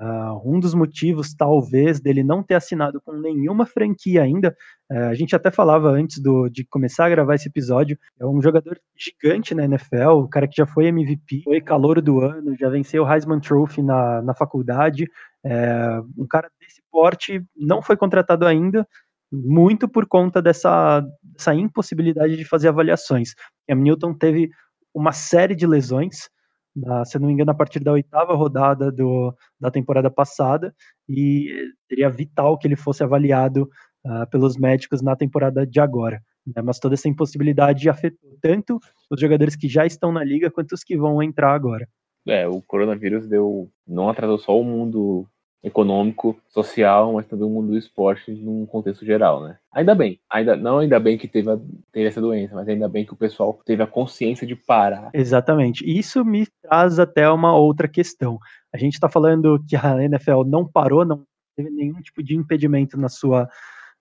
Uh, 0.00 0.54
um 0.54 0.60
dos 0.60 0.74
motivos, 0.74 1.34
talvez, 1.34 1.98
dele 1.98 2.22
não 2.22 2.40
ter 2.40 2.54
assinado 2.54 3.00
com 3.00 3.12
nenhuma 3.14 3.66
franquia 3.66 4.22
ainda, 4.22 4.56
uh, 4.92 5.08
a 5.08 5.14
gente 5.14 5.34
até 5.34 5.50
falava 5.50 5.88
antes 5.88 6.22
do, 6.22 6.48
de 6.48 6.64
começar 6.64 7.06
a 7.06 7.10
gravar 7.10 7.34
esse 7.34 7.48
episódio, 7.48 7.98
é 8.20 8.24
um 8.24 8.40
jogador 8.40 8.78
gigante 8.96 9.56
na 9.56 9.64
NFL, 9.64 10.10
o 10.10 10.28
cara 10.28 10.46
que 10.46 10.54
já 10.56 10.64
foi 10.64 10.86
MVP, 10.86 11.42
foi 11.42 11.60
calor 11.60 12.00
do 12.00 12.20
ano, 12.20 12.56
já 12.56 12.68
venceu 12.68 13.02
o 13.02 13.12
Heisman 13.12 13.40
Trophy 13.40 13.82
na, 13.82 14.22
na 14.22 14.34
faculdade, 14.34 15.04
é, 15.44 16.00
um 16.16 16.28
cara 16.28 16.48
desse 16.60 16.80
porte 16.92 17.42
não 17.56 17.82
foi 17.82 17.96
contratado 17.96 18.46
ainda, 18.46 18.86
muito 19.32 19.88
por 19.88 20.06
conta 20.06 20.40
dessa, 20.40 21.04
dessa 21.22 21.52
impossibilidade 21.56 22.36
de 22.36 22.44
fazer 22.44 22.68
avaliações. 22.68 23.34
Cam 23.66 23.74
Newton 23.74 24.14
teve 24.14 24.48
uma 24.94 25.10
série 25.10 25.56
de 25.56 25.66
lesões, 25.66 26.28
na, 26.74 27.04
se 27.04 27.18
não 27.18 27.26
me 27.26 27.32
engano, 27.32 27.50
a 27.50 27.54
partir 27.54 27.80
da 27.80 27.92
oitava 27.92 28.34
rodada 28.34 28.90
do, 28.90 29.34
da 29.60 29.70
temporada 29.70 30.10
passada, 30.10 30.74
e 31.08 31.72
seria 31.88 32.10
vital 32.10 32.58
que 32.58 32.66
ele 32.66 32.76
fosse 32.76 33.02
avaliado 33.02 33.68
uh, 34.06 34.28
pelos 34.30 34.56
médicos 34.56 35.02
na 35.02 35.16
temporada 35.16 35.66
de 35.66 35.80
agora. 35.80 36.20
Né? 36.46 36.62
Mas 36.62 36.78
toda 36.78 36.94
essa 36.94 37.08
impossibilidade 37.08 37.88
afetou 37.88 38.36
tanto 38.40 38.78
os 39.10 39.20
jogadores 39.20 39.56
que 39.56 39.68
já 39.68 39.84
estão 39.86 40.12
na 40.12 40.24
liga 40.24 40.50
quanto 40.50 40.72
os 40.72 40.84
que 40.84 40.96
vão 40.96 41.22
entrar 41.22 41.54
agora. 41.54 41.88
É, 42.26 42.46
o 42.46 42.60
coronavírus 42.62 43.26
deu, 43.26 43.70
não 43.86 44.08
atrasou 44.08 44.38
só 44.38 44.58
o 44.58 44.64
mundo 44.64 45.26
econômico, 45.62 46.38
social, 46.48 47.12
mas 47.12 47.26
também 47.26 47.46
o 47.46 47.50
mundo 47.50 47.68
do 47.68 47.78
esporte 47.78 48.30
num 48.30 48.64
contexto 48.64 49.04
geral, 49.04 49.42
né? 49.42 49.58
Ainda 49.72 49.94
bem, 49.94 50.20
ainda 50.30 50.56
não 50.56 50.78
ainda 50.78 51.00
bem 51.00 51.18
que 51.18 51.26
teve, 51.26 51.50
a, 51.50 51.58
teve 51.92 52.06
essa 52.06 52.20
doença, 52.20 52.54
mas 52.54 52.68
ainda 52.68 52.88
bem 52.88 53.04
que 53.04 53.12
o 53.12 53.16
pessoal 53.16 53.58
teve 53.64 53.82
a 53.82 53.86
consciência 53.86 54.46
de 54.46 54.54
parar. 54.54 55.10
Exatamente. 55.12 55.84
Isso 55.84 56.24
me 56.24 56.46
traz 56.62 56.98
até 56.98 57.28
uma 57.28 57.56
outra 57.56 57.88
questão. 57.88 58.38
A 58.72 58.78
gente 58.78 58.94
está 58.94 59.08
falando 59.08 59.62
que 59.68 59.76
a 59.76 60.02
NFL 60.02 60.44
não 60.46 60.64
parou, 60.64 61.04
não 61.04 61.24
teve 61.56 61.70
nenhum 61.70 62.00
tipo 62.00 62.22
de 62.22 62.36
impedimento 62.36 62.96
na 62.96 63.08
sua, 63.08 63.48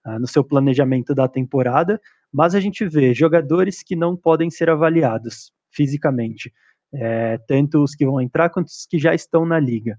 uh, 0.05 0.19
no 0.19 0.27
seu 0.27 0.43
planejamento 0.43 1.15
da 1.15 1.27
temporada, 1.27 1.99
mas 2.31 2.53
a 2.53 2.59
gente 2.59 2.85
vê 2.85 3.13
jogadores 3.15 3.81
que 3.81 3.95
não 3.95 4.15
podem 4.15 4.51
ser 4.51 4.69
avaliados 4.69 5.51
fisicamente, 5.71 6.51
é, 6.93 7.37
tanto 7.47 7.83
os 7.83 7.95
que 7.95 8.05
vão 8.05 8.21
entrar 8.21 8.49
quanto 8.49 8.67
os 8.67 8.85
que 8.85 8.99
já 8.99 9.13
estão 9.13 9.45
na 9.45 9.59
liga. 9.59 9.97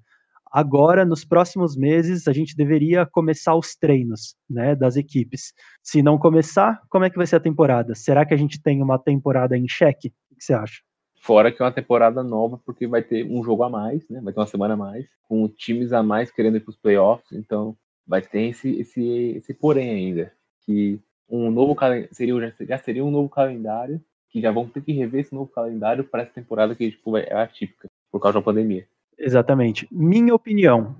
Agora, 0.51 1.05
nos 1.05 1.25
próximos 1.25 1.77
meses, 1.77 2.27
a 2.27 2.33
gente 2.33 2.57
deveria 2.57 3.07
começar 3.07 3.55
os 3.55 3.75
treinos 3.77 4.35
né, 4.49 4.75
das 4.75 4.97
equipes. 4.97 5.53
Se 5.83 6.03
não 6.03 6.19
começar, 6.19 6.81
como 6.89 7.05
é 7.05 7.11
que 7.11 7.17
vai 7.17 7.27
ser 7.27 7.37
a 7.37 7.41
temporada? 7.41 7.95
Será 7.95 8.25
que 8.25 8.35
a 8.35 8.37
gente 8.37 8.61
tem 8.61 8.83
uma 8.83 8.99
temporada 8.99 9.57
em 9.57 9.69
xeque? 9.69 10.09
O 10.31 10.37
que 10.37 10.45
você 10.45 10.55
acha? 10.55 10.81
Fora 11.21 11.53
que 11.53 11.61
é 11.61 11.65
uma 11.65 11.73
temporada 11.73 12.23
nova, 12.23 12.61
porque 12.65 12.87
vai 12.87 13.03
ter 13.03 13.25
um 13.25 13.43
jogo 13.43 13.63
a 13.63 13.69
mais, 13.69 14.09
né? 14.09 14.21
Vai 14.23 14.33
ter 14.33 14.41
uma 14.41 14.47
semana 14.47 14.75
a 14.75 14.77
mais, 14.77 15.07
com 15.25 15.49
times 15.49 15.93
a 15.93 16.03
mais 16.03 16.31
querendo 16.31 16.57
ir 16.57 16.61
para 16.61 16.71
os 16.71 16.77
playoffs, 16.77 17.33
então 17.33 17.77
vai 18.07 18.23
ter 18.23 18.43
esse, 18.43 18.81
esse, 18.81 19.35
esse 19.37 19.53
porém 19.53 19.91
ainda. 19.91 20.33
Que 20.65 21.01
um 21.29 21.51
novo 21.51 21.77
seria, 22.13 22.55
já 22.61 22.79
seria 22.79 23.05
um 23.05 23.11
novo 23.11 23.29
calendário, 23.29 24.01
que 24.31 24.41
já 24.41 24.51
vão 24.51 24.69
ter 24.69 24.81
que 24.81 24.93
rever 24.93 25.21
esse 25.21 25.35
novo 25.35 25.51
calendário 25.51 26.05
para 26.05 26.23
essa 26.23 26.33
temporada 26.33 26.75
que 26.75 26.91
tipo, 26.91 27.17
é 27.17 27.35
atípica, 27.35 27.89
por 28.11 28.21
causa 28.21 28.39
da 28.39 28.45
pandemia. 28.45 28.87
Exatamente. 29.19 29.89
Minha 29.91 30.35
opinião 30.35 30.97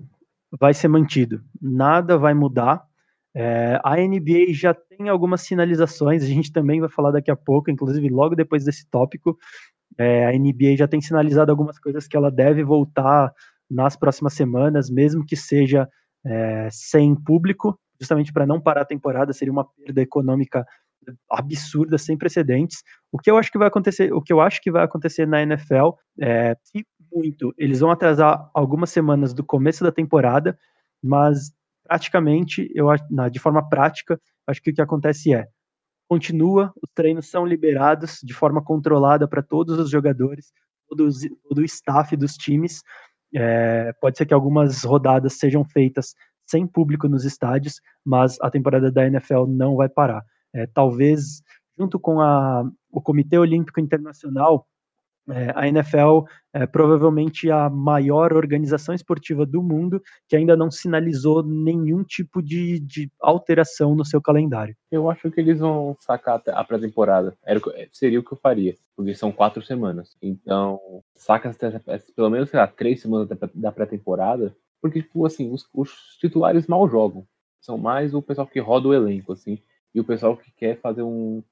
vai 0.59 0.75
ser 0.75 0.89
mantido. 0.89 1.41
Nada 1.61 2.19
vai 2.19 2.35
mudar. 2.35 2.85
É, 3.35 3.79
a 3.85 3.97
NBA 3.97 4.53
já 4.53 4.75
tem 4.75 5.09
algumas 5.09 5.43
sinalizações, 5.43 6.23
a 6.25 6.27
gente 6.27 6.53
também 6.53 6.81
vai 6.81 6.89
falar 6.89 7.13
daqui 7.13 7.31
a 7.31 7.37
pouco, 7.37 7.71
inclusive 7.71 8.09
logo 8.09 8.35
depois 8.35 8.65
desse 8.65 8.87
tópico. 8.91 9.37
É, 9.97 10.27
a 10.27 10.33
NBA 10.33 10.77
já 10.77 10.89
tem 10.89 11.01
sinalizado 11.01 11.51
algumas 11.51 11.79
coisas 11.79 12.09
que 12.09 12.17
ela 12.17 12.31
deve 12.31 12.65
voltar 12.65 13.33
nas 13.71 13.97
próximas 13.97 14.33
semanas, 14.35 14.91
mesmo 14.91 15.25
que 15.25 15.37
seja 15.37 15.89
é, 16.25 16.69
sem 16.71 17.15
público, 17.15 17.79
justamente 18.01 18.33
para 18.33 18.47
não 18.47 18.61
parar 18.61 18.83
a 18.83 18.87
temporada, 18.87 19.33
seria 19.33 19.53
uma 19.53 19.65
perda 19.65 20.01
econômica 20.01 20.67
absurda, 21.31 21.97
sem 21.99 22.17
precedentes. 22.17 22.83
O 23.13 23.19
que 23.19 23.31
eu 23.31 23.37
acho 23.37 23.51
que 23.51 23.59
vai 23.59 23.69
acontecer, 23.69 24.13
o 24.13 24.21
que 24.21 24.33
eu 24.33 24.41
acho 24.41 24.61
que 24.61 24.71
vai 24.71 24.85
acontecer 24.85 25.27
na 25.27 25.43
NFL, 25.43 25.91
é, 26.21 26.57
se 26.63 26.85
muito. 27.19 27.55
Eles 27.59 27.81
vão 27.81 27.91
atrasar 27.91 28.51
algumas 28.55 28.91
semanas 28.91 29.35
do 29.35 29.45
começo 29.45 29.83
da 29.83 29.93
temporada, 29.93 30.59
mas 31.03 31.53
praticamente, 31.85 32.71
eu 32.75 32.89
de 33.31 33.39
forma 33.39 33.67
prática, 33.69 34.21
acho 34.47 34.63
que 34.63 34.71
o 34.71 34.75
que 34.75 34.83
acontece 34.83 35.33
é 35.33 35.49
continua, 36.09 36.73
os 36.83 36.91
treinos 36.95 37.31
são 37.31 37.45
liberados 37.45 38.21
de 38.23 38.33
forma 38.33 38.65
controlada 38.65 39.29
para 39.29 39.43
todos 39.43 39.79
os 39.79 39.91
jogadores, 39.91 40.53
todo, 40.89 41.07
todo 41.47 41.59
o 41.59 41.65
staff 41.65 42.17
dos 42.17 42.35
times. 42.35 42.83
É, 43.35 43.93
pode 44.01 44.17
ser 44.17 44.25
que 44.25 44.33
algumas 44.33 44.85
rodadas 44.85 45.35
sejam 45.35 45.63
feitas 45.65 46.15
sem 46.47 46.67
público 46.67 47.07
nos 47.09 47.27
estádios, 47.27 47.75
mas 48.03 48.39
a 48.41 48.51
temporada 48.51 48.91
da 48.91 49.07
NFL 49.07 49.45
não 49.47 49.77
vai 49.77 49.89
parar. 49.89 50.25
É, 50.55 50.67
talvez, 50.67 51.43
junto 51.79 52.01
com 52.01 52.23
a, 52.23 52.65
o 52.91 53.03
Comitê 53.03 53.37
Olímpico 53.37 53.79
Internacional, 53.79 54.67
é, 55.31 55.53
a 55.55 55.69
NFL 55.69 56.25
é 56.53 56.67
provavelmente 56.67 57.51
a 57.51 57.69
maior 57.69 58.33
organização 58.33 58.95
esportiva 58.95 59.45
do 59.45 59.63
mundo 59.63 60.03
que 60.29 60.37
ainda 60.37 60.57
não 60.57 60.71
sinalizou 60.71 61.43
nenhum 61.43 62.03
tipo 62.03 62.43
de, 62.43 62.81
de 62.81 63.11
alteração 63.21 63.95
no 63.95 64.05
seu 64.05 64.21
calendário. 64.21 64.75
Eu 64.91 65.11
acho 65.11 65.31
que 65.31 65.41
eles 65.41 65.61
vão 65.61 65.97
sacar 66.01 66.43
a 66.47 66.65
pré-temporada. 66.65 67.37
Seria 67.93 68.21
o 68.21 68.23
que 68.25 68.33
eu 68.33 68.39
faria, 68.39 68.75
porque 68.97 69.15
são 69.15 69.31
quatro 69.31 69.63
semanas. 69.63 70.17
Então, 70.23 70.81
saca 71.15 71.55
pelo 72.15 72.31
menos, 72.31 72.51
sei 72.51 72.59
lá, 72.59 72.67
três 72.67 73.01
semanas 73.03 73.29
da 73.55 73.73
pré-temporada, 73.73 74.55
porque, 74.81 75.03
tipo, 75.03 75.27
assim, 75.27 75.53
os, 75.53 75.69
os 75.75 75.91
titulares 76.21 76.67
mal 76.67 76.89
jogam. 76.89 77.27
São 77.61 77.77
mais 77.77 78.15
o 78.15 78.23
pessoal 78.23 78.47
que 78.47 78.61
roda 78.61 78.89
o 78.89 78.95
elenco, 78.95 79.33
assim, 79.33 79.59
e 79.95 80.01
o 80.01 80.05
pessoal 80.05 80.37
que 80.37 80.51
quer 80.53 80.81
fazer 80.81 81.03
um. 81.03 81.43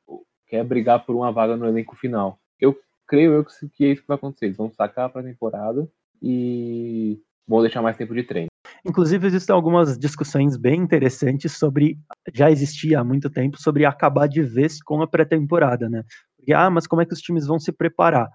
quer 0.46 0.64
brigar 0.64 1.04
por 1.04 1.16
uma 1.16 1.32
vaga 1.32 1.56
no 1.56 1.66
elenco 1.66 1.96
final. 1.96 2.38
Eu 2.60 2.78
creio 3.06 3.32
eu 3.32 3.44
que 3.72 3.84
é 3.84 3.92
isso 3.92 4.02
que 4.02 4.08
vai 4.08 4.16
acontecer. 4.16 4.46
Eles 4.46 4.56
vão 4.56 4.70
sacar 4.70 5.10
para 5.10 5.20
a 5.20 5.24
temporada 5.24 5.88
e 6.22 7.20
vão 7.46 7.60
deixar 7.60 7.82
mais 7.82 7.96
tempo 7.96 8.14
de 8.14 8.24
treino. 8.24 8.48
Inclusive, 8.84 9.26
existem 9.26 9.54
algumas 9.54 9.98
discussões 9.98 10.56
bem 10.56 10.80
interessantes 10.80 11.52
sobre. 11.52 11.98
Já 12.32 12.50
existia 12.50 13.00
há 13.00 13.04
muito 13.04 13.30
tempo 13.30 13.60
sobre 13.60 13.84
acabar 13.84 14.28
de 14.28 14.42
vez 14.42 14.82
com 14.82 15.02
a 15.02 15.06
pré-temporada, 15.06 15.88
né? 15.88 16.02
Porque, 16.36 16.52
ah, 16.52 16.70
mas 16.70 16.86
como 16.86 17.02
é 17.02 17.06
que 17.06 17.12
os 17.12 17.20
times 17.20 17.46
vão 17.46 17.58
se 17.58 17.72
preparar? 17.72 18.28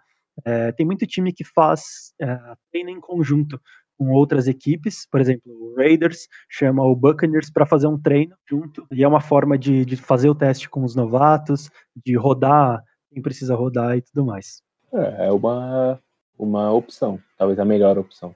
É, 0.46 0.72
tem 0.72 0.86
muito 0.86 1.06
time 1.06 1.34
que 1.34 1.44
faz 1.44 2.14
é, 2.22 2.38
treino 2.72 2.90
em 2.90 3.00
conjunto 3.00 3.60
com 3.98 4.10
outras 4.10 4.48
equipes, 4.48 5.06
por 5.12 5.22
exemplo, 5.22 5.44
o 5.46 5.76
Raiders 5.78 6.28
chama 6.50 6.84
o 6.84 6.96
Buccaneers 6.96 7.52
para 7.52 7.68
fazer 7.68 7.86
um 7.86 8.02
treino 8.02 8.36
junto, 8.50 8.84
e 8.92 9.04
é 9.04 9.08
uma 9.08 9.22
forma 9.22 9.56
de, 9.60 9.86
de 9.86 9.96
fazer 9.96 10.28
o 10.28 10.34
teste 10.34 10.68
com 10.68 10.84
os 10.84 10.96
novatos, 10.96 11.70
de 12.04 12.18
rodar 12.18 12.84
quem 13.12 13.22
precisa 13.22 13.56
rodar 13.56 13.98
e 13.98 14.02
tudo 14.02 14.26
mais. 14.26 14.64
É, 14.94 15.28
é 15.28 15.32
uma, 15.32 16.00
uma 16.38 16.72
opção, 16.72 17.20
talvez 17.38 17.60
a 17.60 17.66
melhor 17.66 17.98
opção. 17.98 18.34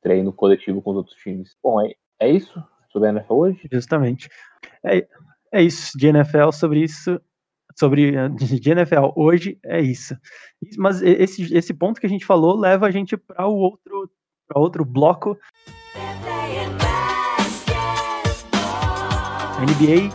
Treino 0.00 0.32
coletivo 0.32 0.80
com 0.80 0.90
os 0.90 0.96
outros 0.96 1.16
times. 1.16 1.56
Bom, 1.62 1.80
é, 1.80 1.92
é 2.20 2.30
isso 2.30 2.62
sobre 2.90 3.08
a 3.08 3.12
NFL 3.12 3.34
hoje? 3.34 3.68
Justamente. 3.70 4.28
É, 4.84 5.06
é 5.52 5.62
isso 5.62 5.96
de 5.98 6.06
NFL 6.06 6.50
sobre 6.52 6.82
isso. 6.82 7.20
Sobre 7.78 8.12
de 8.30 8.70
NFL 8.70 9.12
hoje 9.16 9.58
é 9.64 9.80
isso. 9.80 10.16
Mas 10.76 11.00
esse, 11.00 11.54
esse 11.54 11.72
ponto 11.72 12.00
que 12.00 12.06
a 12.06 12.10
gente 12.10 12.26
falou 12.26 12.58
leva 12.58 12.86
a 12.86 12.90
gente 12.90 13.16
para 13.16 13.46
o 13.46 13.54
outro 13.54 14.10
para 14.46 14.60
outro 14.60 14.84
bloco. 14.84 15.38
A 19.56 19.64
NBA 19.64 20.10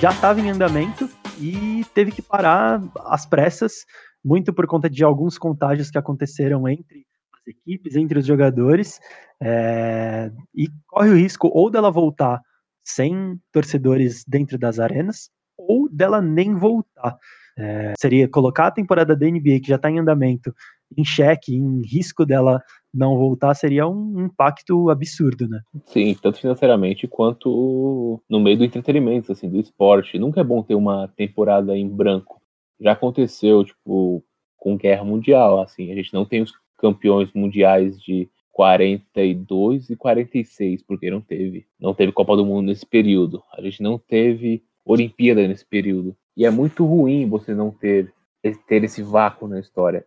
já 0.00 0.10
estava 0.10 0.40
em 0.40 0.50
andamento 0.50 1.08
e 1.40 1.84
teve 1.94 2.12
que 2.12 2.22
parar 2.22 2.80
às 3.06 3.24
pressas, 3.24 3.86
muito 4.24 4.52
por 4.52 4.66
conta 4.66 4.88
de 4.88 5.02
alguns 5.02 5.38
contágios 5.38 5.90
que 5.90 5.98
aconteceram 5.98 6.68
entre 6.68 7.06
as 7.34 7.46
equipes, 7.46 7.96
entre 7.96 8.18
os 8.18 8.26
jogadores, 8.26 9.00
é, 9.42 10.30
e 10.54 10.68
corre 10.86 11.10
o 11.10 11.16
risco 11.16 11.48
ou 11.48 11.70
dela 11.70 11.90
voltar 11.90 12.40
sem 12.84 13.40
torcedores 13.52 14.24
dentro 14.26 14.58
das 14.58 14.78
arenas, 14.78 15.30
ou 15.56 15.88
dela 15.90 16.20
nem 16.20 16.54
voltar. 16.54 17.16
É, 17.58 17.92
seria 17.98 18.28
colocar 18.28 18.68
a 18.68 18.70
temporada 18.70 19.16
da 19.16 19.26
NBA, 19.26 19.60
que 19.60 19.68
já 19.68 19.76
está 19.76 19.90
em 19.90 19.98
andamento, 19.98 20.54
em 20.96 21.04
xeque, 21.04 21.54
em 21.54 21.82
risco 21.82 22.24
dela 22.26 22.62
não 22.92 23.16
voltar, 23.16 23.54
seria 23.54 23.86
um 23.86 24.26
impacto 24.26 24.90
absurdo, 24.90 25.48
né? 25.48 25.60
Sim, 25.86 26.16
tanto 26.20 26.40
financeiramente 26.40 27.06
quanto 27.06 28.20
no 28.28 28.40
meio 28.40 28.58
do 28.58 28.64
entretenimento, 28.64 29.30
assim, 29.30 29.48
do 29.48 29.58
esporte. 29.58 30.18
Nunca 30.18 30.40
é 30.40 30.44
bom 30.44 30.62
ter 30.62 30.74
uma 30.74 31.08
temporada 31.08 31.76
em 31.76 31.88
branco. 31.88 32.40
Já 32.80 32.92
aconteceu, 32.92 33.64
tipo, 33.64 34.24
com 34.56 34.76
guerra 34.76 35.04
mundial, 35.04 35.60
assim, 35.60 35.92
a 35.92 35.94
gente 35.94 36.12
não 36.12 36.24
tem 36.24 36.42
os 36.42 36.52
campeões 36.76 37.30
mundiais 37.32 38.00
de 38.00 38.28
42 38.52 39.90
e 39.90 39.96
46, 39.96 40.82
porque 40.82 41.10
não 41.10 41.20
teve. 41.20 41.66
Não 41.78 41.94
teve 41.94 42.12
Copa 42.12 42.36
do 42.36 42.44
Mundo 42.44 42.66
nesse 42.66 42.84
período. 42.84 43.42
A 43.56 43.62
gente 43.62 43.82
não 43.82 43.98
teve 43.98 44.62
Olimpíada 44.84 45.46
nesse 45.46 45.64
período. 45.64 46.16
E 46.36 46.44
é 46.44 46.50
muito 46.50 46.84
ruim 46.84 47.28
você 47.28 47.54
não 47.54 47.70
ter, 47.70 48.12
ter 48.66 48.84
esse 48.84 49.02
vácuo 49.02 49.46
na 49.46 49.60
história. 49.60 50.04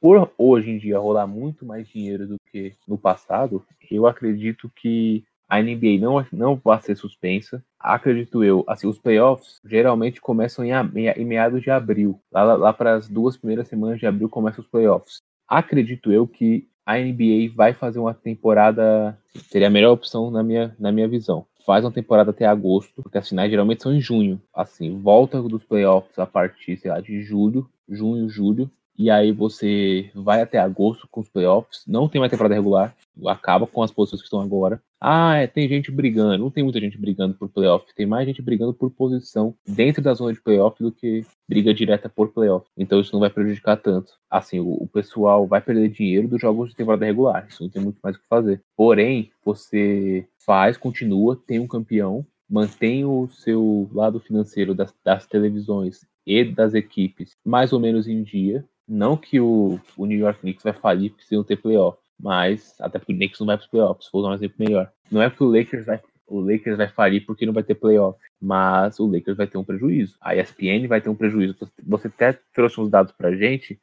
Por 0.00 0.30
hoje 0.36 0.70
em 0.70 0.78
dia 0.78 0.98
rolar 0.98 1.26
muito 1.26 1.64
mais 1.64 1.88
dinheiro 1.88 2.26
do 2.26 2.36
que 2.50 2.74
no 2.86 2.98
passado, 2.98 3.64
eu 3.90 4.06
acredito 4.06 4.70
que 4.74 5.24
a 5.48 5.62
NBA 5.62 5.98
não, 6.00 6.24
não 6.32 6.56
vai 6.56 6.80
ser 6.82 6.96
suspensa. 6.96 7.64
Acredito 7.78 8.42
eu, 8.42 8.64
assim, 8.66 8.86
os 8.86 8.98
playoffs 8.98 9.60
geralmente 9.64 10.20
começam 10.20 10.64
em, 10.64 10.72
em 11.16 11.24
meados 11.24 11.62
de 11.62 11.70
abril. 11.70 12.20
Lá, 12.32 12.42
lá 12.54 12.72
para 12.72 12.94
as 12.94 13.08
duas 13.08 13.36
primeiras 13.36 13.68
semanas 13.68 13.98
de 13.98 14.06
abril 14.06 14.28
começam 14.28 14.62
os 14.62 14.70
playoffs. 14.70 15.20
Acredito 15.48 16.12
eu 16.12 16.26
que 16.26 16.68
a 16.84 16.98
NBA 16.98 17.52
vai 17.54 17.72
fazer 17.72 17.98
uma 17.98 18.14
temporada. 18.14 19.16
Seria 19.48 19.68
a 19.68 19.70
melhor 19.70 19.92
opção 19.92 20.30
na 20.30 20.42
minha, 20.42 20.74
na 20.78 20.90
minha 20.90 21.08
visão. 21.08 21.46
Faz 21.64 21.84
uma 21.84 21.90
temporada 21.90 22.30
até 22.30 22.46
agosto, 22.46 23.02
porque 23.02 23.18
as 23.18 23.28
finais 23.28 23.50
geralmente 23.50 23.82
são 23.82 23.92
em 23.92 24.00
junho. 24.00 24.40
Assim, 24.54 25.00
volta 25.00 25.42
dos 25.42 25.64
playoffs 25.64 26.16
a 26.18 26.26
partir, 26.26 26.76
sei 26.76 26.90
lá, 26.90 27.00
de 27.00 27.22
julho, 27.22 27.68
junho, 27.88 28.28
julho. 28.28 28.70
E 28.98 29.10
aí 29.10 29.32
você 29.32 30.10
vai 30.14 30.40
até 30.40 30.58
agosto 30.58 31.06
com 31.10 31.20
os 31.20 31.28
playoffs. 31.28 31.84
Não 31.86 32.08
tem 32.08 32.18
mais 32.18 32.30
temporada 32.30 32.54
regular. 32.54 32.96
Acaba 33.26 33.66
com 33.66 33.82
as 33.82 33.90
posições 33.90 34.20
que 34.20 34.26
estão 34.26 34.40
agora. 34.40 34.80
Ah, 35.00 35.36
é, 35.36 35.46
tem 35.46 35.68
gente 35.68 35.90
brigando. 35.90 36.38
Não 36.38 36.50
tem 36.50 36.64
muita 36.64 36.80
gente 36.80 36.98
brigando 36.98 37.34
por 37.34 37.48
playoff. 37.48 37.86
Tem 37.94 38.06
mais 38.06 38.26
gente 38.26 38.40
brigando 38.40 38.72
por 38.72 38.90
posição 38.90 39.54
dentro 39.66 40.02
da 40.02 40.14
zona 40.14 40.32
de 40.32 40.40
playoff 40.40 40.82
do 40.82 40.90
que 40.90 41.24
briga 41.48 41.74
direta 41.74 42.08
por 42.08 42.32
playoff. 42.32 42.66
Então 42.76 43.00
isso 43.00 43.12
não 43.12 43.20
vai 43.20 43.30
prejudicar 43.30 43.76
tanto. 43.76 44.14
Assim, 44.30 44.60
o, 44.60 44.70
o 44.70 44.88
pessoal 44.88 45.46
vai 45.46 45.60
perder 45.60 45.90
dinheiro 45.90 46.28
dos 46.28 46.40
jogos 46.40 46.70
de 46.70 46.76
temporada 46.76 47.04
regular. 47.04 47.46
Isso 47.48 47.62
não 47.62 47.70
tem 47.70 47.82
muito 47.82 47.98
mais 48.02 48.16
o 48.16 48.18
que 48.18 48.28
fazer. 48.28 48.62
Porém, 48.76 49.30
você 49.44 50.26
faz, 50.44 50.76
continua, 50.76 51.36
tem 51.46 51.58
um 51.58 51.66
campeão, 51.66 52.24
mantém 52.48 53.04
o 53.04 53.28
seu 53.28 53.90
lado 53.92 54.20
financeiro 54.20 54.74
das, 54.74 54.94
das 55.04 55.26
televisões 55.26 56.06
e 56.26 56.44
das 56.44 56.74
equipes 56.74 57.32
mais 57.44 57.72
ou 57.72 57.80
menos 57.80 58.08
em 58.08 58.22
dia. 58.22 58.64
Não 58.88 59.16
que 59.16 59.40
o, 59.40 59.80
o 59.96 60.06
New 60.06 60.18
York 60.18 60.40
Knicks 60.40 60.62
vai 60.62 60.72
falir 60.72 61.10
porque 61.10 61.34
não 61.34 61.44
ter 61.44 61.56
playoff 61.56 61.98
mas 62.18 62.74
até 62.80 62.98
porque 62.98 63.12
o 63.12 63.16
Knicks 63.16 63.38
não 63.40 63.46
vai 63.46 63.56
para 63.56 63.64
os 63.64 63.70
playoffs, 63.70 64.08
vou 64.12 64.22
dar 64.22 64.30
um 64.30 64.34
exemplo 64.34 64.56
melhor. 64.58 64.90
Não 65.10 65.20
é 65.20 65.28
porque 65.28 65.44
o 65.44 65.50
Lakers 65.50 65.86
vai 65.86 66.00
o 66.28 66.40
Lakers 66.40 66.76
vai 66.76 66.88
falir 66.88 67.24
porque 67.24 67.46
não 67.46 67.52
vai 67.52 67.62
ter 67.62 67.76
playoff, 67.76 68.18
mas 68.40 68.98
o 68.98 69.06
Lakers 69.06 69.36
vai 69.36 69.46
ter 69.46 69.58
um 69.58 69.64
prejuízo. 69.64 70.16
A 70.20 70.34
ESPN 70.34 70.88
vai 70.88 71.00
ter 71.00 71.08
um 71.08 71.14
prejuízo. 71.14 71.56
Você 71.86 72.08
até 72.08 72.32
trouxe 72.52 72.80
uns 72.80 72.90
dados 72.90 73.12
pra 73.12 73.36
gente, 73.36 73.78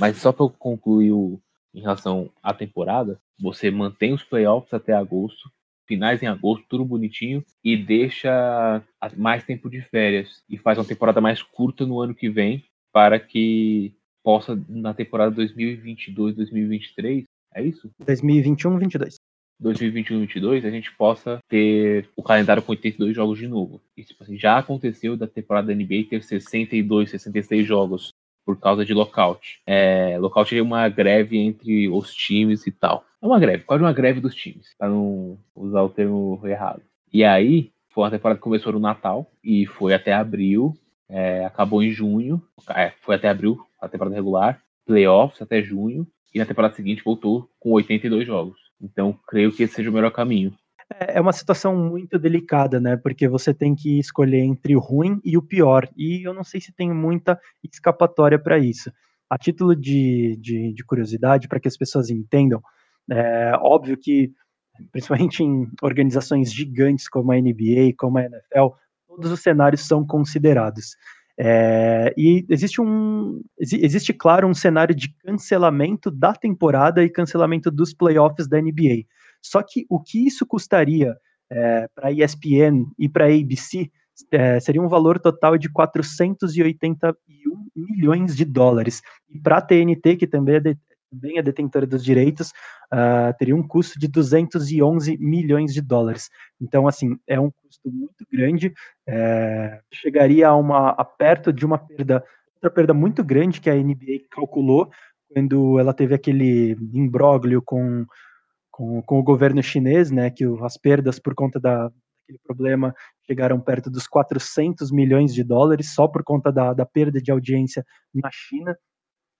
mas 0.00 0.16
só 0.16 0.32
para 0.32 0.48
concluir 0.58 1.12
o, 1.12 1.38
em 1.74 1.82
relação 1.82 2.30
à 2.42 2.54
temporada, 2.54 3.20
você 3.38 3.70
mantém 3.70 4.14
os 4.14 4.22
playoffs 4.22 4.72
até 4.72 4.94
agosto, 4.94 5.50
finais 5.86 6.22
em 6.22 6.26
agosto, 6.26 6.64
tudo 6.66 6.82
bonitinho, 6.82 7.44
e 7.62 7.76
deixa 7.76 8.82
mais 9.14 9.44
tempo 9.44 9.68
de 9.68 9.82
férias 9.82 10.42
e 10.48 10.56
faz 10.56 10.78
uma 10.78 10.86
temporada 10.86 11.20
mais 11.20 11.42
curta 11.42 11.84
no 11.84 12.00
ano 12.00 12.14
que 12.14 12.30
vem 12.30 12.64
para 12.90 13.20
que 13.20 13.94
possa, 14.22 14.60
na 14.68 14.94
temporada 14.94 15.34
2022-2023, 15.36 17.24
é 17.54 17.62
isso? 17.62 17.90
2021, 18.04 18.78
22. 18.78 19.16
2021 19.60 20.20
22 20.20 20.64
a 20.64 20.70
gente 20.70 20.92
possa 20.96 21.38
ter 21.48 22.08
o 22.16 22.22
calendário 22.22 22.62
com 22.62 22.72
82 22.72 23.14
jogos 23.14 23.38
de 23.38 23.46
novo. 23.46 23.80
Isso 23.96 24.08
tipo 24.10 24.24
assim, 24.24 24.36
já 24.36 24.58
aconteceu 24.58 25.16
da 25.16 25.26
temporada 25.26 25.68
da 25.68 25.74
NBA 25.74 26.08
ter 26.10 26.22
62, 26.22 27.10
66 27.10 27.66
jogos 27.66 28.10
por 28.44 28.58
causa 28.58 28.84
de 28.84 28.92
lockout. 28.92 29.60
É, 29.66 30.18
lockout 30.18 30.56
é 30.56 30.60
uma 30.60 30.88
greve 30.88 31.38
entre 31.38 31.88
os 31.88 32.12
times 32.12 32.66
e 32.66 32.72
tal. 32.72 33.04
É 33.22 33.26
uma 33.26 33.38
greve, 33.38 33.62
quase 33.62 33.84
uma 33.84 33.92
greve 33.92 34.20
dos 34.20 34.34
times, 34.34 34.74
para 34.76 34.88
não 34.88 35.38
usar 35.54 35.82
o 35.82 35.88
termo 35.88 36.40
errado. 36.44 36.82
E 37.12 37.22
aí, 37.22 37.70
foi 37.90 38.02
uma 38.02 38.10
temporada 38.10 38.38
que 38.38 38.42
começou 38.42 38.72
no 38.72 38.80
Natal 38.80 39.30
e 39.44 39.64
foi 39.66 39.94
até 39.94 40.12
abril, 40.12 40.74
é, 41.12 41.44
acabou 41.44 41.82
em 41.82 41.90
junho, 41.90 42.42
é, 42.70 42.92
foi 43.02 43.16
até 43.16 43.28
abril, 43.28 43.60
a 43.78 43.86
temporada 43.86 44.16
regular, 44.16 44.62
playoffs 44.86 45.42
até 45.42 45.62
junho, 45.62 46.06
e 46.34 46.38
na 46.38 46.46
temporada 46.46 46.74
seguinte 46.74 47.04
voltou 47.04 47.48
com 47.60 47.70
82 47.72 48.26
jogos. 48.26 48.58
Então, 48.80 49.16
creio 49.28 49.52
que 49.52 49.62
esse 49.62 49.74
seja 49.74 49.90
o 49.90 49.92
melhor 49.92 50.10
caminho. 50.10 50.54
É, 50.98 51.18
é 51.18 51.20
uma 51.20 51.32
situação 51.32 51.76
muito 51.76 52.18
delicada, 52.18 52.80
né? 52.80 52.96
Porque 52.96 53.28
você 53.28 53.52
tem 53.52 53.74
que 53.74 53.98
escolher 53.98 54.40
entre 54.40 54.74
o 54.74 54.80
ruim 54.80 55.20
e 55.22 55.36
o 55.36 55.42
pior. 55.42 55.86
E 55.94 56.26
eu 56.26 56.32
não 56.32 56.42
sei 56.42 56.60
se 56.60 56.72
tem 56.72 56.92
muita 56.92 57.38
escapatória 57.62 58.38
para 58.38 58.58
isso. 58.58 58.90
A 59.28 59.36
título 59.36 59.76
de, 59.76 60.36
de, 60.40 60.72
de 60.72 60.84
curiosidade, 60.84 61.46
para 61.46 61.60
que 61.60 61.68
as 61.68 61.76
pessoas 61.76 62.08
entendam, 62.08 62.62
é 63.10 63.52
óbvio 63.58 63.98
que, 63.98 64.32
principalmente 64.90 65.42
em 65.42 65.66
organizações 65.82 66.52
gigantes 66.52 67.06
como 67.06 67.32
a 67.32 67.36
NBA, 67.36 67.92
como 67.98 68.16
a 68.16 68.24
NFL, 68.24 68.74
todos 69.12 69.30
os 69.30 69.40
cenários 69.40 69.86
são 69.86 70.06
considerados. 70.06 70.96
É, 71.38 72.12
e 72.16 72.44
existe 72.48 72.80
um 72.80 73.40
existe 73.58 74.12
claro 74.12 74.46
um 74.46 74.54
cenário 74.54 74.94
de 74.94 75.14
cancelamento 75.24 76.10
da 76.10 76.34
temporada 76.34 77.02
e 77.02 77.10
cancelamento 77.10 77.70
dos 77.70 77.94
playoffs 77.94 78.46
da 78.48 78.60
NBA. 78.60 79.04
Só 79.40 79.62
que 79.62 79.86
o 79.88 80.00
que 80.00 80.26
isso 80.26 80.46
custaria 80.46 81.16
é, 81.50 81.88
para 81.94 82.08
a 82.08 82.12
ESPN 82.12 82.86
e 82.98 83.08
para 83.08 83.26
a 83.26 83.28
ABC 83.28 83.90
é, 84.30 84.60
seria 84.60 84.82
um 84.82 84.88
valor 84.88 85.18
total 85.18 85.56
de 85.56 85.70
481 85.70 87.14
milhões 87.74 88.36
de 88.36 88.44
dólares. 88.44 89.02
E 89.28 89.40
para 89.40 89.56
a 89.56 89.62
TNT, 89.62 90.16
que 90.16 90.26
também 90.26 90.56
é, 90.56 90.60
de, 90.60 90.78
também 91.12 91.38
é 91.38 91.42
detentora 91.42 91.86
dos 91.86 92.02
direitos, 92.02 92.50
uh, 92.92 93.36
teria 93.38 93.54
um 93.54 93.66
custo 93.66 93.98
de 93.98 94.08
211 94.08 95.18
milhões 95.18 95.74
de 95.74 95.82
dólares. 95.82 96.30
Então, 96.60 96.88
assim, 96.88 97.16
é 97.26 97.38
um 97.38 97.50
custo 97.50 97.90
muito 97.90 98.26
grande, 98.32 98.72
é, 99.06 99.80
chegaria 99.92 100.48
a, 100.48 100.56
uma, 100.56 100.90
a 100.90 101.04
perto 101.04 101.52
de 101.52 101.66
uma 101.66 101.78
perda, 101.78 102.24
outra 102.54 102.70
perda 102.70 102.94
muito 102.94 103.22
grande 103.22 103.60
que 103.60 103.68
a 103.68 103.74
NBA 103.74 104.26
calculou 104.30 104.90
quando 105.32 105.78
ela 105.78 105.92
teve 105.92 106.14
aquele 106.14 106.76
imbróglio 106.92 107.62
com, 107.62 108.06
com, 108.70 109.02
com 109.02 109.18
o 109.18 109.22
governo 109.22 109.62
chinês, 109.62 110.10
né, 110.10 110.30
que 110.30 110.44
as 110.62 110.76
perdas 110.76 111.18
por 111.18 111.34
conta 111.34 111.60
da, 111.60 111.90
daquele 112.32 112.38
problema 112.44 112.94
chegaram 113.26 113.60
perto 113.60 113.90
dos 113.90 114.06
400 114.06 114.90
milhões 114.90 115.34
de 115.34 115.44
dólares 115.44 115.94
só 115.94 116.08
por 116.08 116.22
conta 116.22 116.50
da, 116.50 116.72
da 116.72 116.86
perda 116.86 117.20
de 117.20 117.30
audiência 117.30 117.84
na 118.14 118.30
China. 118.32 118.76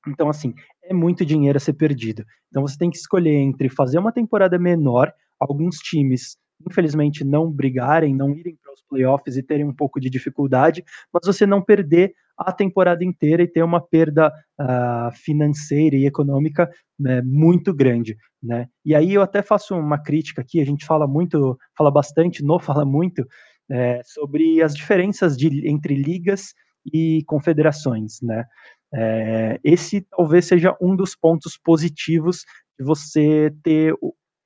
Então, 0.08 0.28
assim, 0.28 0.54
é 0.84 0.92
muito 0.92 1.24
dinheiro 1.24 1.56
a 1.56 1.60
ser 1.60 1.74
perdido. 1.74 2.24
Então, 2.48 2.62
você 2.62 2.76
tem 2.76 2.90
que 2.90 2.96
escolher 2.96 3.34
entre 3.34 3.68
fazer 3.68 3.98
uma 3.98 4.12
temporada 4.12 4.58
menor, 4.58 5.12
alguns 5.38 5.76
times, 5.78 6.36
infelizmente, 6.68 7.24
não 7.24 7.50
brigarem, 7.50 8.14
não 8.14 8.30
irem 8.30 8.56
para 8.62 8.72
os 8.72 8.82
playoffs 8.88 9.36
e 9.36 9.42
terem 9.42 9.64
um 9.64 9.74
pouco 9.74 10.00
de 10.00 10.10
dificuldade, 10.10 10.84
mas 11.12 11.24
você 11.24 11.46
não 11.46 11.62
perder 11.62 12.14
a 12.36 12.52
temporada 12.52 13.04
inteira 13.04 13.42
e 13.42 13.48
ter 13.48 13.62
uma 13.62 13.80
perda 13.80 14.32
uh, 14.60 15.12
financeira 15.14 15.96
e 15.96 16.06
econômica 16.06 16.70
né, 16.98 17.22
muito 17.22 17.74
grande, 17.74 18.16
né? 18.42 18.68
E 18.84 18.94
aí 18.94 19.14
eu 19.14 19.22
até 19.22 19.42
faço 19.42 19.76
uma 19.76 20.02
crítica 20.02 20.40
aqui, 20.40 20.60
a 20.60 20.64
gente 20.64 20.84
fala 20.84 21.06
muito, 21.06 21.56
fala 21.76 21.90
bastante, 21.90 22.42
no 22.42 22.58
fala 22.58 22.84
muito 22.84 23.24
é, 23.70 24.00
sobre 24.04 24.62
as 24.62 24.74
diferenças 24.74 25.36
de, 25.36 25.68
entre 25.68 25.94
ligas 25.94 26.54
e 26.92 27.22
confederações, 27.26 28.20
né? 28.22 28.44
É, 28.94 29.58
esse 29.64 30.02
talvez 30.02 30.46
seja 30.46 30.76
um 30.80 30.94
dos 30.94 31.16
pontos 31.16 31.56
positivos 31.56 32.44
de 32.78 32.84
você 32.84 33.54
ter 33.62 33.94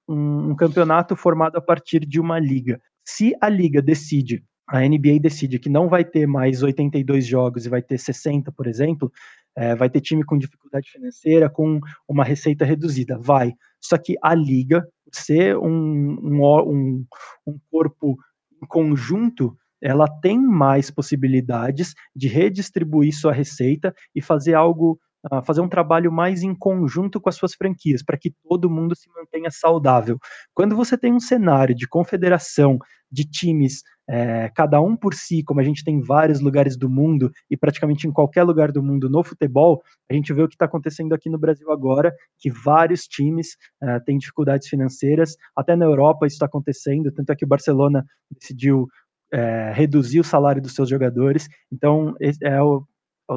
um, 0.09 0.51
um, 0.51 0.57
campeonato 0.57 1.17
formado 1.17 1.57
a 1.57 1.61
partir 1.61 2.01
de 2.01 2.21
uma 2.21 2.39
liga. 2.39 2.81
Se 3.05 3.35
a 3.41 3.49
liga 3.49 3.83
decide, 3.83 4.45
a 4.69 4.81
NBA 4.81 5.21
decide 5.21 5.59
que 5.59 5.69
não 5.69 5.89
vai 5.89 6.05
ter 6.05 6.27
mais 6.27 6.63
82 6.63 7.27
jogos 7.27 7.67
e 7.67 7.69
vai 7.69 7.83
ter 7.83 7.99
60, 7.99 8.51
por 8.53 8.67
exemplo, 8.67 9.13
é, 9.57 9.75
vai 9.75 9.89
ter 9.89 10.01
time 10.01 10.25
com 10.25 10.37
dificuldade 10.37 10.91
financeira, 10.91 11.49
com 11.49 11.81
uma 12.09 12.25
receita 12.25 12.65
reduzida, 12.65 13.19
vai. 13.19 13.53
Só 13.81 13.97
que 13.97 14.17
a 14.23 14.35
liga, 14.35 14.87
ser 15.13 15.57
um, 15.57 16.19
um, 16.21 17.05
um 17.47 17.59
corpo 17.71 18.17
em 18.63 18.67
conjunto, 18.67 19.57
ela 19.83 20.07
tem 20.21 20.39
mais 20.39 20.91
possibilidades 20.91 21.95
de 22.15 22.29
redistribuir 22.29 23.15
sua 23.15 23.33
receita 23.33 23.95
e 24.15 24.23
fazer 24.23 24.55
algo, 24.55 24.99
uh, 25.31 25.43
fazer 25.43 25.61
um 25.61 25.69
trabalho 25.69 26.11
mais 26.11 26.43
em 26.43 26.55
conjunto 26.55 27.21
com 27.21 27.29
as 27.29 27.37
suas 27.37 27.55
franquias, 27.55 28.03
para 28.03 28.19
que 28.19 28.33
todo 28.49 28.71
mundo 28.71 28.95
se 28.97 29.09
mantenha 29.15 29.51
saudável. 29.51 30.19
Quando 30.55 30.75
você 30.75 30.97
tem 30.97 31.13
um 31.13 31.21
cenário 31.21 31.75
de 31.75 31.87
confederação 31.87 32.79
de 33.11 33.25
times 33.25 33.83
é, 34.09 34.49
cada 34.55 34.81
um 34.81 34.97
por 34.97 35.15
si, 35.15 35.43
como 35.43 35.61
a 35.61 35.65
gente 35.65 35.83
tem 35.83 35.97
em 35.97 36.01
vários 36.01 36.41
lugares 36.41 36.77
do 36.77 36.89
mundo 36.89 37.31
e 37.51 37.57
praticamente 37.57 38.07
em 38.07 38.13
qualquer 38.13 38.45
lugar 38.45 38.71
do 38.71 38.83
mundo 38.83 39.11
no 39.11 39.25
futebol, 39.25 39.83
a 40.09 40.15
gente 40.15 40.33
vê 40.33 40.43
o 40.43 40.49
que 40.49 40.55
está 40.55 40.65
acontecendo 40.65 41.13
aqui 41.13 41.29
no 41.29 41.39
Brasil 41.39 41.71
agora, 41.73 42.15
que 42.39 42.51
vários 42.51 43.03
times 43.03 43.57
é, 43.83 43.99
têm 44.01 44.17
dificuldades 44.17 44.69
financeiras, 44.69 45.37
até 45.57 45.75
na 45.75 45.85
Europa 45.85 46.27
isso 46.27 46.35
está 46.35 46.47
acontecendo, 46.47 47.11
tanto 47.11 47.33
é 47.33 47.37
que 47.37 47.45
o 47.45 47.49
Barcelona 47.49 48.05
decidiu 48.31 48.87
é, 49.33 49.73
reduzir 49.75 50.21
o 50.21 50.25
salário 50.25 50.63
dos 50.63 50.75
seus 50.75 50.89
jogadores, 50.89 51.49
então 51.73 52.15
é 52.43 52.63
o, 52.63 52.85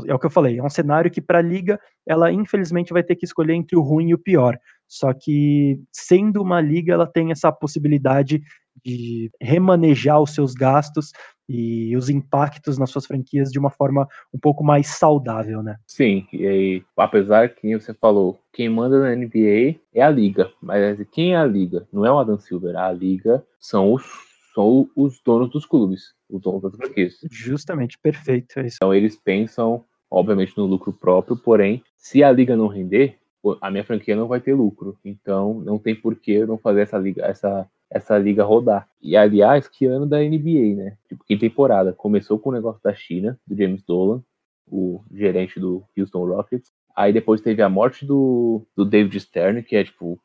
é 0.05 0.13
o 0.13 0.19
que 0.19 0.25
eu 0.25 0.31
falei, 0.31 0.59
é 0.59 0.63
um 0.63 0.69
cenário 0.69 1.09
que 1.09 1.21
para 1.21 1.39
a 1.39 1.41
liga 1.41 1.79
ela 2.07 2.31
infelizmente 2.31 2.93
vai 2.93 3.03
ter 3.03 3.15
que 3.15 3.25
escolher 3.25 3.53
entre 3.53 3.77
o 3.77 3.81
ruim 3.81 4.09
e 4.09 4.13
o 4.13 4.19
pior. 4.19 4.57
Só 4.87 5.13
que 5.13 5.79
sendo 5.91 6.41
uma 6.41 6.59
liga, 6.59 6.93
ela 6.93 7.05
tem 7.05 7.31
essa 7.31 7.51
possibilidade 7.51 8.41
de 8.83 9.29
remanejar 9.41 10.21
os 10.21 10.33
seus 10.33 10.53
gastos 10.53 11.11
e 11.47 11.95
os 11.97 12.09
impactos 12.09 12.77
nas 12.77 12.91
suas 12.91 13.05
franquias 13.05 13.51
de 13.51 13.59
uma 13.59 13.71
forma 13.71 14.07
um 14.33 14.39
pouco 14.39 14.63
mais 14.63 14.87
saudável, 14.87 15.63
né? 15.63 15.77
Sim, 15.87 16.27
e 16.31 16.47
aí, 16.47 16.83
apesar 16.95 17.49
que 17.49 17.77
você 17.77 17.93
falou, 17.93 18.39
quem 18.53 18.69
manda 18.69 18.99
na 18.99 19.15
NBA 19.15 19.79
é 19.93 20.01
a 20.01 20.09
liga, 20.09 20.51
mas 20.61 20.99
quem 21.11 21.33
é 21.33 21.37
a 21.37 21.45
liga? 21.45 21.87
Não 21.91 22.05
é 22.05 22.11
o 22.11 22.19
Adam 22.19 22.37
Silver, 22.37 22.75
a 22.75 22.91
liga 22.91 23.43
são 23.59 23.93
os, 23.93 24.03
são 24.53 24.89
os 24.95 25.21
donos 25.23 25.49
dos 25.49 25.65
clubes, 25.65 26.13
os 26.29 26.41
donos 26.41 26.61
das 26.61 26.75
franquias. 26.75 27.19
Justamente, 27.31 27.97
perfeito. 27.99 28.59
É 28.59 28.67
então 28.67 28.93
eles 28.93 29.15
pensam, 29.15 29.83
obviamente, 30.09 30.57
no 30.57 30.65
lucro 30.65 30.93
próprio, 30.93 31.37
porém, 31.37 31.83
se 31.95 32.23
a 32.23 32.31
liga 32.31 32.55
não 32.55 32.67
render, 32.67 33.17
a 33.61 33.71
minha 33.71 33.83
franquia 33.83 34.15
não 34.15 34.27
vai 34.27 34.41
ter 34.41 34.53
lucro. 34.53 34.97
Então 35.03 35.61
não 35.61 35.77
tem 35.77 35.95
por 35.95 36.15
que 36.15 36.31
eu 36.31 36.47
não 36.47 36.57
fazer 36.57 36.81
essa 36.81 36.97
liga, 36.97 37.25
essa 37.25 37.69
essa 37.91 38.17
liga 38.17 38.43
rodar. 38.43 38.87
E 39.01 39.17
aliás, 39.17 39.67
que 39.67 39.85
ano 39.85 40.05
da 40.05 40.19
NBA, 40.19 40.75
né? 40.75 40.97
Tipo, 41.07 41.23
que 41.23 41.35
temporada? 41.35 41.91
Começou 41.91 42.37
com 42.37 42.49
o 42.49 42.53
negócio 42.53 42.79
da 42.83 42.93
China, 42.93 43.39
do 43.47 43.55
James 43.55 43.81
Dolan, 43.81 44.21
o 44.67 45.01
gerente 45.11 45.59
do 45.59 45.83
Houston 45.97 46.25
Rockets. 46.25 46.71
Aí 46.95 47.11
depois 47.11 47.41
teve 47.41 47.61
a 47.61 47.69
morte 47.69 48.05
do, 48.05 48.65
do 48.75 48.85
David 48.85 49.19
Stern, 49.19 49.63
que 49.63 49.75
é 49.75 49.83
tipo, 49.83 50.19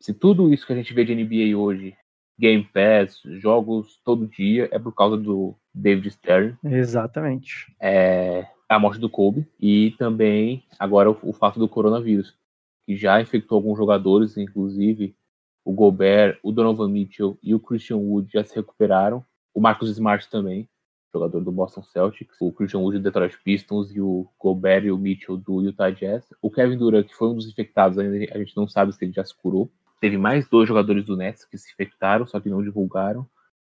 se 0.00 0.12
tudo 0.12 0.52
isso 0.52 0.66
que 0.66 0.72
a 0.72 0.76
gente 0.76 0.92
vê 0.92 1.04
de 1.04 1.14
NBA 1.14 1.56
hoje, 1.56 1.94
Game 2.38 2.64
Pass, 2.64 3.20
jogos 3.24 4.00
todo 4.04 4.26
dia, 4.26 4.68
é 4.72 4.78
por 4.78 4.92
causa 4.92 5.16
do 5.16 5.54
David 5.72 6.10
Stern. 6.10 6.56
Exatamente. 6.64 7.72
É 7.80 8.46
a 8.68 8.78
morte 8.78 8.98
do 8.98 9.10
Kobe 9.10 9.46
e 9.60 9.92
também 9.98 10.64
agora 10.78 11.10
o, 11.10 11.18
o 11.22 11.32
fato 11.32 11.58
do 11.58 11.68
coronavírus, 11.68 12.34
que 12.84 12.96
já 12.96 13.20
infectou 13.20 13.56
alguns 13.56 13.78
jogadores, 13.78 14.36
inclusive 14.36 15.14
o 15.64 15.72
Gobert, 15.72 16.38
o 16.42 16.52
Donovan 16.52 16.88
Mitchell 16.88 17.38
e 17.42 17.54
o 17.54 17.60
Christian 17.60 17.96
Wood 17.96 18.30
já 18.32 18.44
se 18.44 18.54
recuperaram. 18.54 19.24
O 19.54 19.60
Marcus 19.60 19.88
Smart 19.90 20.28
também, 20.28 20.68
jogador 21.12 21.40
do 21.40 21.52
Boston 21.52 21.82
Celtics. 21.82 22.36
O 22.40 22.52
Christian 22.52 22.80
Wood 22.80 22.98
do 22.98 23.02
Detroit 23.04 23.38
Pistons 23.42 23.94
e 23.94 24.00
o 24.00 24.28
Gobert 24.38 24.84
e 24.84 24.90
o 24.90 24.98
Mitchell 24.98 25.36
do 25.36 25.62
Utah 25.62 25.90
Jazz. 25.90 26.26
O 26.42 26.50
Kevin 26.50 26.76
Durant, 26.76 27.06
que 27.06 27.14
foi 27.14 27.28
um 27.28 27.34
dos 27.34 27.48
infectados, 27.48 27.98
ainda 27.98 28.34
a 28.34 28.38
gente 28.38 28.56
não 28.56 28.68
sabe 28.68 28.92
se 28.92 29.02
ele 29.04 29.12
já 29.12 29.24
se 29.24 29.34
curou. 29.34 29.70
Teve 30.04 30.18
mais 30.18 30.46
dois 30.46 30.68
jogadores 30.68 31.02
do 31.06 31.16
Nets 31.16 31.46
que 31.46 31.56
se 31.56 31.72
infectaram, 31.72 32.26
só 32.26 32.38
que 32.38 32.50
não 32.50 32.62
divulgaram. 32.62 33.26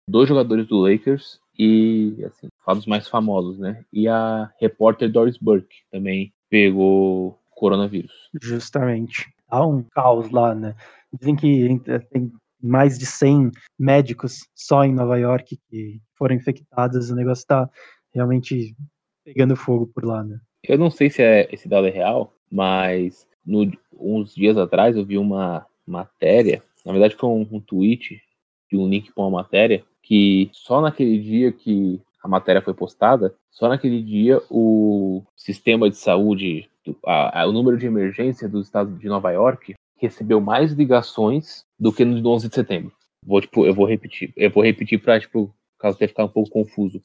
Dois 0.09 0.29
jogadores 0.29 0.67
do 0.67 0.81
Lakers 0.81 1.39
e, 1.57 2.17
assim, 2.27 2.49
fatos 2.67 2.87
mais 2.87 3.07
famosos, 3.07 3.57
né? 3.57 3.85
E 3.93 4.09
a 4.09 4.51
repórter 4.61 5.13
Doris 5.13 5.39
Burke 5.39 5.77
também 5.93 6.35
pegou 6.51 7.39
coronavírus. 7.53 8.13
Justamente. 8.43 9.33
Há 9.49 9.65
um 9.65 9.85
caos 9.85 10.29
lá, 10.33 10.57
né? 10.57 10.75
Dizem 11.13 11.37
que 11.37 11.81
tem 12.11 12.33
mais 12.61 12.99
de 12.99 13.07
100 13.07 13.53
médicos 13.79 14.41
só 14.57 14.83
em 14.83 14.93
Nova 14.93 15.17
York 15.17 15.57
que 15.71 16.03
foram 16.19 16.35
infectados. 16.35 17.11
O 17.11 17.15
negócio 17.15 17.43
está 17.43 17.71
realmente 18.13 18.75
pegando 19.25 19.55
fogo 19.55 19.87
por 19.87 20.05
lá, 20.05 20.25
né? 20.25 20.41
Eu 20.65 20.79
não 20.79 20.91
sei 20.91 21.11
se 21.11 21.23
é, 21.23 21.49
esse 21.55 21.69
dado 21.69 21.87
é 21.87 21.91
real, 21.91 22.35
mas 22.51 23.25
no, 23.47 23.71
uns 23.97 24.35
dias 24.35 24.59
atrás 24.59 24.97
eu 24.97 25.07
vi 25.07 25.17
uma 25.17 25.65
matéria, 25.87 26.63
na 26.85 26.93
verdade 26.93 27.17
foi 27.17 27.29
um, 27.29 27.47
um 27.51 27.61
tweet 27.61 28.21
de 28.71 28.77
um 28.77 28.89
link 28.89 29.13
para 29.13 29.25
uma 29.25 29.43
matéria, 29.43 29.85
que 30.03 30.51
só 30.53 30.81
naquele 30.81 31.19
dia 31.19 31.53
que 31.53 32.01
a 32.23 32.29
matéria 32.29 32.63
foi 32.63 32.75
postada, 32.75 33.35
só 33.51 33.69
naquele 33.69 34.03
dia 34.03 34.41
o 34.51 35.23
sistema 35.37 35.89
de 35.89 35.97
saúde, 35.97 36.69
a, 37.07 37.43
a, 37.43 37.47
o 37.47 37.53
número 37.53 37.77
de 37.79 37.87
emergência 37.87 38.49
do 38.49 38.61
estado 38.61 38.97
de 38.97 39.09
Nova 39.09 39.31
York 39.31 39.75
recebeu 39.97 40.41
mais 40.41 40.73
ligações 40.73 41.65
do 41.79 41.93
que 41.93 42.05
no 42.05 42.29
11 42.29 42.49
de 42.49 42.55
setembro. 42.55 42.93
Vou, 43.23 43.41
tipo, 43.41 43.65
eu 43.65 43.75
vou 43.75 43.87
repetir. 43.87 44.33
Eu 44.37 44.51
vou 44.51 44.63
repetir 44.63 45.01
para, 45.01 45.19
tipo, 45.19 45.55
caso 45.79 45.97
tenha 45.97 46.09
ficar 46.09 46.25
um 46.25 46.29
pouco 46.29 46.51
confuso. 46.51 47.03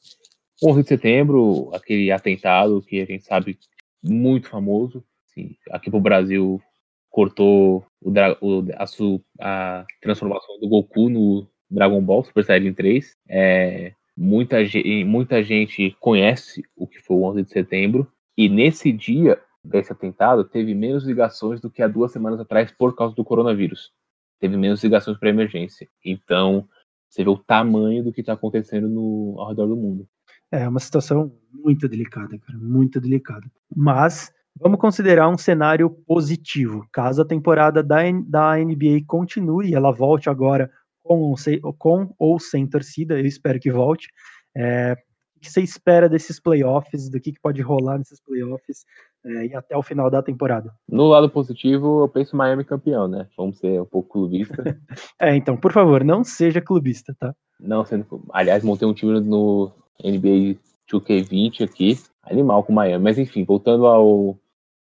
11 0.62 0.82
de 0.84 0.88
setembro, 0.88 1.70
aquele 1.74 2.12
atentado 2.12 2.82
que 2.82 3.00
a 3.00 3.06
gente 3.06 3.24
sabe 3.24 3.58
muito 4.04 4.50
famoso. 4.50 5.04
Assim, 5.30 5.56
aqui 5.70 5.90
pro 5.90 6.02
Brasil 6.02 6.62
cortou 7.10 7.86
o, 8.02 8.12
o 8.42 8.66
a, 8.76 9.80
a, 9.80 9.86
transformação 10.02 10.60
do 10.60 10.68
Goku 10.68 11.10
no 11.10 11.48
Dragon 11.70 12.02
Ball 12.02 12.24
Super 12.24 12.44
Saiyajin 12.46 12.74
3. 12.74 13.18
É, 13.28 13.94
muita, 14.16 14.58
muita 15.06 15.44
gente 15.44 15.96
conhece 16.00 16.64
o 16.76 16.88
que 16.88 17.00
foi 17.00 17.18
o 17.18 17.24
11 17.24 17.44
de 17.44 17.50
setembro. 17.52 18.12
E 18.38 18.48
nesse 18.48 18.92
dia, 18.92 19.40
desse 19.64 19.92
atentado 19.92 20.44
teve 20.44 20.74
menos 20.74 21.04
ligações 21.04 21.60
do 21.60 21.70
que 21.70 21.82
há 21.82 21.88
duas 21.88 22.12
semanas 22.12 22.40
atrás 22.40 22.72
por 22.72 22.96
causa 22.96 23.16
do 23.16 23.24
coronavírus. 23.24 23.92
Teve 24.40 24.56
menos 24.56 24.84
ligações 24.84 25.18
para 25.18 25.30
emergência. 25.30 25.88
Então, 26.04 26.68
você 27.10 27.24
vê 27.24 27.30
o 27.30 27.38
tamanho 27.38 28.04
do 28.04 28.14
que 28.14 28.22
está 28.22 28.34
acontecendo 28.34 28.88
no, 28.88 29.36
ao 29.38 29.50
redor 29.50 29.68
do 29.68 29.76
mundo. 29.76 30.08
É 30.52 30.68
uma 30.68 30.80
situação 30.80 31.32
muito 31.52 31.88
delicada, 31.88 32.38
cara, 32.40 32.58
muito 32.58 33.00
delicada. 33.00 33.46
Mas 33.76 34.34
vamos 34.58 34.80
considerar 34.80 35.30
um 35.30 35.38
cenário 35.38 35.90
positivo. 36.08 36.86
Caso 36.92 37.22
a 37.22 37.28
temporada 37.28 37.84
da, 37.84 38.00
da 38.26 38.58
NBA 38.58 39.04
continue, 39.08 39.74
ela 39.74 39.92
volte 39.92 40.30
agora 40.30 40.70
com, 41.04 41.34
com 41.78 42.14
ou 42.18 42.40
sem 42.40 42.68
torcida, 42.68 43.20
eu 43.20 43.26
espero 43.26 43.60
que 43.60 43.72
volte. 43.72 44.08
É, 44.56 44.96
o 45.36 45.40
que 45.40 45.50
você 45.50 45.62
espera 45.62 46.10
desses 46.10 46.40
playoffs, 46.40 47.10
do 47.10 47.20
que, 47.20 47.32
que 47.32 47.40
pode 47.40 47.62
rolar 47.62 47.98
nesses 47.98 48.22
playoffs 48.22 48.84
é, 49.26 49.48
e 49.48 49.56
até 49.56 49.76
o 49.76 49.82
final 49.82 50.10
da 50.10 50.22
temporada? 50.22 50.74
No 50.88 51.08
lado 51.08 51.30
positivo, 51.30 52.02
eu 52.02 52.10
penso 52.10 52.36
Miami 52.36 52.66
campeão, 52.66 53.08
né? 53.08 53.28
Vamos 53.38 53.58
ser 53.58 53.82
um 53.82 53.86
pouco 53.86 54.10
clubista. 54.10 54.54
é, 55.20 55.36
então, 55.36 55.56
por 55.56 55.72
favor, 55.72 56.04
não 56.04 56.26
seja 56.26 56.62
clubista, 56.62 57.16
tá? 57.18 57.34
Não, 57.60 57.86
sendo. 57.86 58.06
Aliás, 58.34 58.64
montei 58.64 58.88
um 58.88 58.94
time 58.94 59.20
no 59.22 59.72
NBA 60.04 60.60
2K20 60.92 61.64
aqui, 61.64 61.98
animal 62.30 62.64
com 62.64 62.74
Miami. 62.74 63.04
Mas 63.04 63.18
enfim, 63.18 63.44
voltando 63.44 63.86
ao, 63.86 64.40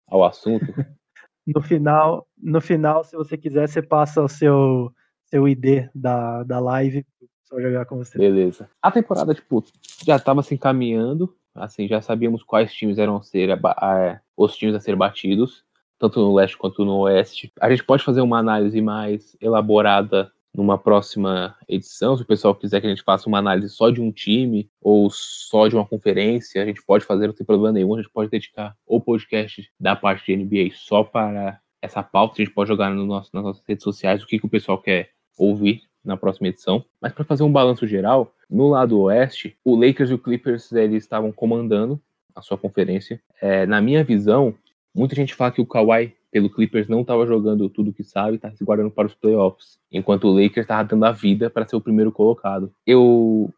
ao 0.07 0.25
assunto. 0.25 0.67
no 1.47 1.63
final, 1.63 2.27
no 2.37 2.61
final, 2.61 3.05
se 3.05 3.17
você 3.17 3.37
quiser, 3.37 3.69
você 3.69 3.83
passa 3.83 4.23
o 4.23 4.29
seu, 4.29 4.93
seu 5.27 5.49
ID 5.49 5.89
da, 5.95 6.43
da 6.43 6.59
live 6.59 7.05
só 7.49 7.61
jogar 7.61 7.87
com 7.87 7.97
você. 7.97 8.19
Beleza. 8.19 8.69
A 8.83 8.91
temporada, 8.91 9.35
tipo, 9.35 9.65
já 10.05 10.17
estava 10.17 10.43
se 10.43 10.55
encaminhando, 10.55 11.35
assim, 11.55 11.89
já 11.89 12.01
sabíamos 12.03 12.43
quais 12.43 12.73
times 12.73 12.99
eram 12.99 13.23
ser 13.23 13.59
os 14.37 14.55
times 14.55 14.75
a 14.75 14.81
ser 14.81 14.95
batidos, 14.95 15.65
tanto 15.99 16.21
no 16.21 16.35
leste 16.35 16.59
quanto 16.59 16.85
no 16.85 16.99
oeste. 16.99 17.51
A 17.59 17.71
gente 17.71 17.85
pode 17.85 18.05
fazer 18.05 18.21
uma 18.21 18.39
análise 18.39 18.81
mais 18.83 19.37
elaborada 19.41 20.31
numa 20.59 20.77
próxima 20.77 21.55
edição, 21.69 22.17
se 22.17 22.25
o 22.25 22.27
pessoal 22.27 22.53
quiser 22.53 22.81
que 22.81 22.87
a 22.89 22.91
gente 22.91 23.05
faça 23.05 23.29
uma 23.29 23.39
análise 23.39 23.73
só 23.73 23.91
de 23.91 24.01
um 24.01 24.11
time 24.11 24.69
ou 24.83 25.09
só 25.09 25.69
de 25.69 25.77
uma 25.77 25.87
conferência, 25.87 26.61
a 26.61 26.67
gente 26.67 26.83
pode 26.85 27.05
fazer, 27.05 27.29
não 27.29 27.33
tem 27.33 27.47
problema 27.47 27.73
nenhum, 27.73 27.95
a 27.95 28.03
gente 28.03 28.11
pode 28.11 28.29
dedicar 28.29 28.77
o 28.85 29.01
podcast 29.01 29.71
da 29.79 29.95
parte 29.95 30.27
de 30.27 30.37
NBA 30.37 30.75
só 30.75 31.05
para 31.05 31.61
essa 31.81 32.03
pauta, 32.03 32.35
a 32.43 32.45
gente 32.45 32.53
pode 32.53 32.67
jogar 32.67 32.91
no 32.91 33.07
nosso, 33.07 33.31
nas 33.33 33.45
nossas 33.45 33.63
redes 33.69 33.85
sociais 33.85 34.21
o 34.21 34.27
que, 34.27 34.37
que 34.37 34.47
o 34.47 34.49
pessoal 34.49 34.79
quer 34.79 35.11
ouvir 35.39 35.83
na 36.05 36.17
próxima 36.17 36.49
edição. 36.49 36.85
Mas 37.01 37.13
para 37.13 37.25
fazer 37.25 37.45
um 37.45 37.53
balanço 37.53 37.87
geral, 37.87 38.35
no 38.51 38.69
lado 38.69 38.99
oeste, 38.99 39.57
o 39.65 39.77
Lakers 39.77 40.11
e 40.11 40.15
o 40.15 40.19
Clippers 40.19 40.73
eles 40.73 41.05
estavam 41.05 41.31
comandando 41.31 42.03
a 42.35 42.43
sua 42.43 42.59
conferência. 42.59 43.23
É, 43.41 43.65
na 43.65 43.81
minha 43.81 44.03
visão, 44.03 44.53
muita 44.93 45.15
gente 45.15 45.37
fala 45.37 45.53
que 45.53 45.61
o 45.61 45.67
Kawhi 45.67 46.17
pelo 46.31 46.51
Clippers 46.51 46.89
não 46.89 47.03
estava 47.03 47.27
jogando 47.27 47.69
tudo 47.69 47.93
que 47.93 48.05
sabe, 48.05 48.37
está 48.37 48.51
se 48.53 48.65
guardando 48.65 48.91
para 48.91 49.07
os 49.07 49.15
playoffs, 49.15 49.79
enquanto 49.91 50.25
o 50.25 50.33
Lakers 50.33 50.65
estava 50.65 50.85
dando 50.85 51.05
a 51.05 51.13
vida 51.13 51.49
para 51.49 51.67
ser 51.67 51.77
o 51.77 51.81
primeiro 51.81 52.13
colocado. 52.13 52.73
Eu 52.87 53.53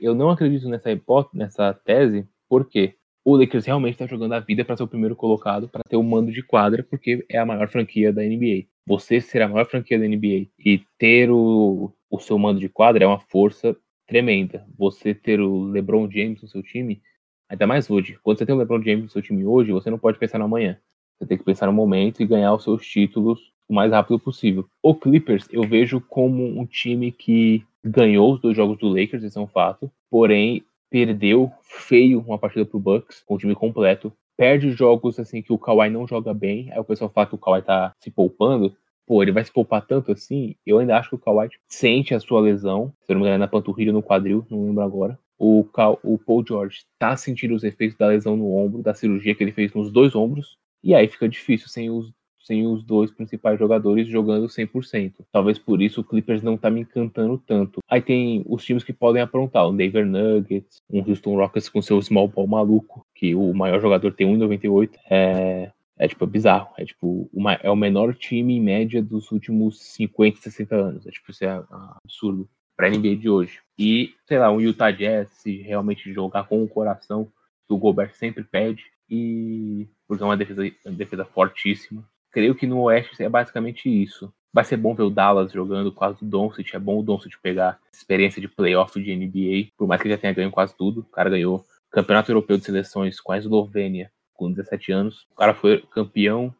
eu 0.00 0.12
não 0.12 0.28
acredito 0.28 0.68
nessa 0.68 0.90
hipótese, 0.90 1.38
nessa 1.38 1.72
tese, 1.72 2.26
porque 2.48 2.94
o 3.24 3.36
Lakers 3.36 3.64
realmente 3.64 3.92
está 3.94 4.08
jogando 4.08 4.32
a 4.32 4.40
vida 4.40 4.64
para 4.64 4.76
ser 4.76 4.82
o 4.82 4.88
primeiro 4.88 5.14
colocado, 5.14 5.68
para 5.68 5.82
ter 5.88 5.96
o 5.96 6.02
mando 6.02 6.32
de 6.32 6.42
quadra, 6.42 6.82
porque 6.82 7.24
é 7.28 7.38
a 7.38 7.46
maior 7.46 7.68
franquia 7.68 8.12
da 8.12 8.22
NBA 8.22 8.66
você 8.86 9.20
ser 9.20 9.42
a 9.42 9.48
maior 9.48 9.66
franquia 9.66 9.98
da 9.98 10.06
NBA 10.06 10.48
e 10.58 10.82
ter 10.98 11.30
o, 11.30 11.92
o 12.10 12.18
seu 12.18 12.38
mando 12.38 12.60
de 12.60 12.68
quadra 12.68 13.04
é 13.04 13.06
uma 13.06 13.20
força 13.20 13.76
tremenda. 14.06 14.66
Você 14.76 15.14
ter 15.14 15.40
o 15.40 15.64
LeBron 15.64 16.10
James 16.10 16.42
no 16.42 16.48
seu 16.48 16.62
time, 16.62 17.00
ainda 17.48 17.66
mais 17.66 17.88
hoje. 17.90 18.18
Quando 18.22 18.38
você 18.38 18.46
tem 18.46 18.54
o 18.54 18.58
LeBron 18.58 18.82
James 18.82 19.04
no 19.04 19.10
seu 19.10 19.22
time 19.22 19.44
hoje, 19.44 19.72
você 19.72 19.90
não 19.90 19.98
pode 19.98 20.18
pensar 20.18 20.38
no 20.38 20.44
amanhã. 20.44 20.78
Você 21.22 21.26
tem 21.26 21.38
que 21.38 21.44
pensar 21.44 21.66
no 21.66 21.72
momento 21.72 22.20
e 22.20 22.26
ganhar 22.26 22.52
os 22.52 22.64
seus 22.64 22.84
títulos 22.84 23.52
o 23.68 23.72
mais 23.72 23.92
rápido 23.92 24.18
possível. 24.18 24.66
O 24.82 24.92
Clippers 24.92 25.46
eu 25.52 25.62
vejo 25.62 26.00
como 26.00 26.44
um 26.44 26.66
time 26.66 27.12
que 27.12 27.64
ganhou 27.84 28.34
os 28.34 28.40
dois 28.40 28.56
jogos 28.56 28.76
do 28.78 28.88
Lakers, 28.88 29.22
isso 29.22 29.38
é 29.38 29.42
um 29.42 29.46
fato. 29.46 29.88
Porém, 30.10 30.64
perdeu 30.90 31.52
feio 31.62 32.24
uma 32.26 32.38
partida 32.38 32.64
pro 32.64 32.80
Bucks, 32.80 33.22
com 33.24 33.36
o 33.36 33.38
time 33.38 33.54
completo. 33.54 34.12
Perde 34.36 34.72
jogos 34.72 35.20
assim 35.20 35.40
que 35.40 35.52
o 35.52 35.58
Kawhi 35.58 35.90
não 35.90 36.08
joga 36.08 36.34
bem. 36.34 36.72
Aí 36.72 36.80
o 36.80 36.84
pessoal 36.84 37.08
fala 37.08 37.28
que 37.28 37.36
o 37.36 37.38
Kawhi 37.38 37.62
tá 37.62 37.94
se 38.00 38.10
poupando. 38.10 38.74
Pô, 39.06 39.22
ele 39.22 39.30
vai 39.30 39.44
se 39.44 39.52
poupar 39.52 39.86
tanto 39.86 40.10
assim? 40.10 40.56
Eu 40.66 40.80
ainda 40.80 40.98
acho 40.98 41.10
que 41.10 41.14
o 41.14 41.18
Kawhi 41.18 41.50
sente 41.68 42.16
a 42.16 42.18
sua 42.18 42.40
lesão. 42.40 42.92
Se 43.04 43.12
eu 43.12 43.14
não 43.14 43.20
me 43.20 43.28
engano, 43.28 43.36
é 43.36 43.46
na 43.46 43.48
panturrilha 43.48 43.92
ou 43.92 43.94
no 43.94 44.02
quadril, 44.02 44.44
não 44.50 44.64
lembro 44.64 44.82
agora. 44.82 45.16
O, 45.38 45.64
o 46.02 46.18
Paul 46.18 46.44
George 46.44 46.80
tá 46.98 47.16
sentindo 47.16 47.54
os 47.54 47.62
efeitos 47.62 47.96
da 47.96 48.08
lesão 48.08 48.36
no 48.36 48.56
ombro, 48.56 48.82
da 48.82 48.92
cirurgia 48.92 49.36
que 49.36 49.44
ele 49.44 49.52
fez 49.52 49.72
nos 49.72 49.88
dois 49.88 50.16
ombros. 50.16 50.60
E 50.82 50.94
aí 50.94 51.08
fica 51.08 51.28
difícil 51.28 51.68
sem 51.68 51.90
os 51.90 52.12
sem 52.42 52.66
os 52.66 52.82
dois 52.82 53.10
principais 53.10 53.58
jogadores 53.58 54.08
jogando 54.08 54.48
100%. 54.48 55.12
Talvez 55.30 55.58
por 55.58 55.80
isso 55.80 56.00
o 56.00 56.04
Clippers 56.04 56.42
não 56.42 56.56
tá 56.56 56.70
me 56.70 56.80
encantando 56.80 57.38
tanto. 57.38 57.80
Aí 57.88 58.02
tem 58.02 58.42
os 58.46 58.64
times 58.64 58.84
que 58.84 58.92
podem 58.92 59.22
aprontar, 59.22 59.66
o 59.66 59.72
Denver 59.72 60.04
Nuggets, 60.04 60.82
um 60.90 61.08
Houston 61.08 61.36
Rockets 61.36 61.68
com 61.68 61.80
seu 61.80 62.00
small 62.02 62.28
ball 62.28 62.46
maluco, 62.46 63.06
que 63.14 63.34
o 63.34 63.54
maior 63.54 63.80
jogador 63.80 64.12
tem 64.12 64.26
1,98. 64.26 64.90
É, 65.08 65.70
é 65.96 66.08
tipo 66.08 66.24
é 66.24 66.26
bizarro, 66.26 66.70
é 66.76 66.84
tipo 66.84 67.30
uma, 67.32 67.54
é 67.54 67.70
o 67.70 67.76
menor 67.76 68.14
time 68.14 68.56
em 68.56 68.60
média 68.60 69.02
dos 69.02 69.30
últimos 69.30 69.80
50, 69.94 70.40
60 70.40 70.74
anos. 70.74 71.06
É 71.06 71.10
tipo 71.10 71.30
isso 71.30 71.44
é 71.44 71.62
absurdo 72.04 72.48
para 72.76 72.90
NBA 72.90 73.16
de 73.16 73.28
hoje. 73.28 73.60
E, 73.78 74.14
sei 74.26 74.38
lá, 74.38 74.50
um 74.50 74.60
Utah 74.60 74.90
Jazz 74.90 75.30
se 75.30 75.58
realmente 75.58 76.12
jogar 76.12 76.44
com 76.44 76.62
o 76.62 76.68
coração, 76.68 77.30
que 77.68 77.74
o 77.74 77.78
Gobert 77.78 78.14
sempre 78.14 78.42
pede, 78.42 78.82
e 79.08 79.86
porque 80.12 80.22
é 80.22 80.26
uma 80.26 80.36
defesa, 80.36 80.62
uma 80.84 80.94
defesa 80.94 81.24
fortíssima 81.24 82.04
creio 82.32 82.54
que 82.54 82.66
no 82.66 82.80
Oeste 82.80 83.22
é 83.22 83.28
basicamente 83.28 83.88
isso. 83.88 84.32
Vai 84.52 84.64
ser 84.64 84.76
bom 84.76 84.94
ver 84.94 85.04
o 85.04 85.10
Dallas 85.10 85.52
jogando 85.52 85.92
quase 85.92 86.22
o 86.22 86.26
Doncic. 86.26 86.74
É 86.74 86.78
bom 86.78 86.98
o 86.98 87.02
Doncic 87.02 87.34
pegar 87.40 87.78
experiência 87.92 88.40
de 88.40 88.48
playoff 88.48 89.00
de 89.00 89.14
NBA, 89.14 89.70
por 89.76 89.86
mais 89.86 90.00
que 90.00 90.08
ele 90.08 90.14
já 90.14 90.20
tenha 90.20 90.32
ganho 90.32 90.50
quase 90.50 90.74
tudo. 90.76 91.00
O 91.00 91.04
cara 91.04 91.30
ganhou 91.30 91.64
Campeonato 91.90 92.30
Europeu 92.30 92.56
de 92.56 92.64
Seleções 92.64 93.20
com 93.20 93.32
a 93.32 93.38
Eslovênia 93.38 94.10
com 94.34 94.50
17 94.50 94.92
anos. 94.92 95.26
O 95.30 95.36
cara 95.36 95.54
foi 95.54 95.84
campeão 95.90 96.52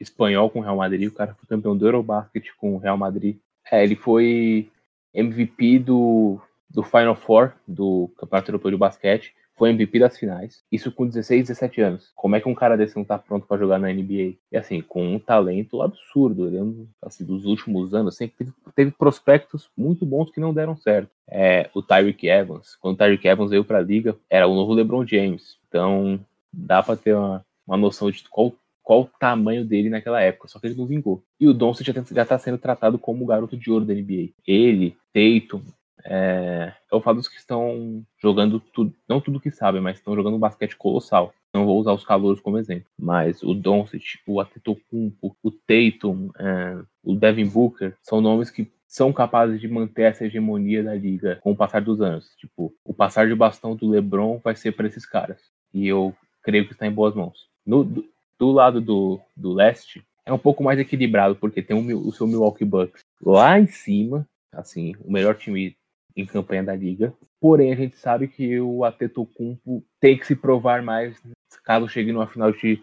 espanhol 0.00 0.50
com 0.50 0.58
o 0.58 0.62
Real 0.62 0.76
Madrid. 0.76 1.08
O 1.08 1.14
cara 1.14 1.34
foi 1.34 1.48
campeão 1.48 1.76
do 1.76 1.86
Eurobasket 1.86 2.50
com 2.56 2.74
o 2.74 2.78
Real 2.78 2.96
Madrid. 2.96 3.36
É, 3.70 3.82
ele 3.82 3.96
foi 3.96 4.68
MVP 5.14 5.80
do, 5.80 6.40
do 6.68 6.82
Final 6.82 7.14
Four 7.14 7.52
do 7.66 8.10
Campeonato 8.16 8.50
Europeu 8.50 8.70
de 8.70 8.76
Basquete 8.76 9.34
foi 9.60 9.68
MVP 9.68 9.98
das 9.98 10.16
finais. 10.16 10.64
Isso 10.72 10.90
com 10.90 11.06
16, 11.06 11.48
17 11.48 11.82
anos. 11.82 12.10
Como 12.16 12.34
é 12.34 12.40
que 12.40 12.48
um 12.48 12.54
cara 12.54 12.78
desse 12.78 12.96
não 12.96 13.04
tá 13.04 13.18
pronto 13.18 13.46
para 13.46 13.58
jogar 13.58 13.78
na 13.78 13.92
NBA? 13.92 14.36
E 14.50 14.56
assim, 14.56 14.80
com 14.80 15.06
um 15.06 15.18
talento 15.18 15.82
absurdo. 15.82 16.46
Ele, 16.46 16.56
é 16.56 17.06
assim, 17.06 17.26
dos 17.26 17.44
últimos 17.44 17.92
anos, 17.92 18.16
sempre 18.16 18.38
teve, 18.38 18.52
teve 18.74 18.90
prospectos 18.90 19.68
muito 19.76 20.06
bons 20.06 20.30
que 20.30 20.40
não 20.40 20.54
deram 20.54 20.78
certo. 20.78 21.10
É, 21.28 21.68
o 21.74 21.82
Tyreek 21.82 22.26
Evans. 22.26 22.74
Quando 22.76 22.94
o 22.94 22.96
Tyreek 22.96 23.28
Evans 23.28 23.50
veio 23.50 23.62
pra 23.62 23.82
liga, 23.82 24.16
era 24.30 24.48
o 24.48 24.54
novo 24.54 24.72
LeBron 24.72 25.06
James. 25.06 25.58
Então, 25.68 26.18
dá 26.50 26.82
pra 26.82 26.96
ter 26.96 27.14
uma, 27.14 27.44
uma 27.66 27.76
noção 27.76 28.10
de 28.10 28.26
qual 28.30 28.54
qual 28.82 29.02
o 29.02 29.10
tamanho 29.20 29.64
dele 29.64 29.88
naquela 29.88 30.20
época, 30.20 30.48
só 30.48 30.58
que 30.58 30.66
ele 30.66 30.74
não 30.74 30.86
vingou. 30.86 31.22
E 31.38 31.46
o 31.46 31.54
Doncic 31.54 31.86
já, 31.86 32.02
já 32.10 32.24
tá 32.24 32.36
sendo 32.38 32.58
tratado 32.58 32.98
como 32.98 33.22
o 33.22 33.26
garoto 33.26 33.56
de 33.56 33.70
ouro 33.70 33.84
da 33.84 33.94
NBA. 33.94 34.30
Ele, 34.44 34.96
Tatum, 35.12 35.62
é, 36.04 36.72
eu 36.90 37.00
falo 37.00 37.18
dos 37.18 37.28
que 37.28 37.36
estão 37.36 38.04
jogando 38.18 38.60
tudo, 38.60 38.94
não 39.08 39.20
tudo 39.20 39.40
que 39.40 39.50
sabem, 39.50 39.80
mas 39.80 39.98
estão 39.98 40.14
jogando 40.14 40.36
um 40.36 40.40
basquete 40.40 40.76
colossal. 40.76 41.32
Não 41.52 41.66
vou 41.66 41.78
usar 41.78 41.92
os 41.92 42.04
calouros 42.04 42.40
como 42.40 42.58
exemplo, 42.58 42.86
mas 42.98 43.42
o 43.42 43.52
Doncic, 43.54 44.20
o 44.26 44.40
Atetokounmpo, 44.40 45.36
o 45.42 45.50
Tatum, 45.50 46.30
é, 46.38 46.78
o 47.02 47.14
Devin 47.14 47.46
Booker 47.46 47.94
são 48.02 48.20
nomes 48.20 48.50
que 48.50 48.70
são 48.86 49.12
capazes 49.12 49.60
de 49.60 49.68
manter 49.68 50.02
essa 50.02 50.24
hegemonia 50.24 50.82
da 50.82 50.94
liga 50.94 51.38
com 51.42 51.52
o 51.52 51.56
passar 51.56 51.80
dos 51.80 52.00
anos. 52.00 52.34
Tipo, 52.36 52.74
o 52.84 52.92
passar 52.92 53.28
de 53.28 53.34
bastão 53.34 53.76
do 53.76 53.88
LeBron 53.88 54.40
vai 54.42 54.56
ser 54.56 54.72
para 54.72 54.86
esses 54.86 55.06
caras. 55.06 55.40
E 55.72 55.86
eu 55.86 56.14
creio 56.42 56.66
que 56.66 56.72
está 56.72 56.86
em 56.86 56.92
boas 56.92 57.14
mãos. 57.14 57.48
No, 57.64 57.84
do, 57.84 58.04
do 58.38 58.50
lado 58.50 58.80
do, 58.80 59.20
do 59.36 59.52
leste, 59.52 60.04
é 60.26 60.32
um 60.32 60.38
pouco 60.38 60.62
mais 60.62 60.78
equilibrado, 60.78 61.36
porque 61.36 61.62
tem 61.62 61.76
o, 61.76 62.08
o 62.08 62.12
seu 62.12 62.26
Milwaukee 62.26 62.64
Bucks 62.64 63.02
lá 63.20 63.58
em 63.58 63.66
cima, 63.66 64.26
assim, 64.52 64.94
o 65.04 65.12
melhor 65.12 65.36
time 65.36 65.76
em 66.20 66.26
campanha 66.26 66.62
da 66.62 66.74
liga. 66.74 67.12
Porém, 67.40 67.72
a 67.72 67.76
gente 67.76 67.96
sabe 67.96 68.28
que 68.28 68.60
o 68.60 68.84
Atetokounmpo 68.84 69.84
tem 69.98 70.16
que 70.18 70.26
se 70.26 70.36
provar 70.36 70.82
mais 70.82 71.20
caso 71.64 71.88
chegue 71.88 72.12
numa 72.12 72.26
final 72.26 72.52
de, 72.52 72.80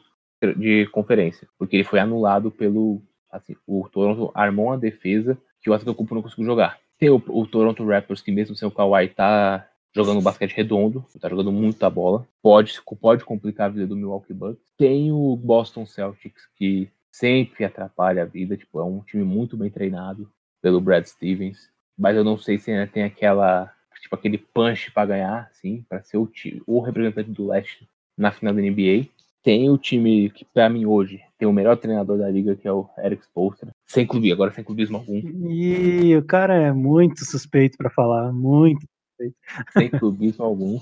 de 0.58 0.88
conferência, 0.88 1.48
porque 1.58 1.76
ele 1.76 1.84
foi 1.84 2.00
anulado 2.00 2.52
pelo 2.52 3.02
assim, 3.32 3.56
o 3.68 3.88
Toronto 3.90 4.32
armou 4.34 4.68
uma 4.68 4.78
defesa 4.78 5.38
que 5.62 5.70
o 5.70 5.74
Atetokounmpo 5.74 6.16
não 6.16 6.22
conseguiu 6.22 6.46
jogar. 6.46 6.80
Tem 6.98 7.10
o, 7.10 7.22
o 7.28 7.46
Toronto 7.46 7.86
Raptors 7.86 8.22
que 8.22 8.32
mesmo 8.32 8.56
sem 8.56 8.68
o 8.68 8.72
Kawhi 8.72 9.10
tá 9.10 9.68
jogando 9.96 10.22
basquete 10.22 10.54
redondo, 10.54 11.06
tá 11.20 11.30
jogando 11.30 11.52
muita 11.52 11.90
bola, 11.90 12.28
pode 12.42 12.80
pode 13.00 13.26
complicar 13.26 13.68
a 13.68 13.74
vida 13.74 13.88
do 13.88 13.96
Milwaukee 13.96 14.34
Bucks. 14.34 14.64
Tem 14.78 15.12
o 15.12 15.36
Boston 15.36 15.86
Celtics 15.86 16.48
que 16.56 16.90
sempre 17.12 17.66
atrapalha 17.66 18.24
a 18.24 18.26
vida, 18.26 18.56
tipo, 18.56 18.80
é 18.80 18.84
um 18.84 19.02
time 19.02 19.24
muito 19.24 19.58
bem 19.58 19.70
treinado 19.70 20.32
pelo 20.62 20.82
Brad 20.82 21.06
Stevens 21.06 21.70
mas 21.98 22.16
eu 22.16 22.24
não 22.24 22.38
sei 22.38 22.58
se 22.58 22.72
ainda 22.72 22.88
tem 22.88 23.04
aquela 23.04 23.74
tipo 24.02 24.16
aquele 24.16 24.38
punch 24.38 24.92
para 24.92 25.08
ganhar, 25.08 25.50
sim, 25.54 25.84
para 25.90 26.02
ser 26.02 26.18
o, 26.18 26.28
time, 26.28 26.62
o 26.66 26.80
representante 26.80 27.32
do 27.32 27.48
leste 27.48 27.88
na 28.18 28.32
final 28.32 28.54
da 28.54 28.62
NBA. 28.62 29.08
Tem 29.44 29.70
o 29.70 29.78
time 29.78 30.30
que 30.30 30.46
para 30.46 30.70
mim 30.70 30.86
hoje 30.86 31.22
tem 31.38 31.48
o 31.48 31.54
melhor 31.54 31.78
treinador 31.78 32.18
da 32.18 32.30
liga 32.30 32.56
que 32.56 32.68
é 32.68 32.72
o 32.72 32.90
Eric 32.98 33.24
Spoelstra, 33.24 33.72
sem 33.86 34.06
clube, 34.06 34.32
agora 34.32 34.52
sem 34.52 34.64
clubismo 34.64 34.98
algum. 34.98 35.22
E 35.50 36.16
o 36.16 36.24
cara 36.24 36.56
é 36.56 36.72
muito 36.72 37.24
suspeito 37.26 37.78
para 37.78 37.90
falar, 37.90 38.32
muito 38.34 38.82
suspeito. 38.82 39.36
Sem 39.72 39.90
clubismo 39.90 40.44
algum. 40.44 40.80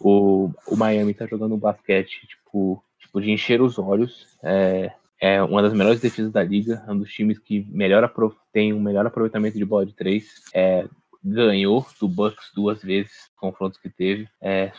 O, 0.00 0.50
o 0.66 0.76
Miami 0.76 1.14
tá 1.14 1.26
jogando 1.26 1.56
basquete 1.56 2.26
tipo, 2.26 2.82
tipo 2.98 3.20
de 3.20 3.30
encher 3.30 3.62
os 3.62 3.78
olhos. 3.78 4.36
É, 4.42 4.92
é 5.22 5.40
uma 5.40 5.62
das 5.62 5.72
melhores 5.72 6.00
defesas 6.00 6.32
da 6.32 6.42
liga, 6.42 6.84
um 6.88 6.98
dos 6.98 7.12
times 7.12 7.38
que 7.38 7.64
melhor 7.70 8.12
tem 8.52 8.72
um 8.72 8.80
melhor 8.80 9.06
aproveitamento 9.06 9.56
de 9.56 9.64
bola 9.64 9.86
de 9.86 9.94
três. 9.94 10.26
É, 10.52 10.84
ganhou 11.22 11.86
do 12.00 12.08
Bucks 12.08 12.50
duas 12.52 12.82
vezes, 12.82 13.30
confrontos 13.36 13.78
que 13.78 13.88
teve. 13.88 14.28
É, 14.40 14.72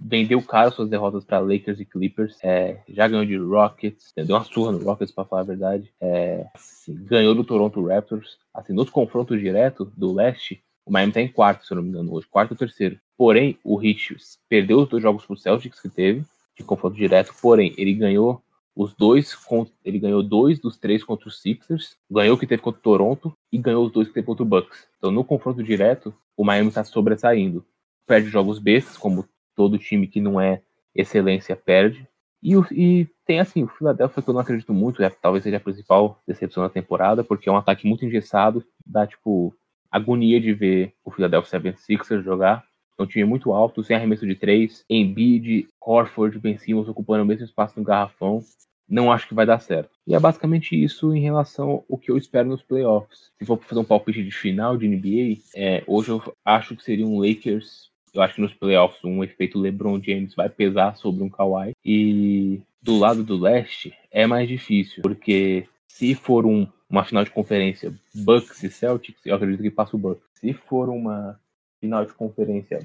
vendeu 0.00 0.40
caro 0.40 0.70
suas 0.70 0.88
derrotas 0.88 1.24
para 1.24 1.40
Lakers 1.40 1.80
e 1.80 1.84
Clippers. 1.84 2.38
É, 2.44 2.80
já 2.88 3.08
ganhou 3.08 3.26
de 3.26 3.36
Rockets, 3.36 4.12
deu 4.14 4.36
uma 4.36 4.44
surra 4.44 4.70
no 4.70 4.84
Rockets 4.84 5.12
para 5.12 5.24
falar 5.24 5.42
a 5.42 5.46
verdade. 5.46 5.92
É, 6.00 6.46
assim, 6.54 6.94
ganhou 7.04 7.34
do 7.34 7.42
Toronto 7.42 7.84
Raptors. 7.84 8.38
Assim, 8.54 8.72
nos 8.72 8.90
confrontos 8.90 9.40
diretos 9.40 9.88
do 9.96 10.12
leste, 10.12 10.62
o 10.86 10.92
Miami 10.92 11.10
está 11.10 11.20
em 11.20 11.28
quarto, 11.28 11.66
se 11.66 11.72
eu 11.72 11.76
não 11.76 11.82
me 11.82 11.88
engano, 11.88 12.14
hoje, 12.14 12.28
quarto 12.30 12.52
ou 12.52 12.56
terceiro. 12.56 13.00
Porém, 13.16 13.58
o 13.64 13.82
Heat 13.82 14.16
perdeu 14.48 14.78
os 14.78 14.88
dois 14.88 15.02
jogos 15.02 15.26
para 15.26 15.34
o 15.34 15.36
Celtics 15.36 15.80
que 15.80 15.88
teve 15.88 16.22
de 16.56 16.62
confronto 16.62 16.94
direto. 16.94 17.34
Porém, 17.42 17.74
ele 17.76 17.94
ganhou 17.94 18.40
os 18.78 18.94
dois, 18.94 19.36
ele 19.84 19.98
ganhou 19.98 20.22
dois 20.22 20.60
dos 20.60 20.78
três 20.78 21.02
contra 21.02 21.26
os 21.26 21.42
Sixers, 21.42 21.96
ganhou 22.08 22.36
o 22.36 22.38
que 22.38 22.46
teve 22.46 22.62
contra 22.62 22.78
o 22.78 22.82
Toronto 22.82 23.32
e 23.50 23.58
ganhou 23.58 23.84
os 23.84 23.90
dois 23.90 24.06
que 24.06 24.14
teve 24.14 24.26
contra 24.26 24.44
o 24.44 24.46
Bucks. 24.46 24.86
Então, 24.96 25.10
no 25.10 25.24
confronto 25.24 25.64
direto, 25.64 26.14
o 26.36 26.44
Miami 26.44 26.68
está 26.68 26.84
sobressaindo. 26.84 27.66
Perde 28.06 28.28
jogos 28.28 28.60
bestas, 28.60 28.96
como 28.96 29.28
todo 29.56 29.78
time 29.78 30.06
que 30.06 30.20
não 30.20 30.40
é 30.40 30.62
excelência 30.94 31.56
perde. 31.56 32.06
E, 32.40 32.54
e, 32.70 33.08
tem 33.26 33.40
assim, 33.40 33.64
o 33.64 33.68
Philadelphia 33.68 34.22
que 34.22 34.30
eu 34.30 34.34
não 34.34 34.40
acredito 34.40 34.72
muito, 34.72 35.02
é, 35.02 35.10
talvez 35.10 35.42
seja 35.42 35.56
a 35.56 35.60
principal 35.60 36.22
decepção 36.24 36.62
da 36.62 36.70
temporada, 36.70 37.24
porque 37.24 37.48
é 37.48 37.52
um 37.52 37.56
ataque 37.56 37.84
muito 37.84 38.04
engessado, 38.04 38.64
dá 38.86 39.08
tipo 39.08 39.52
agonia 39.90 40.40
de 40.40 40.54
ver 40.54 40.94
o 41.04 41.10
Philadelphia 41.10 41.58
76ers 41.58 42.22
jogar. 42.22 42.64
É 42.96 43.02
um 43.02 43.06
time 43.06 43.24
muito 43.24 43.52
alto, 43.52 43.82
sem 43.82 43.96
arremesso 43.96 44.24
de 44.24 44.36
três, 44.36 44.84
Embiid, 44.88 45.66
Horford, 45.80 46.38
Ben 46.38 46.56
Simmons 46.58 46.86
ocupando 46.86 47.24
o 47.24 47.26
mesmo 47.26 47.44
espaço 47.44 47.76
no 47.76 47.84
garrafão 47.84 48.40
não 48.88 49.12
acho 49.12 49.28
que 49.28 49.34
vai 49.34 49.44
dar 49.44 49.60
certo. 49.60 49.90
E 50.06 50.14
é 50.14 50.20
basicamente 50.20 50.82
isso 50.82 51.14
em 51.14 51.20
relação 51.20 51.84
ao 51.90 51.98
que 51.98 52.10
eu 52.10 52.16
espero 52.16 52.48
nos 52.48 52.62
playoffs. 52.62 53.30
Se 53.38 53.44
for 53.44 53.58
fazer 53.62 53.80
um 53.80 53.84
palpite 53.84 54.24
de 54.24 54.30
final 54.30 54.76
de 54.76 54.88
NBA, 54.88 55.42
é, 55.54 55.84
hoje 55.86 56.10
eu 56.10 56.34
acho 56.44 56.74
que 56.74 56.82
seria 56.82 57.06
um 57.06 57.20
Lakers. 57.20 57.90
Eu 58.14 58.22
acho 58.22 58.36
que 58.36 58.40
nos 58.40 58.54
playoffs 58.54 59.04
um 59.04 59.22
efeito 59.22 59.58
LeBron 59.58 60.00
James 60.02 60.34
vai 60.34 60.48
pesar 60.48 60.96
sobre 60.96 61.22
um 61.22 61.28
Kawhi. 61.28 61.72
E 61.84 62.60
do 62.82 62.98
lado 62.98 63.22
do 63.22 63.36
leste 63.36 63.92
é 64.10 64.26
mais 64.26 64.48
difícil, 64.48 65.02
porque 65.02 65.66
se 65.86 66.14
for 66.14 66.46
um, 66.46 66.66
uma 66.88 67.04
final 67.04 67.24
de 67.24 67.30
conferência 67.30 67.92
Bucks 68.14 68.62
e 68.62 68.70
Celtics, 68.70 69.26
eu 69.26 69.34
acredito 69.34 69.62
que 69.62 69.70
passa 69.70 69.94
o 69.96 69.98
Bucks. 69.98 70.24
Se 70.34 70.52
for 70.52 70.88
uma 70.88 71.38
final 71.80 72.04
de 72.04 72.12
conferência 72.12 72.80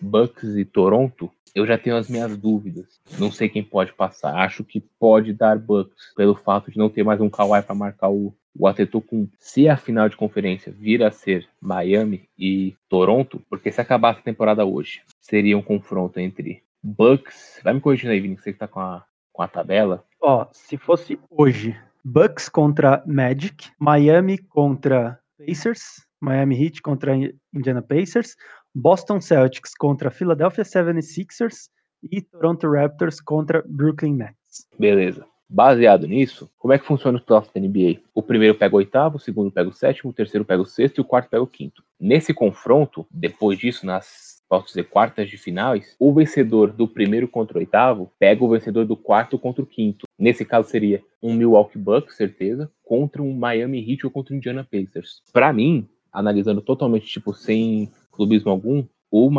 Bucks 0.00 0.56
e 0.56 0.64
Toronto, 0.64 1.30
eu 1.54 1.66
já 1.66 1.78
tenho 1.78 1.96
as 1.96 2.08
minhas 2.08 2.36
dúvidas. 2.36 3.00
Não 3.18 3.30
sei 3.30 3.48
quem 3.48 3.62
pode 3.62 3.92
passar. 3.92 4.34
Acho 4.36 4.62
que 4.62 4.80
pode 4.80 5.32
dar 5.32 5.58
Bucks 5.58 6.14
pelo 6.14 6.34
fato 6.34 6.70
de 6.70 6.78
não 6.78 6.88
ter 6.88 7.02
mais 7.02 7.20
um 7.20 7.30
Kawhi 7.30 7.62
para 7.62 7.74
marcar 7.74 8.10
o, 8.10 8.34
o 8.54 8.66
Atetokounmpo. 8.66 9.32
Se 9.38 9.68
a 9.68 9.76
final 9.76 10.08
de 10.08 10.16
conferência 10.16 10.72
vir 10.72 11.02
a 11.02 11.10
ser 11.10 11.48
Miami 11.60 12.28
e 12.38 12.74
Toronto, 12.88 13.42
porque 13.48 13.72
se 13.72 13.80
acabasse 13.80 14.20
a 14.20 14.24
temporada 14.24 14.64
hoje, 14.64 15.00
seria 15.20 15.56
um 15.56 15.62
confronto 15.62 16.20
entre 16.20 16.62
Bucks. 16.82 17.60
Vai 17.64 17.74
me 17.74 17.80
corrigindo 17.80 18.12
aí, 18.12 18.20
Vini, 18.20 18.36
que 18.36 18.42
você 18.42 18.52
que 18.52 18.58
tá 18.58 18.68
com 18.68 18.80
a, 18.80 19.04
com 19.32 19.42
a 19.42 19.48
tabela. 19.48 20.04
Ó, 20.20 20.46
se 20.52 20.76
fosse 20.76 21.18
hoje, 21.30 21.76
Bucks 22.04 22.48
contra 22.48 23.02
Magic, 23.06 23.70
Miami 23.78 24.38
contra 24.38 25.18
Pacers, 25.38 26.05
Miami 26.20 26.62
Heat 26.62 26.82
contra 26.82 27.14
Indiana 27.54 27.82
Pacers, 27.82 28.36
Boston 28.74 29.20
Celtics 29.20 29.74
contra 29.74 30.10
Philadelphia 30.10 30.64
76ers 30.64 31.68
e 32.10 32.20
Toronto 32.20 32.70
Raptors 32.70 33.20
contra 33.20 33.64
Brooklyn 33.66 34.14
Nets. 34.14 34.66
Beleza. 34.78 35.26
Baseado 35.48 36.08
nisso, 36.08 36.50
como 36.58 36.74
é 36.74 36.78
que 36.78 36.84
funciona 36.84 37.18
os 37.18 37.24
playoffs 37.24 37.52
da 37.52 37.60
NBA? 37.60 38.00
O 38.12 38.20
primeiro 38.20 38.56
pega 38.56 38.74
o 38.74 38.78
oitavo, 38.78 39.16
o 39.16 39.20
segundo 39.20 39.50
pega 39.50 39.68
o 39.68 39.72
sétimo, 39.72 40.10
o 40.10 40.14
terceiro 40.14 40.44
pega 40.44 40.60
o 40.60 40.66
sexto 40.66 40.98
e 40.98 41.00
o 41.00 41.04
quarto 41.04 41.30
pega 41.30 41.42
o 41.42 41.46
quinto. 41.46 41.84
Nesse 42.00 42.34
confronto, 42.34 43.06
depois 43.10 43.56
disso, 43.56 43.86
nas 43.86 44.36
posso 44.48 44.68
dizer, 44.68 44.84
quartas 44.84 45.28
de 45.28 45.36
finais, 45.36 45.96
o 45.98 46.12
vencedor 46.12 46.72
do 46.72 46.86
primeiro 46.86 47.28
contra 47.28 47.58
o 47.58 47.60
oitavo 47.60 48.12
pega 48.18 48.44
o 48.44 48.48
vencedor 48.48 48.84
do 48.84 48.96
quarto 48.96 49.38
contra 49.38 49.62
o 49.62 49.66
quinto. 49.66 50.06
Nesse 50.18 50.44
caso 50.44 50.68
seria 50.68 51.02
um 51.22 51.34
Milwaukee 51.34 51.78
Bucks, 51.78 52.16
certeza, 52.16 52.70
contra 52.84 53.22
um 53.22 53.34
Miami 53.34 53.80
Heat 53.80 54.06
ou 54.06 54.12
contra 54.12 54.34
um 54.34 54.36
Indiana 54.36 54.64
Pacers. 54.64 55.22
Para 55.32 55.52
mim, 55.52 55.88
analisando 56.16 56.62
totalmente 56.62 57.06
tipo 57.06 57.34
sem 57.34 57.90
clubismo 58.10 58.50
algum, 58.50 58.82
o, 59.10 59.30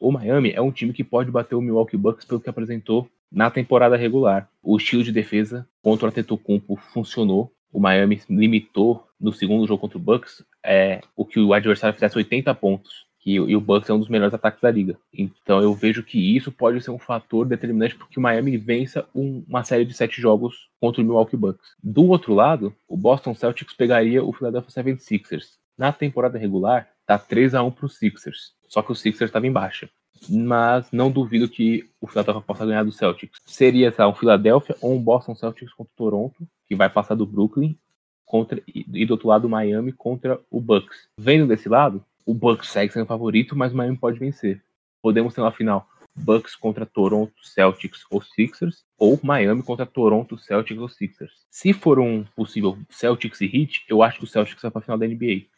o 0.00 0.12
Miami 0.12 0.52
é 0.52 0.60
um 0.60 0.70
time 0.70 0.92
que 0.92 1.02
pode 1.02 1.30
bater 1.30 1.56
o 1.56 1.60
Milwaukee 1.60 1.96
Bucks 1.96 2.24
pelo 2.24 2.40
que 2.40 2.48
apresentou 2.48 3.08
na 3.30 3.50
temporada 3.50 3.96
regular. 3.96 4.48
O 4.62 4.76
estilo 4.76 5.02
de 5.02 5.10
defesa 5.10 5.66
contra 5.82 6.06
o 6.06 6.08
Antetokounmpo 6.08 6.76
funcionou. 6.92 7.52
O 7.72 7.80
Miami 7.80 8.20
limitou 8.30 9.04
no 9.18 9.32
segundo 9.32 9.66
jogo 9.66 9.80
contra 9.80 9.98
o 9.98 10.00
Bucks 10.00 10.44
é, 10.64 11.00
o 11.16 11.24
que 11.24 11.40
o 11.40 11.52
adversário 11.52 11.94
fizesse 11.94 12.16
80 12.16 12.54
pontos. 12.54 13.06
Que, 13.18 13.34
e 13.34 13.56
o 13.56 13.60
Bucks 13.60 13.88
é 13.88 13.94
um 13.94 13.98
dos 13.98 14.08
melhores 14.08 14.34
ataques 14.34 14.60
da 14.60 14.70
liga. 14.70 14.96
Então 15.12 15.60
eu 15.60 15.72
vejo 15.74 16.02
que 16.02 16.36
isso 16.36 16.52
pode 16.52 16.80
ser 16.82 16.90
um 16.90 16.98
fator 16.98 17.46
determinante 17.46 17.94
porque 17.94 18.18
o 18.18 18.22
Miami 18.22 18.56
vença 18.56 19.06
um, 19.14 19.44
uma 19.48 19.64
série 19.64 19.84
de 19.84 19.94
sete 19.94 20.20
jogos 20.20 20.68
contra 20.80 21.00
o 21.00 21.04
Milwaukee 21.04 21.36
Bucks. 21.36 21.74
Do 21.82 22.06
outro 22.06 22.34
lado, 22.34 22.74
o 22.88 22.96
Boston 22.96 23.34
Celtics 23.34 23.74
pegaria 23.74 24.22
o 24.22 24.32
Philadelphia 24.32 24.82
76ers. 24.82 25.61
Na 25.82 25.92
temporada 25.92 26.38
regular, 26.38 26.88
tá 27.04 27.18
3 27.18 27.56
a 27.56 27.62
1 27.64 27.72
para 27.72 27.86
os 27.86 27.96
Sixers. 27.96 28.52
Só 28.68 28.82
que 28.82 28.92
o 28.92 28.94
Sixers 28.94 29.30
estava 29.30 29.48
em 29.48 29.50
baixa. 29.50 29.90
Mas 30.30 30.86
não 30.92 31.10
duvido 31.10 31.48
que 31.48 31.90
o 32.00 32.06
Philadelphia 32.06 32.40
possa 32.40 32.64
ganhar 32.64 32.84
do 32.84 32.92
Celtics. 32.92 33.40
Seria 33.44 33.90
tá, 33.90 34.06
um 34.06 34.14
Philadelphia 34.14 34.76
ou 34.80 34.94
um 34.94 35.02
Boston 35.02 35.34
Celtics 35.34 35.72
contra 35.72 35.92
o 35.92 35.96
Toronto, 35.96 36.46
que 36.68 36.76
vai 36.76 36.88
passar 36.88 37.16
do 37.16 37.26
Brooklyn 37.26 37.76
contra 38.24 38.62
e 38.68 39.04
do 39.04 39.10
outro 39.10 39.26
lado 39.26 39.46
o 39.46 39.50
Miami 39.50 39.90
contra 39.90 40.40
o 40.48 40.60
Bucks. 40.60 41.08
Vendo 41.18 41.48
desse 41.48 41.68
lado, 41.68 42.04
o 42.24 42.32
Bucks 42.32 42.68
segue 42.68 42.92
sendo 42.92 43.06
favorito, 43.06 43.56
mas 43.56 43.72
o 43.72 43.76
Miami 43.76 43.98
pode 43.98 44.20
vencer. 44.20 44.62
Podemos 45.02 45.34
ter 45.34 45.40
uma 45.40 45.50
final 45.50 45.88
Bucks 46.14 46.54
contra 46.54 46.86
Toronto 46.86 47.34
Celtics 47.42 48.04
ou 48.08 48.22
Sixers, 48.22 48.84
ou 48.96 49.18
Miami 49.20 49.64
contra 49.64 49.84
Toronto 49.84 50.38
Celtics 50.38 50.80
ou 50.80 50.88
Sixers. 50.88 51.32
Se 51.50 51.72
for 51.72 51.98
um 51.98 52.22
possível 52.36 52.78
Celtics 52.88 53.40
e 53.40 53.46
Heat, 53.46 53.84
eu 53.88 54.00
acho 54.00 54.18
que 54.18 54.24
o 54.24 54.28
Celtics 54.28 54.62
vai 54.62 54.70
para 54.70 54.78
a 54.78 54.82
final 54.82 54.98
da 54.98 55.08
NBA. 55.08 55.50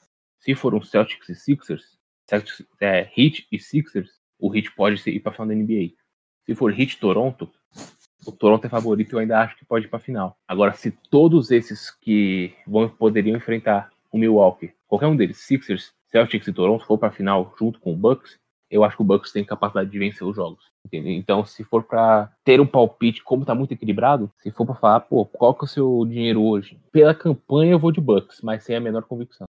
Se 0.44 0.54
for 0.54 0.74
um 0.74 0.82
Celtics 0.82 1.30
e 1.30 1.34
Sixers, 1.34 1.98
Celtics, 2.28 2.62
é, 2.78 3.08
Heat 3.16 3.46
e 3.50 3.58
Sixers, 3.58 4.10
o 4.38 4.54
Heat 4.54 4.74
pode 4.74 5.00
ir 5.08 5.20
para 5.20 5.32
final 5.32 5.48
da 5.48 5.54
NBA. 5.54 5.94
Se 6.44 6.54
for 6.54 6.78
Heat 6.78 6.98
Toronto, 6.98 7.50
o 8.26 8.30
Toronto 8.30 8.66
é 8.66 8.68
favorito 8.68 9.10
e 9.10 9.14
eu 9.14 9.20
ainda 9.20 9.40
acho 9.40 9.56
que 9.56 9.64
pode 9.64 9.86
ir 9.86 9.88
para 9.88 9.98
final. 9.98 10.36
Agora, 10.46 10.74
se 10.74 10.90
todos 10.90 11.50
esses 11.50 11.90
que 11.90 12.54
vão 12.66 12.90
poderiam 12.90 13.38
enfrentar 13.38 13.88
o 14.12 14.18
Milwaukee, 14.18 14.74
qualquer 14.86 15.06
um 15.06 15.16
deles, 15.16 15.38
Sixers, 15.38 15.94
Celtics 16.08 16.46
e 16.46 16.52
Toronto 16.52 16.84
for 16.84 16.98
para 16.98 17.10
final 17.10 17.54
junto 17.58 17.80
com 17.80 17.94
o 17.94 17.96
Bucks, 17.96 18.36
eu 18.70 18.84
acho 18.84 18.96
que 18.96 19.02
o 19.02 19.06
Bucks 19.06 19.32
tem 19.32 19.46
capacidade 19.46 19.88
de 19.88 19.98
vencer 19.98 20.26
os 20.26 20.36
jogos. 20.36 20.66
Entendeu? 20.84 21.12
Então, 21.12 21.46
se 21.46 21.64
for 21.64 21.84
para 21.84 22.30
ter 22.44 22.60
um 22.60 22.66
palpite, 22.66 23.24
como 23.24 23.46
tá 23.46 23.54
muito 23.54 23.72
equilibrado, 23.72 24.30
se 24.40 24.50
for 24.50 24.66
para 24.66 24.74
falar, 24.74 25.00
pô, 25.00 25.24
qual 25.24 25.54
que 25.54 25.64
é 25.64 25.66
o 25.66 25.68
seu 25.68 26.04
dinheiro 26.04 26.42
hoje? 26.42 26.78
Pela 26.92 27.14
campanha 27.14 27.72
eu 27.72 27.78
vou 27.78 27.90
de 27.90 28.00
Bucks, 28.00 28.42
mas 28.42 28.62
sem 28.62 28.76
a 28.76 28.80
menor 28.80 29.04
convicção. 29.04 29.46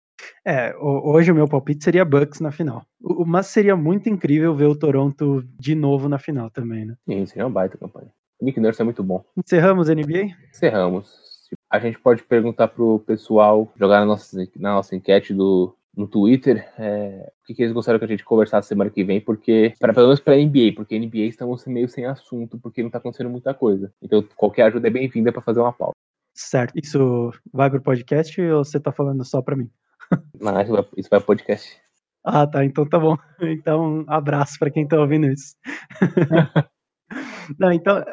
É, 0.45 0.75
hoje 0.77 1.31
o 1.31 1.35
meu 1.35 1.47
palpite 1.47 1.83
seria 1.83 2.03
Bucks 2.03 2.39
na 2.39 2.51
final. 2.51 2.83
Mas 3.25 3.47
seria 3.47 3.75
muito 3.75 4.09
incrível 4.09 4.55
ver 4.55 4.65
o 4.65 4.75
Toronto 4.75 5.43
de 5.59 5.75
novo 5.75 6.09
na 6.09 6.17
final 6.17 6.49
também, 6.49 6.85
né? 6.85 6.95
Sim, 7.07 7.25
seria 7.25 7.45
uma 7.45 7.51
baita 7.51 7.77
campanha. 7.77 8.11
O 8.39 8.45
Nick 8.45 8.59
Nurse 8.59 8.81
é 8.81 8.85
muito 8.85 9.03
bom. 9.03 9.23
Encerramos 9.37 9.89
a 9.89 9.93
NBA? 9.93 10.35
Encerramos. 10.49 11.31
A 11.69 11.79
gente 11.79 11.99
pode 11.99 12.23
perguntar 12.23 12.69
pro 12.69 12.99
pessoal 12.99 13.71
jogar 13.77 13.99
na 13.99 14.05
nossa, 14.05 14.37
na 14.55 14.73
nossa 14.73 14.95
enquete 14.95 15.33
do, 15.33 15.75
no 15.95 16.07
Twitter 16.07 16.67
é, 16.77 17.31
o 17.41 17.45
que, 17.45 17.53
que, 17.53 17.61
eles 17.61 17.73
gostariam 17.73 17.99
que 17.99 18.05
a 18.05 18.07
gente 18.07 18.23
conversasse 18.23 18.67
semana 18.67 18.89
que 18.89 19.03
vem, 19.03 19.19
porque, 19.19 19.73
para 19.79 19.93
pelo 19.93 20.07
menos 20.07 20.19
para 20.19 20.37
NBA, 20.37 20.73
porque 20.75 20.97
NBA 20.97 21.27
estamos 21.27 21.65
meio 21.65 21.89
sem 21.89 22.05
assunto, 22.05 22.57
porque 22.57 22.81
não 22.81 22.87
está 22.87 22.97
acontecendo 22.97 23.29
muita 23.29 23.53
coisa. 23.53 23.91
Então, 24.01 24.23
qualquer 24.35 24.63
ajuda 24.63 24.87
é 24.87 24.91
bem-vinda 24.91 25.31
para 25.31 25.41
fazer 25.41 25.59
uma 25.59 25.73
pauta. 25.73 25.95
Certo. 26.33 26.73
Isso 26.81 27.31
vai 27.51 27.69
pro 27.69 27.81
podcast 27.81 28.41
ou 28.41 28.63
você 28.63 28.77
está 28.77 28.91
falando 28.91 29.23
só 29.25 29.41
para 29.41 29.55
mim? 29.55 29.69
Não, 30.39 30.61
isso 30.61 30.71
vai, 30.71 30.85
isso 30.97 31.09
vai 31.09 31.19
podcast. 31.21 31.81
Ah, 32.23 32.45
tá. 32.45 32.63
Então 32.63 32.87
tá 32.87 32.99
bom. 32.99 33.17
Então, 33.41 34.03
abraço 34.07 34.57
para 34.59 34.69
quem 34.69 34.83
está 34.83 34.99
ouvindo 34.99 35.27
isso. 35.27 35.55
não, 37.59 37.71
então. 37.71 38.03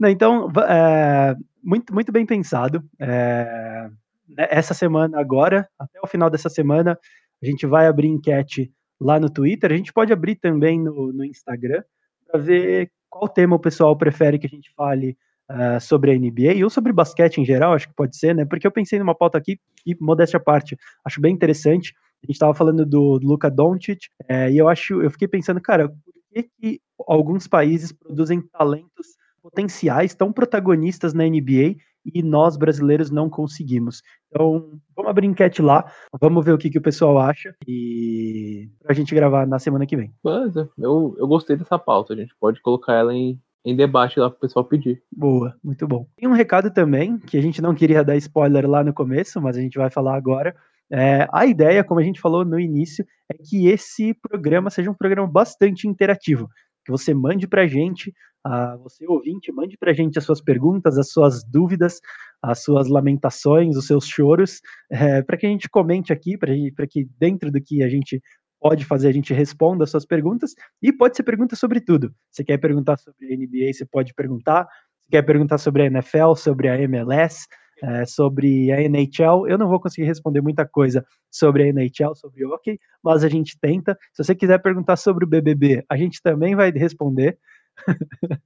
não, 0.00 0.08
então, 0.08 0.50
é, 0.68 1.36
muito, 1.62 1.94
muito 1.94 2.10
bem 2.10 2.26
pensado. 2.26 2.82
É, 3.00 3.88
né, 4.28 4.48
essa 4.50 4.74
semana 4.74 5.20
agora, 5.20 5.68
até 5.78 6.00
o 6.02 6.06
final 6.06 6.28
dessa 6.28 6.48
semana, 6.48 6.98
a 7.42 7.46
gente 7.46 7.66
vai 7.66 7.86
abrir 7.86 8.08
enquete 8.08 8.72
lá 9.00 9.20
no 9.20 9.30
Twitter. 9.30 9.70
A 9.70 9.76
gente 9.76 9.92
pode 9.92 10.12
abrir 10.12 10.36
também 10.36 10.80
no, 10.80 11.12
no 11.12 11.24
Instagram 11.24 11.82
para 12.26 12.40
ver 12.40 12.90
qual 13.08 13.28
tema 13.28 13.56
o 13.56 13.60
pessoal 13.60 13.96
prefere 13.96 14.38
que 14.38 14.46
a 14.46 14.50
gente 14.50 14.72
fale 14.74 15.16
uh, 15.52 15.80
sobre 15.80 16.12
a 16.12 16.18
NBA 16.18 16.64
ou 16.64 16.70
sobre 16.70 16.92
basquete 16.92 17.38
em 17.38 17.44
geral, 17.44 17.74
acho 17.74 17.88
que 17.88 17.94
pode 17.94 18.16
ser, 18.16 18.34
né? 18.34 18.44
Porque 18.44 18.66
eu 18.66 18.72
pensei 18.72 18.98
numa 18.98 19.14
pauta 19.14 19.38
aqui 19.38 19.58
e, 19.86 19.96
modéstia 20.00 20.38
à 20.38 20.40
parte, 20.40 20.76
acho 21.04 21.20
bem 21.20 21.34
interessante. 21.34 21.94
A 22.22 22.26
gente 22.26 22.36
estava 22.36 22.54
falando 22.54 22.86
do, 22.86 23.18
Luka 23.22 23.50
Doncic 23.50 24.06
é, 24.28 24.50
e 24.50 24.58
eu 24.58 24.68
acho, 24.68 25.02
eu 25.02 25.10
fiquei 25.10 25.28
pensando, 25.28 25.60
cara, 25.60 25.88
por 25.88 25.96
que, 26.32 26.48
que 26.60 26.80
alguns 27.06 27.46
países 27.46 27.92
produzem 27.92 28.40
talentos 28.40 29.06
potenciais 29.42 30.14
tão 30.14 30.32
protagonistas 30.32 31.12
na 31.12 31.24
NBA 31.24 31.76
e 32.04 32.22
nós 32.22 32.56
brasileiros 32.56 33.10
não 33.10 33.28
conseguimos. 33.28 34.02
Então, 34.28 34.78
vamos 34.94 35.10
abrir 35.10 35.26
enquete 35.26 35.62
lá, 35.62 35.90
vamos 36.20 36.44
ver 36.44 36.52
o 36.52 36.58
que, 36.58 36.70
que 36.70 36.78
o 36.78 36.82
pessoal 36.82 37.18
acha 37.18 37.54
e 37.66 38.68
pra 38.82 38.94
gente 38.94 39.14
gravar 39.14 39.46
na 39.46 39.58
semana 39.58 39.86
que 39.86 39.96
vem. 39.96 40.12
Mas, 40.22 40.54
eu, 40.56 41.14
eu 41.18 41.26
gostei 41.26 41.56
dessa 41.56 41.78
pauta, 41.78 42.14
a 42.14 42.16
gente 42.16 42.34
pode 42.40 42.60
colocar 42.60 42.94
ela 42.94 43.14
em, 43.14 43.38
em 43.64 43.76
debate 43.76 44.18
lá 44.18 44.28
pro 44.28 44.40
pessoal 44.40 44.64
pedir. 44.64 45.02
Boa, 45.10 45.54
muito 45.62 45.86
bom. 45.86 46.06
Tem 46.16 46.28
um 46.28 46.32
recado 46.32 46.70
também, 46.70 47.18
que 47.18 47.36
a 47.36 47.42
gente 47.42 47.62
não 47.62 47.74
queria 47.74 48.04
dar 48.04 48.16
spoiler 48.16 48.68
lá 48.68 48.82
no 48.82 48.92
começo, 48.92 49.40
mas 49.40 49.56
a 49.56 49.60
gente 49.60 49.78
vai 49.78 49.90
falar 49.90 50.16
agora. 50.16 50.54
É, 50.90 51.26
a 51.32 51.46
ideia, 51.46 51.84
como 51.84 52.00
a 52.00 52.02
gente 52.02 52.20
falou 52.20 52.44
no 52.44 52.58
início, 52.58 53.06
é 53.30 53.34
que 53.34 53.68
esse 53.68 54.14
programa 54.14 54.68
seja 54.68 54.90
um 54.90 54.94
programa 54.94 55.26
bastante 55.26 55.88
interativo. 55.88 56.48
Que 56.84 56.90
você 56.90 57.14
mande 57.14 57.46
pra 57.46 57.66
gente 57.66 58.12
a 58.44 58.76
você 58.76 59.06
ouvinte, 59.06 59.52
mande 59.52 59.78
para 59.78 59.92
a 59.92 59.94
gente 59.94 60.18
as 60.18 60.24
suas 60.24 60.40
perguntas, 60.40 60.98
as 60.98 61.10
suas 61.10 61.44
dúvidas, 61.44 62.00
as 62.42 62.62
suas 62.62 62.88
lamentações, 62.88 63.76
os 63.76 63.86
seus 63.86 64.04
choros, 64.04 64.60
é, 64.90 65.22
para 65.22 65.36
que 65.36 65.46
a 65.46 65.48
gente 65.48 65.68
comente 65.68 66.12
aqui, 66.12 66.36
para 66.36 66.86
que 66.86 67.08
dentro 67.18 67.52
do 67.52 67.62
que 67.62 67.82
a 67.82 67.88
gente 67.88 68.20
pode 68.62 68.84
fazer, 68.84 69.08
a 69.08 69.12
gente 69.12 69.34
responda 69.34 69.82
as 69.82 69.90
suas 69.90 70.06
perguntas, 70.06 70.54
e 70.80 70.92
pode 70.92 71.16
ser 71.16 71.24
pergunta 71.24 71.56
sobre 71.56 71.80
tudo. 71.80 72.14
Você 72.30 72.44
quer 72.44 72.58
perguntar 72.58 72.96
sobre 72.96 73.36
NBA, 73.36 73.72
você 73.72 73.84
pode 73.84 74.14
perguntar, 74.14 74.64
você 74.64 75.10
quer 75.10 75.22
perguntar 75.22 75.58
sobre 75.58 75.82
a 75.82 75.86
NFL, 75.86 76.34
sobre 76.36 76.68
a 76.68 76.80
MLS, 76.80 77.48
é, 77.82 78.06
sobre 78.06 78.70
a 78.70 78.80
NHL. 78.80 79.48
Eu 79.48 79.58
não 79.58 79.68
vou 79.68 79.80
conseguir 79.80 80.06
responder 80.06 80.40
muita 80.40 80.64
coisa 80.64 81.04
sobre 81.28 81.64
a 81.64 81.66
NHL, 81.66 82.14
sobre 82.14 82.44
o 82.44 82.52
hockey, 82.52 82.78
mas 83.02 83.24
a 83.24 83.28
gente 83.28 83.58
tenta. 83.60 83.98
Se 84.14 84.22
você 84.22 84.34
quiser 84.34 84.58
perguntar 84.58 84.96
sobre 84.96 85.24
o 85.24 85.28
BBB, 85.28 85.84
a 85.90 85.96
gente 85.96 86.22
também 86.22 86.54
vai 86.54 86.70
responder. 86.70 87.36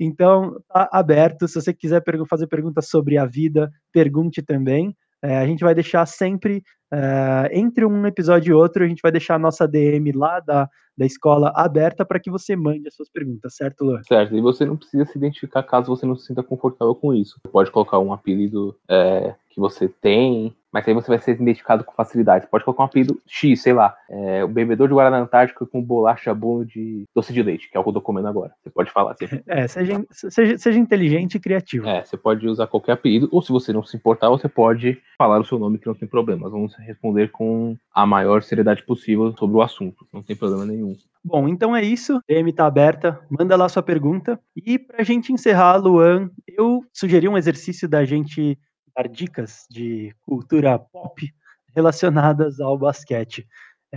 então, 0.00 0.60
tá 0.68 0.88
aberto. 0.92 1.46
Se 1.46 1.54
você 1.54 1.72
quiser 1.72 2.02
fazer 2.28 2.48
perguntas 2.48 2.88
sobre 2.88 3.16
a 3.16 3.24
vida, 3.24 3.70
pergunte 3.92 4.42
também. 4.42 4.96
É, 5.22 5.38
a 5.38 5.46
gente 5.46 5.62
vai 5.62 5.72
deixar 5.72 6.04
sempre, 6.04 6.64
é, 6.92 7.58
entre 7.58 7.86
um 7.86 8.06
episódio 8.06 8.50
e 8.50 8.54
outro, 8.54 8.84
a 8.84 8.86
gente 8.86 9.00
vai 9.00 9.10
deixar 9.10 9.36
a 9.36 9.38
nossa 9.38 9.66
DM 9.66 10.12
lá 10.12 10.40
da, 10.40 10.68
da 10.96 11.06
escola 11.06 11.50
aberta 11.56 12.04
para 12.04 12.20
que 12.20 12.30
você 12.30 12.54
mande 12.54 12.86
as 12.86 12.94
suas 12.94 13.08
perguntas, 13.08 13.54
certo, 13.56 13.84
Luan? 13.84 14.02
Certo, 14.02 14.36
e 14.36 14.40
você 14.40 14.66
não 14.66 14.76
precisa 14.76 15.06
se 15.06 15.16
identificar 15.16 15.62
caso 15.62 15.94
você 15.94 16.04
não 16.04 16.14
se 16.14 16.26
sinta 16.26 16.42
confortável 16.42 16.94
com 16.94 17.14
isso. 17.14 17.40
Você 17.42 17.50
pode 17.50 17.70
colocar 17.70 17.98
um 17.98 18.12
apelido 18.12 18.76
é, 18.88 19.34
que 19.48 19.58
você 19.58 19.88
tem, 19.88 20.54
mas 20.72 20.88
aí 20.88 20.94
você 20.94 21.08
vai 21.08 21.18
ser 21.18 21.32
identificado 21.32 21.84
com 21.84 21.92
facilidade. 21.92 22.44
Você 22.44 22.50
pode 22.50 22.64
colocar 22.64 22.84
um 22.84 22.86
apelido 22.86 23.20
X, 23.26 23.60
sei 23.60 23.72
lá, 23.72 23.94
é, 24.08 24.42
o 24.42 24.48
bebedor 24.48 24.88
de 24.88 24.94
Guaraná 24.94 25.18
Antártica 25.18 25.66
com 25.66 25.82
bolacha 25.82 26.34
bolo 26.34 26.64
de 26.64 27.04
doce 27.14 27.32
de 27.32 27.42
leite, 27.42 27.70
que 27.70 27.76
é 27.76 27.80
o 27.80 27.82
que 27.82 27.88
eu 27.90 27.94
tô 27.94 28.00
comendo 28.00 28.28
agora. 28.28 28.52
Você 28.62 28.70
pode 28.70 28.90
falar 28.90 29.12
assim. 29.12 29.26
É, 29.46 29.68
seja, 29.68 30.04
seja, 30.10 30.58
seja 30.58 30.78
inteligente 30.78 31.34
e 31.34 31.40
criativo. 31.40 31.86
É, 31.86 32.04
você 32.04 32.16
pode 32.16 32.46
usar 32.48 32.66
qualquer 32.66 32.92
apelido, 32.92 33.28
ou 33.30 33.42
se 33.42 33.52
você 33.52 33.72
não 33.72 33.82
se 33.82 33.96
importar, 33.96 34.30
você 34.30 34.48
pode 34.48 34.98
falar 35.18 35.40
o 35.40 35.44
seu 35.44 35.58
nome 35.58 35.78
que 35.78 35.86
não 35.86 35.94
tem 35.94 36.08
problema. 36.08 36.42
Nós 36.42 36.52
vamos 36.52 36.74
responder 36.76 37.30
com 37.30 37.76
a 37.94 38.06
maior 38.06 38.42
seriedade 38.42 38.82
possível 38.82 39.34
sobre 39.36 39.56
o 39.56 39.62
assunto. 39.62 40.06
Não 40.12 40.22
tem 40.22 40.34
problema 40.34 40.64
nenhum. 40.64 40.96
Bom, 41.24 41.46
então 41.48 41.76
é 41.76 41.84
isso. 41.84 42.16
A 42.16 42.20
DM 42.26 42.52
tá 42.52 42.66
aberta. 42.66 43.20
Manda 43.30 43.56
lá 43.56 43.68
sua 43.68 43.82
pergunta. 43.82 44.40
E 44.56 44.78
pra 44.78 45.04
gente 45.04 45.32
encerrar, 45.32 45.76
Luan, 45.76 46.30
eu 46.48 46.82
sugeri 46.92 47.28
um 47.28 47.38
exercício 47.38 47.88
da 47.88 48.04
gente 48.04 48.58
dar 48.96 49.08
dicas 49.08 49.66
de 49.70 50.14
cultura 50.22 50.78
pop. 50.78 51.32
relacionadas 51.74 52.60
ao 52.60 52.76
basquete. 52.76 53.46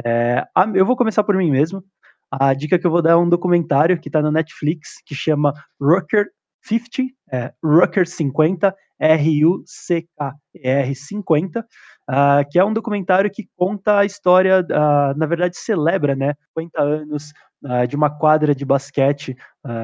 É, 0.03 0.45
eu 0.73 0.85
vou 0.85 0.95
começar 0.95 1.23
por 1.23 1.35
mim 1.35 1.51
mesmo. 1.51 1.83
A 2.31 2.53
dica 2.53 2.79
que 2.79 2.87
eu 2.87 2.91
vou 2.91 3.01
dar 3.01 3.11
é 3.11 3.15
um 3.15 3.27
documentário 3.27 3.99
que 3.99 4.09
está 4.09 4.21
na 4.21 4.31
Netflix 4.31 5.01
que 5.05 5.13
chama 5.13 5.53
Rucker 5.79 6.27
50, 6.63 7.13
é, 7.31 7.53
Rucker 7.63 8.07
50, 8.07 8.73
R-U-C-K-E-R 8.99 10.95
50, 10.95 11.59
uh, 11.59 12.49
que 12.49 12.57
é 12.57 12.65
um 12.65 12.73
documentário 12.73 13.29
que 13.31 13.47
conta 13.55 13.99
a 13.99 14.05
história, 14.05 14.61
uh, 14.61 15.17
na 15.17 15.25
verdade 15.25 15.57
celebra, 15.57 16.15
né, 16.15 16.33
50 16.57 16.81
anos 16.81 17.33
uh, 17.63 17.85
de 17.87 17.95
uma 17.95 18.09
quadra 18.09 18.55
de 18.55 18.65
basquete 18.65 19.35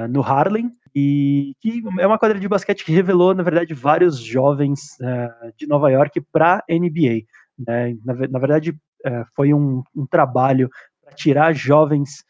no 0.09 0.21
Harlem, 0.21 0.71
e 0.93 1.55
que 1.59 1.81
é 1.99 2.07
uma 2.07 2.17
quadra 2.17 2.39
de 2.39 2.47
basquete 2.47 2.83
que 2.83 2.91
revelou, 2.91 3.33
na 3.33 3.43
verdade, 3.43 3.73
vários 3.73 4.19
jovens 4.19 4.97
de 5.57 5.67
Nova 5.67 5.89
York 5.89 6.21
para 6.31 6.63
NBA. 6.69 7.23
Né? 7.57 7.95
Na, 8.03 8.13
na, 8.27 8.39
verdade, 8.39 8.75
foi 9.35 9.53
um, 9.53 9.83
um 9.95 10.05
trabalho 10.05 10.69
para 11.03 11.13
tirar 11.13 11.53
jovens 11.53 12.23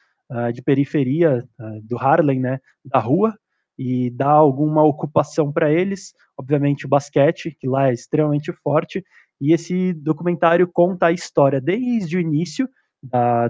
de 0.53 0.61
periferia 0.61 1.43
do 1.83 1.97
Harlem, 1.97 2.39
né, 2.39 2.59
da 2.85 2.99
rua, 2.99 3.35
e 3.77 4.09
dar 4.11 4.31
alguma 4.31 4.83
ocupação 4.83 5.51
para 5.51 5.71
eles. 5.71 6.13
Obviamente, 6.37 6.85
o 6.85 6.89
basquete, 6.89 7.55
que 7.59 7.67
lá 7.67 7.89
é 7.89 7.93
extremamente 7.93 8.53
forte, 8.63 9.03
e 9.39 9.53
esse 9.53 9.91
documentário 9.93 10.69
conta 10.71 11.07
a 11.07 11.11
história 11.11 11.59
desde 11.59 12.15
o 12.15 12.19
início 12.19 12.69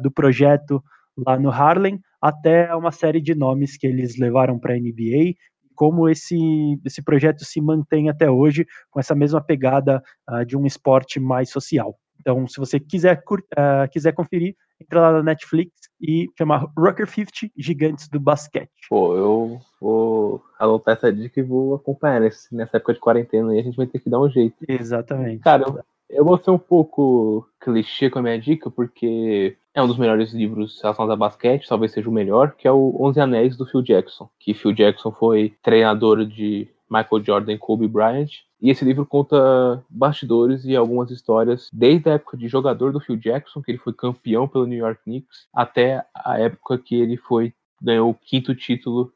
do 0.01 0.09
projeto 0.09 0.82
lá 1.18 1.38
no 1.38 1.49
Harlem 1.49 1.99
até 2.22 2.74
uma 2.76 2.92
série 2.92 3.22
de 3.22 3.34
nomes 3.34 3.78
que 3.78 3.88
eles 3.88 4.18
levaram 4.18 4.60
para 4.60 4.74
a 4.74 4.78
NBA 4.78 5.36
como 5.76 6.08
esse, 6.08 6.38
esse 6.86 7.02
projeto 7.02 7.44
se 7.44 7.60
mantém 7.60 8.08
até 8.08 8.30
hoje 8.30 8.68
com 8.92 9.00
essa 9.00 9.16
mesma 9.16 9.42
pegada 9.42 10.04
uh, 10.30 10.46
de 10.46 10.56
um 10.56 10.66
esporte 10.66 11.20
mais 11.20 11.50
social. 11.50 11.98
Então, 12.20 12.48
se 12.48 12.60
você 12.60 12.80
quiser, 12.80 13.18
uh, 13.18 13.90
quiser 13.92 14.12
conferir, 14.14 14.56
entra 14.80 15.02
lá 15.02 15.12
na 15.14 15.24
Netflix 15.24 15.72
e 16.00 16.28
chama 16.38 16.72
Rucker 16.78 17.08
50 17.08 17.52
Gigantes 17.58 18.08
do 18.08 18.20
Basquete. 18.20 18.70
Pô, 18.90 19.16
eu 19.16 19.60
vou 19.80 20.44
anotar 20.60 20.96
essa 20.96 21.12
dica 21.12 21.40
e 21.40 21.44
vou 21.44 21.74
acompanhar 21.74 22.22
nessa 22.22 22.78
época 22.78 22.94
de 22.94 23.00
quarentena 23.00 23.52
aí, 23.52 23.60
a 23.60 23.64
gente 23.64 23.76
vai 23.76 23.88
ter 23.88 24.00
que 24.00 24.10
dar 24.10 24.20
um 24.20 24.30
jeito. 24.30 24.56
Exatamente. 24.68 25.42
Cara, 25.42 25.64
eu, 25.64 25.84
eu 26.12 26.26
vou 26.26 26.38
ser 26.38 26.51
um 26.51 26.57
pouco 26.57 27.47
clichê 27.59 28.09
com 28.09 28.20
a 28.20 28.22
minha 28.22 28.39
dica, 28.39 28.70
porque 28.70 29.57
é 29.74 29.82
um 29.82 29.88
dos 29.88 29.97
melhores 29.97 30.34
livros 30.34 30.80
relacionados 30.82 31.14
a 31.14 31.18
basquete, 31.18 31.68
talvez 31.68 31.91
seja 31.91 32.09
o 32.09 32.14
melhor, 32.14 32.53
que 32.57 32.68
é 32.68 32.72
o 32.72 32.95
Onze 32.99 33.20
Anéis 33.20 33.55
do 33.55 33.66
Phil 33.66 33.82
Jackson. 33.82 34.30
Que 34.39 34.53
Phil 34.53 34.74
Jackson 34.74 35.12
foi 35.12 35.53
treinador 35.64 36.26
de 36.26 36.68
Michael 36.89 37.24
Jordan 37.24 37.53
e 37.53 37.57
Kobe 37.57 37.88
Bryant. 37.88 38.30
E 38.62 38.70
esse 38.70 38.84
livro 38.84 39.05
conta 39.05 39.84
bastidores 39.89 40.66
e 40.66 40.76
algumas 40.76 41.09
histórias 41.09 41.70
desde 41.72 42.09
a 42.09 42.14
época 42.14 42.38
de 42.38 42.47
jogador 42.47 42.91
do 42.91 42.99
Phil 42.99 43.16
Jackson, 43.16 43.62
que 43.62 43.72
ele 43.72 43.78
foi 43.78 43.93
campeão 43.93 44.47
pelo 44.47 44.68
New 44.68 44.78
York 44.78 45.01
Knicks, 45.03 45.47
até 45.53 46.05
a 46.14 46.38
época 46.38 46.78
que 46.78 46.95
ele 46.95 47.18
foi 47.18 47.53
ganhou 47.82 48.12
o 48.12 48.14
quinto 48.14 48.53
título 48.53 49.12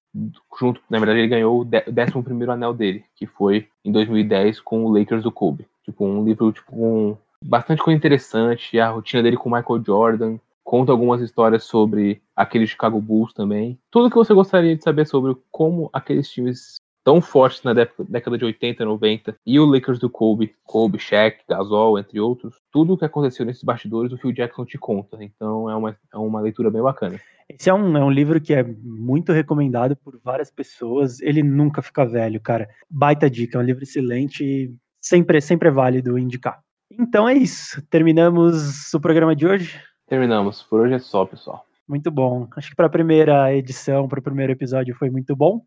junto, 0.60 0.82
na 0.90 0.98
verdade 0.98 1.20
ele 1.20 1.28
ganhou 1.28 1.62
o 1.62 1.66
décimo 1.66 2.24
primeiro 2.24 2.52
anel 2.52 2.74
dele, 2.74 3.04
que 3.16 3.28
foi 3.28 3.68
em 3.84 3.92
2010 3.92 4.60
com 4.62 4.84
o 4.84 4.98
Lakers 4.98 5.22
do 5.22 5.32
Kobe. 5.32 5.68
Tipo 5.86 6.06
um 6.06 6.24
livro 6.24 6.52
tipo 6.52 6.72
com 6.72 7.18
bastante 7.42 7.82
coisa 7.82 7.98
interessante, 7.98 8.80
a 8.80 8.90
rotina 8.90 9.22
dele 9.22 9.38
com 9.38 9.50
Michael 9.50 9.84
Jordan, 9.86 10.38
conta 10.64 10.92
algumas 10.92 11.22
histórias 11.22 11.64
sobre 11.64 12.22
aquele 12.36 12.66
Chicago 12.66 13.00
Bulls 13.00 13.34
também. 13.34 13.80
Tudo 13.92 14.10
que 14.10 14.16
você 14.16 14.34
gostaria 14.34 14.76
de 14.76 14.84
saber 14.84 15.06
sobre 15.06 15.38
como 15.52 15.90
aqueles 15.94 16.30
times 16.30 16.82
tão 17.04 17.22
fortes 17.22 17.62
na 17.62 17.72
década 17.72 18.36
de 18.36 18.46
80, 18.46 18.84
90, 18.84 19.38
e 19.46 19.60
o 19.60 19.66
Lakers 19.66 20.00
do 20.00 20.10
Kobe, 20.10 20.56
Kobe, 20.64 20.98
Shaq, 20.98 21.44
Gasol, 21.48 22.00
entre 22.00 22.20
outros, 22.20 22.56
tudo 22.72 22.94
o 22.94 22.98
que 22.98 23.06
aconteceu 23.06 23.46
nesses 23.46 23.64
bastidores 23.64 24.12
o 24.12 24.18
Phil 24.18 24.32
Jackson 24.32 24.66
te 24.66 24.80
conta. 24.80 25.24
Então 25.24 25.70
é 25.70 25.76
uma, 25.76 25.96
é 26.12 26.18
uma 26.18 26.42
leitura 26.42 26.72
bem 26.72 26.82
bacana. 26.82 27.22
Esse 27.48 27.70
é 27.70 27.74
um, 27.76 27.96
é 27.96 28.04
um 28.04 28.10
livro 28.10 28.42
que 28.42 28.56
é 28.56 28.64
muito 28.64 29.32
recomendado 29.32 29.96
por 29.96 30.20
várias 30.24 30.50
pessoas. 30.50 31.22
Ele 31.22 31.44
nunca 31.44 31.80
fica 31.84 32.04
velho, 32.04 32.42
cara. 32.42 32.68
Baita 32.90 33.30
dica, 33.30 33.60
é 33.60 33.62
um 33.62 33.66
livro 33.66 33.84
excelente 33.84 34.74
sempre, 35.06 35.40
sempre 35.40 35.70
é 35.70 35.72
válido 35.72 36.18
indicar. 36.18 36.60
Então 36.92 37.30
é 37.30 37.34
isso. 37.34 37.82
Terminamos 37.90 38.94
o 38.94 39.00
programa 39.00 39.36
de 39.36 39.46
hoje? 39.46 39.80
Terminamos. 40.08 40.64
Por 40.64 40.82
hoje 40.82 40.96
é 40.96 41.00
só, 41.00 41.26
pessoal. 41.26 41.66
Muito 41.88 42.10
bom. 42.10 42.48
Acho 42.56 42.70
que 42.70 42.76
para 42.76 42.88
a 42.88 42.90
primeira 42.90 43.54
edição, 43.54 44.08
para 44.08 44.20
o 44.20 44.24
primeiro 44.24 44.52
episódio, 44.52 44.96
foi 44.96 45.10
muito 45.10 45.36
bom. 45.36 45.62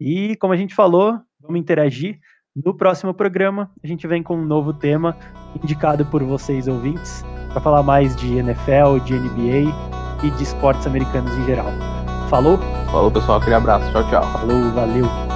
E 0.00 0.36
como 0.36 0.52
a 0.52 0.56
gente 0.56 0.74
falou, 0.74 1.20
vamos 1.40 1.60
interagir. 1.60 2.18
No 2.56 2.74
próximo 2.74 3.14
programa, 3.14 3.70
a 3.82 3.86
gente 3.86 4.06
vem 4.06 4.22
com 4.22 4.36
um 4.36 4.44
novo 4.44 4.72
tema 4.72 5.16
indicado 5.62 6.04
por 6.06 6.22
vocês 6.24 6.66
ouvintes 6.66 7.22
para 7.52 7.60
falar 7.60 7.82
mais 7.82 8.16
de 8.16 8.36
NFL, 8.36 8.98
de 9.04 9.14
NBA 9.14 10.24
e 10.24 10.30
de 10.30 10.42
esportes 10.42 10.86
americanos 10.86 11.36
em 11.36 11.44
geral. 11.44 11.66
Falou? 12.28 12.58
Falou, 12.90 13.10
pessoal. 13.10 13.38
Aquele 13.38 13.56
abraço. 13.56 13.90
Tchau, 13.92 14.08
tchau. 14.10 14.22
Falou, 14.32 14.70
valeu. 14.72 15.27